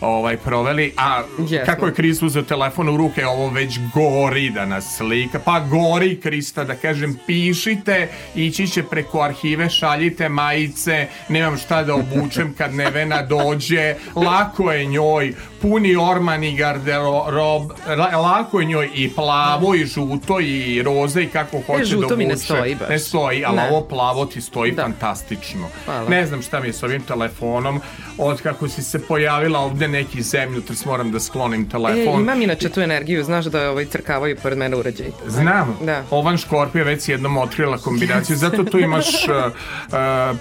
[0.00, 1.66] ovaj proveli, a Jesmo.
[1.66, 6.20] kako je Kris uzeo telefon u ruke, ovo već gori da nas slika, pa gori
[6.20, 12.74] Krista da kažem, pišite, ići će preko arhive, šaljite majice, nemam šta da obučem kad
[12.74, 19.74] Nevena dođe, lako je njoj, puni orman i garderob, la- lako je njoj i plavo
[19.74, 22.88] i žuto i roze i kako hoće da žuto mi ne stoji baš.
[22.88, 23.68] Ne stoji, ali Ne.
[23.68, 24.82] ovo plavo ti stoji Da.
[24.82, 25.68] fantastično.
[25.84, 26.08] Hvala.
[26.08, 27.80] Ne znam šta mi je s ovim telefonom.
[28.18, 32.20] Od kako si se pojavila ovde neki zemljotres, moram da sklonim E, telefon.
[32.20, 35.06] imam inače tu energiju, znaš da ovaj crkavaju pored mene uređaj.
[35.26, 36.04] Znam, Da.
[36.10, 39.30] Ovan Škorpija već jednom otkrila kombinaciju, zato tu imaš uh,
[39.86, 39.96] uh,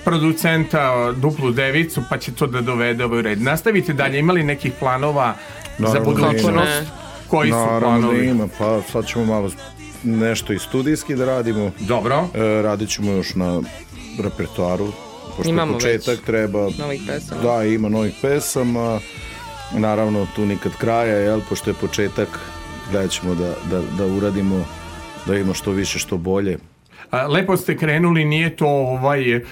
[0.05, 3.41] producenta duplu devicu, pa će to da dovede ovaj red.
[3.41, 5.35] Nastavite dalje, imali nekih planova
[5.77, 6.83] za Naravno da budućnost?
[7.27, 8.27] Koji su Naravno da planovi?
[8.27, 9.49] ima, pa sad ćemo malo
[10.03, 11.71] nešto i studijski da radimo.
[11.79, 12.27] Dobro.
[12.33, 13.61] E, radit ćemo još na
[14.19, 14.91] repertoaru,
[15.37, 16.69] pošto Imamo je početak već treba...
[16.79, 17.41] Novih pesama.
[17.41, 18.99] Da, ima novih pesama,
[19.77, 22.39] naravno tu nikad kraja, jel, pošto je početak,
[22.91, 24.65] gledat ćemo da, da, da uradimo,
[25.25, 26.57] da ima što više, što bolje.
[27.11, 29.43] A, Lepo ste krenuli, nije to ovaj, m,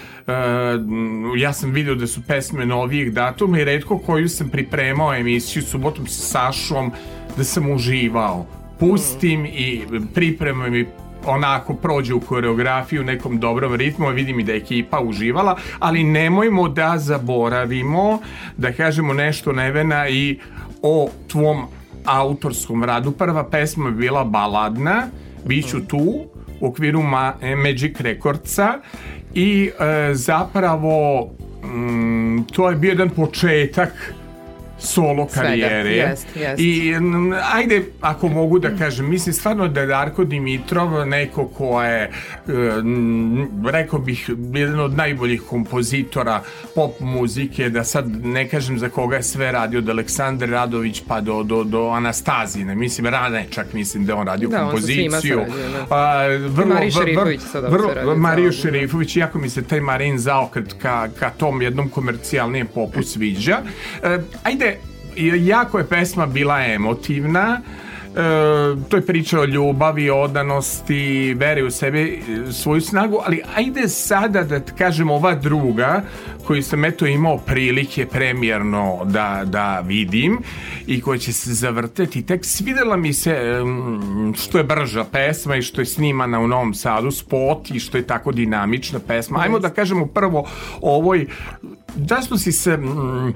[1.36, 6.06] ja sam vidio da su pesme novijih datuma i redko koju sam pripremao emisiju subotom
[6.06, 6.92] sa Sašom
[7.36, 8.46] da sam uživao.
[8.78, 9.82] Pustim i
[10.14, 10.86] pripremam i
[11.26, 16.04] onako prođe u koreografiju u nekom dobrom ritmu, vidim i da je ekipa uživala, ali
[16.04, 18.18] nemojmo da zaboravimo
[18.56, 20.38] da kažemo nešto Nevena i
[20.82, 21.64] o tvom
[22.04, 23.12] autorskom radu.
[23.12, 25.02] Prva pesma je bila baladna,
[25.46, 26.24] Biću tu,
[26.60, 28.78] u okviru Ma e, Magic Recordsa
[29.34, 31.28] i e, zapravo
[31.64, 34.14] mm, to je bio jedan početak
[34.84, 35.90] solo Svega, karijere.
[35.90, 36.60] jest, jest.
[36.60, 36.94] I
[37.44, 40.64] ajde, ako mogu da kažem, mislim stvarno da je Darko Dimitrov
[41.06, 42.10] neko ko je,
[42.82, 46.42] mm, rekao bih, jedan od najboljih kompozitora
[46.74, 51.20] pop muzike, da sad ne kažem za koga je sve radio, od Aleksandar Radović pa
[51.20, 55.10] do, do, do Anastazine, mislim, rane čak mislim da on radio Da, on kompoziciju.
[55.10, 55.96] svima sarađuje, da.
[55.96, 58.52] A, vrlo, Mariju vrlo- Šerifović sada vrlo, sarađuje Mariju.
[58.52, 63.58] Šerifović, jako mi se taj Marin zaokret ka, ka tom jednom komercijalnijem popu sviđa.
[64.02, 64.73] E, ajde,
[65.16, 67.60] jako je pesma bila emotivna.
[68.88, 74.42] To je priča o ljubavi, odanosti, veri u sebe, e, svoju snagu, ali ajde sada
[74.42, 76.02] da kažem ova druga
[76.46, 80.38] koju sam eto imao prilike premijerno da, da vidim
[80.86, 82.44] i koja će se zavrteti tek.
[82.44, 83.62] Svidela mi se
[84.36, 88.06] što je brža pesma i što je snimana u Novom Sadu spot i što je
[88.06, 89.40] tako dinamična pesma.
[89.42, 90.48] Ajmo da kažemo prvo
[90.80, 91.26] o ovoj
[91.96, 93.34] Zašto si se mm,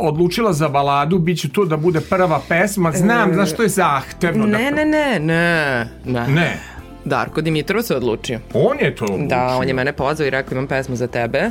[0.00, 4.46] odlučila za baladu, bit će to da bude prva pesma, znam zašto je zahtevno.
[4.46, 4.76] Ne, da...
[4.76, 6.28] ne, ne, ne, ne.
[6.28, 6.58] Ne,
[7.04, 8.40] Darko Dimitrov se odlučio.
[8.54, 9.26] on je to odlučio.
[9.26, 11.50] Da, on je mene pozvao i rekao imam pesmu za tebe.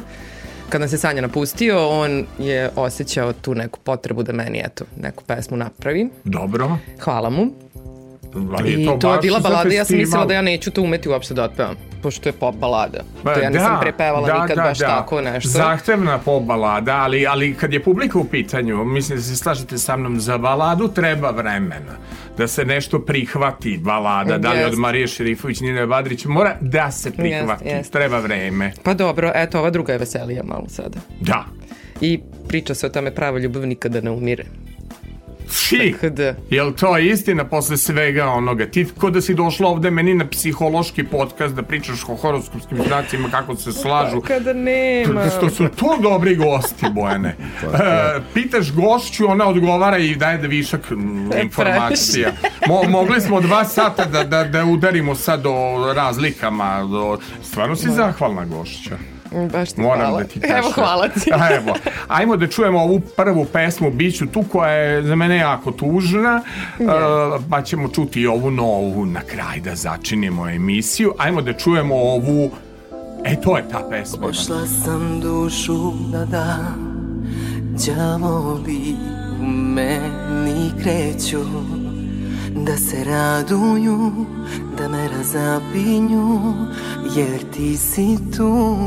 [0.70, 5.24] Kad nas je Sanja napustio, on je osjećao tu neku potrebu da meni, eto, neku
[5.24, 6.10] pesmu napravi.
[6.24, 7.48] Dobro, Hvala mu.
[8.58, 11.10] Ali I to, to, je bila balada, ja sam mislila da ja neću to umeti
[11.10, 13.04] uopšte da otpevam, pošto je pop balada.
[13.24, 14.88] Pa to ja nisam da, prepevala da, nikad da, baš da.
[14.88, 15.50] tako nešto.
[15.50, 19.98] Zahtevna pop balada, ali, ali kad je publika u pitanju, mislim da se slažete sa
[19.98, 21.98] mnom, za baladu treba vremena.
[22.38, 24.78] Da se nešto prihvati balada, da li od.
[24.78, 27.92] Marije Šerifović, Nine Badrić, mora da se prihvati, jest.
[27.92, 28.72] treba vreme.
[28.84, 31.00] Pa dobro, eto, ova druga je veselija malo sada.
[31.20, 31.46] Da.
[32.02, 34.46] I priča se o tome prava ljubav nikada ne umire.
[35.54, 38.66] Ši, da, Jel to istina posle svega onoga?
[38.66, 43.30] Ti ko da si došla ovde meni na psihološki podcast da pričaš o horoskopskim znacima
[43.32, 44.22] kako se slažu.
[44.22, 45.30] kada nema.
[45.38, 47.36] Što su to dobri gosti, Bojane.
[47.84, 52.32] E, pitaš gošću, ona odgovara i daje da višak mm, informacija.
[52.68, 56.84] Mo, mogli smo dva sata da, da, da udarimo sad o razlikama.
[56.92, 57.18] Do...
[57.44, 59.13] Stvarno si zahvalna gošća.
[59.52, 60.20] Baš ti Moram hvala.
[60.20, 60.58] da ti kažem.
[60.60, 61.32] Evo, hvala ti.
[61.34, 61.76] A, Evo,
[62.08, 66.42] ajmo da čujemo ovu prvu pesmu Biću tu koja je za mene jako tužna,
[66.80, 66.84] e,
[67.50, 71.14] pa ćemo čuti i ovu novu na kraj da začinimo emisiju.
[71.18, 72.52] Ajmo da čujemo ovu
[73.26, 74.28] E, to je ta pesma.
[74.28, 76.94] Pošla sam dušu da dam
[77.88, 78.96] Đavoli
[79.42, 81.40] u meni kreću
[82.56, 84.12] Da se raduju,
[84.78, 86.54] da me razapinju
[87.16, 88.78] Jer ti si tu.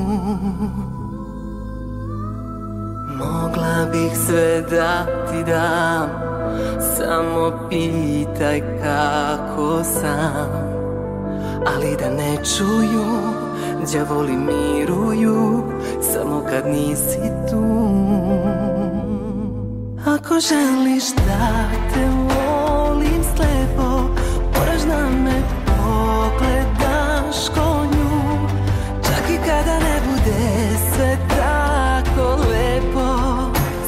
[3.18, 6.09] Mogla bih sve da ti dam
[6.97, 10.76] Samo pitaj kako sam.
[11.66, 13.06] Ali da ne čuju
[13.93, 15.62] Đavoli miruju
[16.12, 17.20] Samo kad nisi
[17.51, 17.66] tu.
[20.06, 22.45] Ako želiš da te volim
[23.37, 23.89] slepo
[24.55, 27.87] Moraš da me pogledaš ko
[29.03, 33.17] Čak i kada ne bude sve tako lepo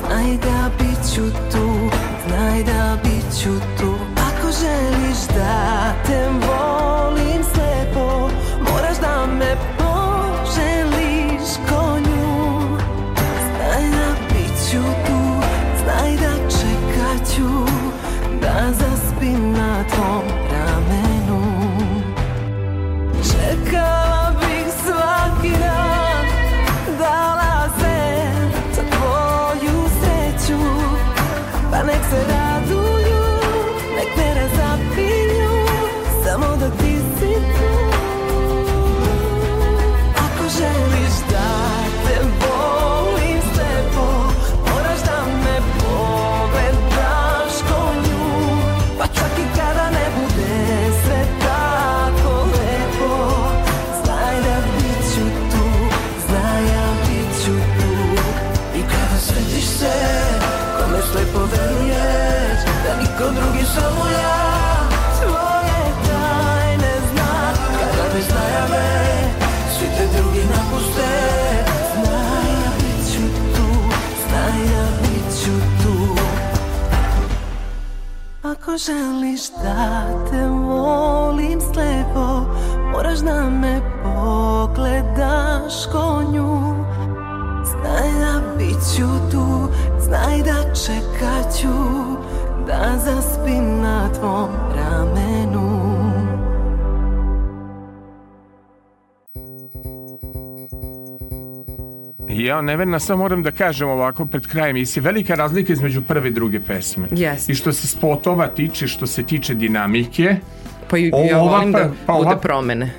[0.00, 1.22] Znaj da bit ću
[1.52, 1.90] tu
[2.26, 3.50] Znaj da bit ću
[3.80, 3.94] tu.
[4.16, 6.47] Ako želiš da te volim
[78.68, 82.40] Ako želiš da te volim slepo
[82.92, 86.74] Moraš da me pogledaš ko nju
[87.64, 89.68] Znaj da bit ću tu
[90.00, 91.74] Znaj da čekat ću
[92.66, 94.48] Da zaspim na tvom
[102.48, 106.32] Ja, Neverna, samo moram da kažem ovako pred krajem emisije, velika razlika između prve i
[106.32, 107.08] druge pesme.
[107.12, 107.52] Jeste.
[107.52, 110.36] I što se spotova tiče, što se tiče dinamike,
[110.90, 112.90] Pa i, Ova ja volim da pa- pa bude ova- promene.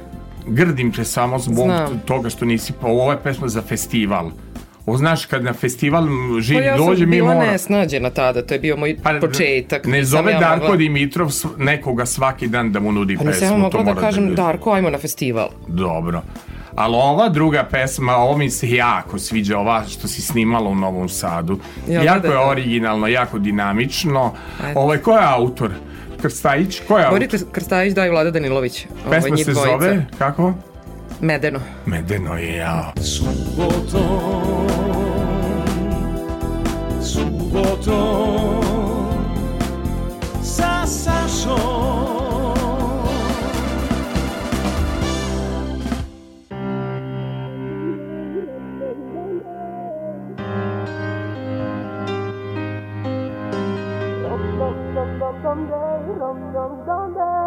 [0.48, 2.02] grdim te samo zbog Znam.
[2.02, 4.32] toga što nisi, pa ovo je pesma za festival.
[4.86, 6.08] Ovo znaš, kad na festival
[6.40, 7.52] živi Pa ja sam dođe, mi bila mora...
[7.52, 9.86] nesnađena tada, to je bio moj Pa, početak.
[9.86, 13.32] Ne zove ja Darko mogla- Dimitrov nekoga svaki dan da mu nudi Pa pesmu.
[13.34, 14.36] nisam ja mogla da mora kažem, bude.
[14.36, 15.50] Darko, ajmo na festival.
[15.68, 16.22] Dobro.
[16.80, 21.10] Ali ova druga pesma, ovo mi se jako sviđa, ova što si snimala u Novom
[21.10, 21.60] Sadu.
[21.88, 22.48] Da, jako da, je da.
[22.48, 24.34] originalno, jako dinamično.
[24.70, 24.80] Eto.
[24.80, 25.72] Ovaj, ko je autor?
[26.22, 26.82] Krstajić?
[26.88, 28.86] Koja je Borite Krstajić, da i Vlada Danilović.
[29.06, 29.72] Ovo, Pesma se dvojica.
[29.72, 30.54] zove, kako?
[31.22, 31.60] Medeno.
[31.86, 32.92] Medeno je, jao.
[33.02, 34.68] Subotom,
[37.02, 38.64] subotom
[40.44, 42.09] Sa Sašom
[55.50, 57.39] Prava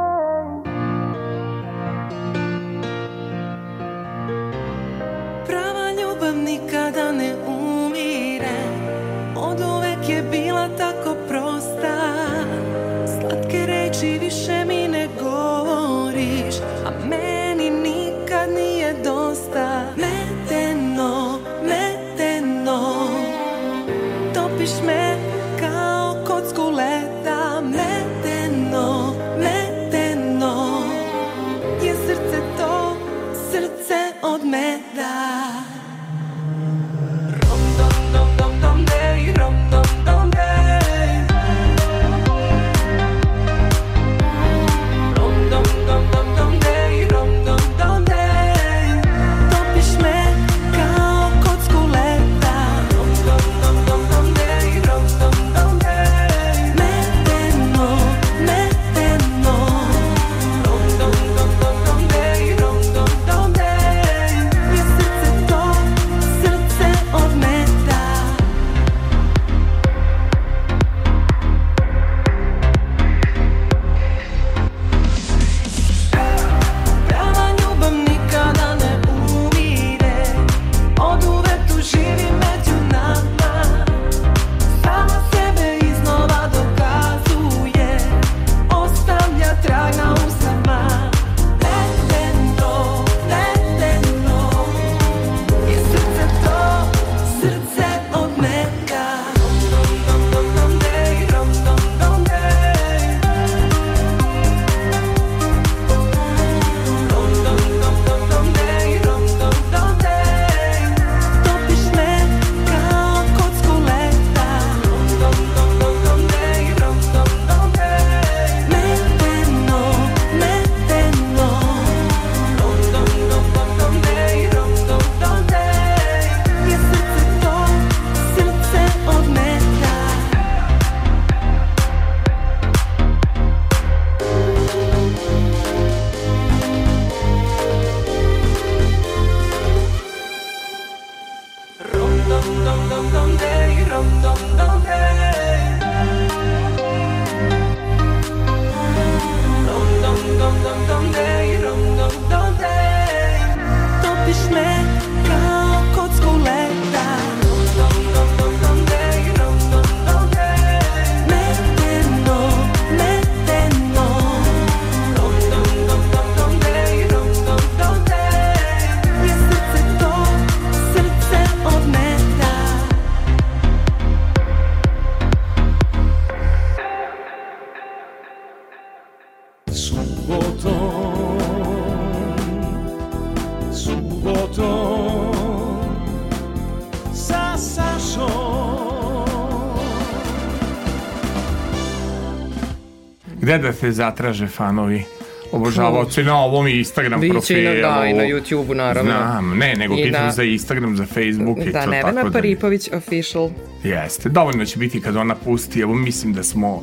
[193.53, 195.05] Gde da te zatraže fanovi?
[195.53, 197.61] Obožavaoci na ovom Instagram Biće profilu.
[197.61, 199.13] i na, da, i na YouTube-u, naravno.
[199.13, 202.29] Znam, ne, nego I pitam na- za Instagram, za Facebook i Da, to Nevena tako
[202.29, 202.33] da...
[202.33, 203.51] Paripović official.
[203.85, 206.83] Jeste, dovoljno će biti kad ona pusti, evo mislim da smo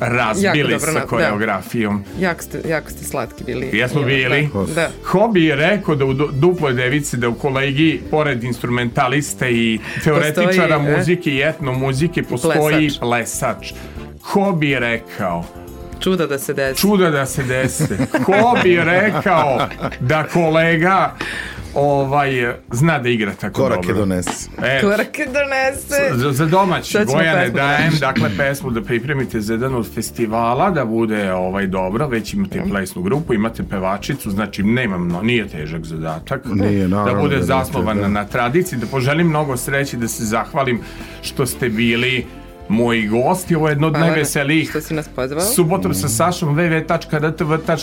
[0.00, 1.00] razbili dobro, sa da.
[1.00, 2.04] koreografijom.
[2.20, 3.70] Jako ste, jako ste slatki bili.
[3.72, 4.48] Jesmo Da, bili?
[4.74, 4.90] Da.
[5.04, 10.46] Hobi je rekao da u du- duploj devici da u kolegi pored instrumentaliste i teoretičara
[10.68, 10.96] Postoji, e?
[10.96, 13.00] muzike i etno muzike postoji Plesač.
[13.00, 13.72] plesač.
[14.22, 15.44] Hobi je rekao
[16.00, 16.80] Čuda da se desi.
[16.80, 17.96] čuda da se dese.
[18.24, 19.68] Ko bi rekao
[20.00, 21.14] da kolega
[21.74, 23.94] ovaj zna da igra tako Korake dobro.
[23.94, 24.50] donese.
[24.62, 26.18] E, Korake donese.
[26.18, 30.70] za, za domaći Gojane pesmu dajem, da dakle pesmu da pripremite za jedan od festivala,
[30.70, 35.84] da bude ovaj dobro, već imate plesnu grupu, imate pevačicu, znači nemam, no, nije težak
[35.84, 36.44] zadatak.
[36.44, 38.08] Nije, da naravno bude da zasnovana nije, da.
[38.08, 40.80] na tradiciji, da poželim mnogo sreće, da se zahvalim
[41.22, 42.26] što ste bili
[42.70, 43.54] moji gosti.
[43.54, 44.06] Ovo je jedno od Hvala.
[44.06, 44.70] najveselijih.
[44.70, 45.40] Što si nas pozvao.
[45.40, 47.82] Subotom sa Sašom www.rtv.rs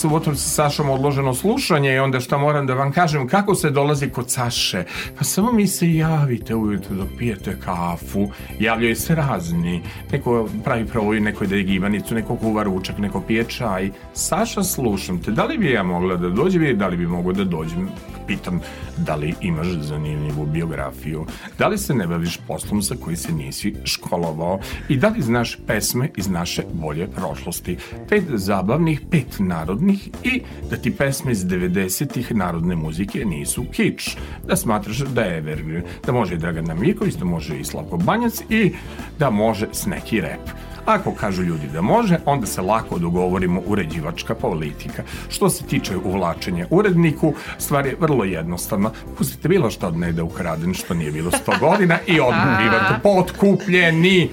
[0.00, 4.08] Subotom sa Sašom odloženo slušanje i onda što moram da vam kažem kako se dolazi
[4.08, 4.84] kod Saše?
[5.18, 8.28] Pa samo mi se javite ujutro dok pijete kafu.
[8.58, 9.82] Javljaju se razni.
[10.12, 13.90] Neko pravi provoju, neko ide gibanicu neko kuva ručak, neko pije čaj.
[14.14, 17.32] Saša slušam te, da li bi ja mogla da dođem i da li bi mogao
[17.32, 17.88] da dođem?
[18.26, 18.60] Pitam
[18.96, 21.26] da li imaš zanimljivu biografiju,
[21.58, 25.58] da li se ne baviš poslom za koji se nisi školovao i da li znaš
[25.66, 27.76] pesme iz naše bolje prošlosti,
[28.08, 34.16] pet zabavnih, pet narodnih i da ti pesme iz 90-ih narodne muzike nisu kič,
[34.48, 38.42] da smatraš da je evergreen, da može i Dragan Miković, da može i Slavko Banjac
[38.50, 38.72] i
[39.18, 40.71] da može s neki rep.
[40.86, 45.02] Ako kažu ljudi da može, onda se lako dogovorimo uređivačka politika.
[45.28, 48.90] Što se tiče uvlačenja uredniku, stvar je vrlo jednostavna.
[49.18, 54.30] Pustite bilo što od nede ukraden, što nije bilo 100 godina i odmah bivate potkupljeni.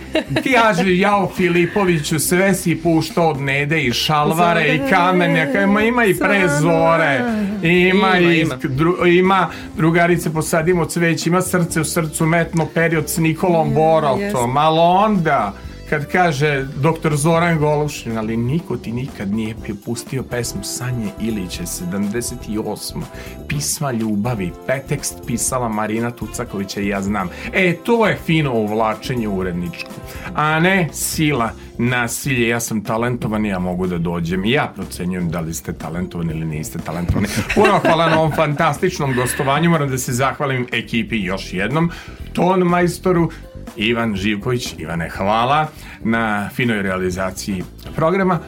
[0.53, 6.15] Kaže, jao Filipoviću, sve si puštao od nede i šalvare i kamenjaka, ima, ima i
[6.19, 7.21] prezore,
[7.63, 8.55] ima, Ima, i ima.
[8.57, 9.47] dru- ima
[9.77, 15.53] drugarice posadimo cveć, ima srce u srcu metno period s Nikolom Borotom, ali onda
[15.89, 19.55] kad kaže doktor Zoran Golušin, ali niko ti nikad nije
[19.85, 23.01] pustio pesmu Sanje Iliće, 78.
[23.47, 27.29] Pisma ljubavi, pe tekst pisala Marina Tucakovića i ja znam.
[27.53, 29.91] E, to je fino uvlačenje uredničko.
[30.35, 34.45] A ne sila, nasilje, ja sam talentovan ja mogu da dođem.
[34.45, 37.27] I ja procenjujem da li ste talentovani ili niste talentovani.
[37.55, 39.69] Puno hvala na ovom fantastičnom gostovanju.
[39.69, 41.91] Moram da se zahvalim ekipi još jednom.
[42.33, 43.29] Ton majstoru,
[43.75, 45.67] Ivan Živković, Ivane, hvala
[46.03, 47.63] na finoj realizaciji
[47.95, 48.39] programa.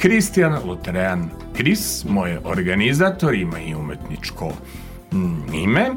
[0.00, 4.52] Kristijan Luterean Kris, moj organizator, ima i umetničko
[5.12, 5.90] mm, ime.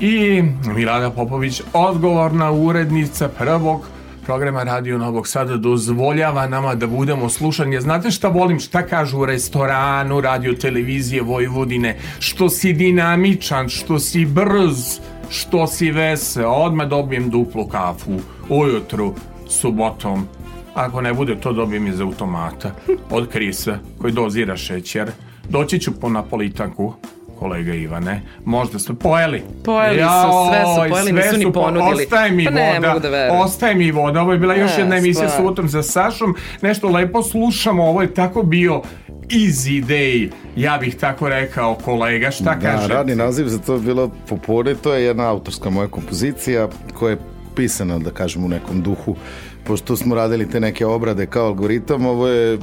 [0.00, 0.42] I
[0.74, 3.86] Milada Popović, odgovorna urednica prvog
[4.26, 7.80] programa Radio Novog Sada dozvoljava nama da budemo slušani.
[7.80, 14.24] Znate šta volim, šta kažu u restoranu, radio, televizije Vojvodine, što si dinamičan, što si
[14.24, 14.98] brz,
[15.30, 18.12] što si vesel, odmah dobijem duplu kafu
[18.48, 19.14] ujutru,
[19.48, 20.26] subotom.
[20.74, 22.70] Ako ne bude, to dobijem iz automata
[23.10, 25.10] od Krisa koji dozira šećer.
[25.48, 26.94] Doći ću po napolitanku
[27.38, 28.14] kolega Ivane,
[28.44, 29.42] možda smo pojeli.
[29.64, 30.06] Pojeli su,
[30.48, 32.02] sve su pojeli, sve nisu ni su po- ponudili.
[32.02, 33.40] Ostaje mi Pa ne voda, mogu da verujem.
[33.40, 34.22] ostaje mi voda.
[34.22, 35.36] Ovo je bila još Ne, jedna emisija stvarno.
[35.38, 36.34] subotom za Sašom.
[36.62, 38.82] Nešto lepo slušamo, ovo je tako bio
[39.28, 42.94] easy day, ja bih tako rekao kolega, šta Da, kažete?
[42.94, 47.18] radni naziv za to je bilo popore, to je jedna autorska moja kompozicija koja je
[47.56, 49.16] pisana, da kažem, u nekom duhu.
[49.64, 52.58] Pošto smo radili te neke obrade kao algoritam, ovo je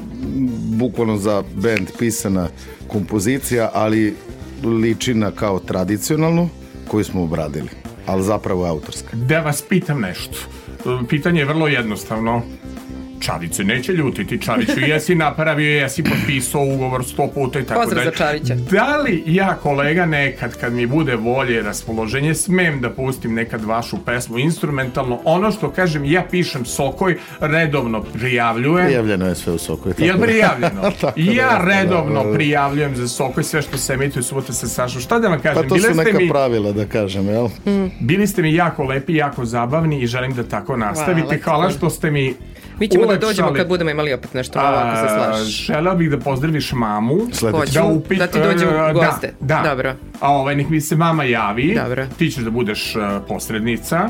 [0.69, 2.47] bukvalno za band pisana
[2.87, 4.15] kompozicija, ali
[4.63, 6.49] liči na kao tradicionalnu
[6.87, 7.69] koju smo obradili,
[8.05, 9.17] ali zapravo je autorska.
[9.17, 10.37] Da vas pitam nešto.
[11.09, 12.41] Pitanje je vrlo jednostavno.
[13.23, 18.11] Čavić neće ljutiti Čaviću, jesi napravio, jesi potpisao ugovor sto puta i tako Pozdrav dalje.
[18.11, 18.55] za Čavića.
[18.71, 23.97] Da li ja kolega nekad kad mi bude volje raspoloženje smem da pustim nekad vašu
[23.97, 28.85] pesmu instrumentalno, ono što kažem ja pišem Sokoj redovno prijavljujem.
[28.85, 29.89] Prijavljeno je sve u soku.
[29.89, 30.81] je tako Jel da- prijavljeno?
[31.01, 32.33] Tako da ja redovno da, da.
[32.33, 35.01] prijavljujem za Sokoj sve što se emituje subota sa Sašom.
[35.01, 35.55] Šta da vam kažem?
[35.55, 37.49] Pa to Bile su ste neka mi- pravila, da kažem, jel?
[37.99, 41.37] Bili ste mi jako lepi, jako zabavni i želim da tako nastavite.
[41.37, 41.57] Hvala.
[41.57, 42.33] Hvala što ste mi
[42.79, 43.29] Mi ćemo da ulepšali.
[43.29, 45.65] dođemo kad budemo imali opet nešto novo, ako se A, slažeš.
[45.65, 47.17] Želeo bih da pozdraviš mamu.
[47.31, 47.59] Sledeći.
[47.77, 49.33] Hoću upit- da ti dođem e, u goste.
[49.39, 49.69] Da, da.
[49.69, 49.95] Dobro.
[50.19, 51.75] A ovaj, nek mi se mama javi.
[51.75, 52.05] Dobro.
[52.17, 54.09] Ti ćeš da budeš e, posrednica.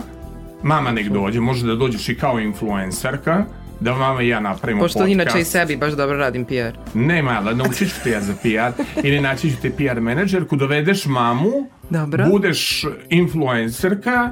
[0.64, 3.46] Mama nek dođe, može da dođeš i kao influencerka.
[3.80, 5.12] Da mama i ja napravimo Pošto podcast.
[5.12, 6.78] inače i sebi baš dobro radim PR.
[6.94, 11.06] Ne mala, naučit ću te ja za PR ili naći ću te PR menadžerku, dovedeš
[11.06, 11.52] mamu,
[11.90, 12.26] Dobro.
[12.26, 14.30] budeš influencerka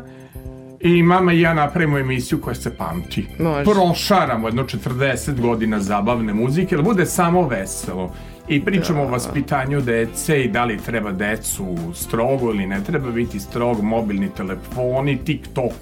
[0.83, 3.27] i mama i ja napravimo emisiju koja se pamti.
[3.39, 3.63] Može.
[3.63, 8.13] Prošaramo jedno 40 godina zabavne muzike, da bude samo veselo.
[8.47, 13.39] I pričamo o vaspitanju dece i da li treba decu strogo ili ne treba biti
[13.39, 15.73] strog, mobilni telefoni, TikTok,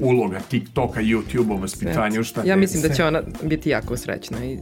[0.00, 4.58] uloga TikToka, YouTube-a, vaspitanju, šta Ja mislim da će ona biti jako srećna i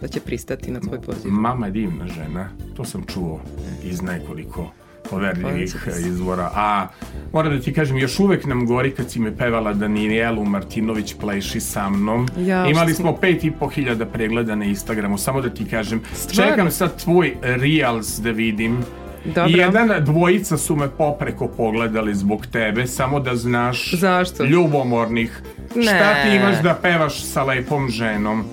[0.00, 1.30] da će pristati na tvoj poziv.
[1.30, 3.40] Mama je divna žena, to sam čuo
[3.84, 4.70] iz nekoliko
[5.04, 6.50] poverljivih izvora.
[6.54, 6.86] A
[7.32, 11.60] moram da ti kažem, još uvek nam gori kad si me pevala Danijelu Martinović pleši
[11.60, 12.28] sa mnom.
[12.38, 16.00] Ja, Imali smo pet i po hiljada pregleda na Instagramu, samo da ti kažem.
[16.14, 16.50] Stvarno?
[16.50, 18.78] Čekam sad tvoj Reels da vidim.
[19.26, 19.50] Dobro.
[19.50, 24.44] Jedan dvojica su me popreko pogledali zbog tebe, samo da znaš Zašto?
[24.44, 25.42] ljubomornih.
[25.72, 25.80] Šta
[26.14, 26.22] Ne.
[26.22, 28.44] ti imaš da pevaš sa lepom ženom?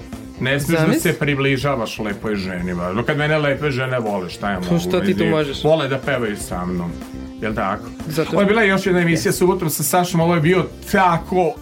[0.42, 2.74] Ne smiješ da se približavaš lepoj ženi.
[2.74, 3.04] ba.
[3.06, 4.80] Kad mene lepe žene vole, šta ja mogu?
[4.80, 5.64] što ti tu možeš?
[5.64, 6.92] Vole da pevaju sa mnom.
[7.42, 7.84] Jel tako?
[8.08, 11.54] Zato- Ovo je bila još jedna emisija subotom sa Sašom, ovo je bio tako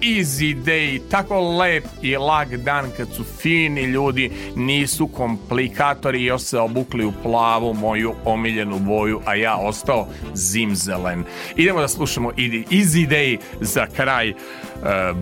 [0.00, 6.58] easy day, tako lep i lag dan kad su fini ljudi, nisu komplikatori još se
[6.58, 11.24] obukli u plavu moju omiljenu boju, a ja ostao zimzelen.
[11.56, 14.36] Idemo da slušamo Easy Day za kraj uh,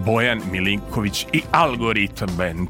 [0.05, 2.69] Bojan Milinković i Algoritam Band.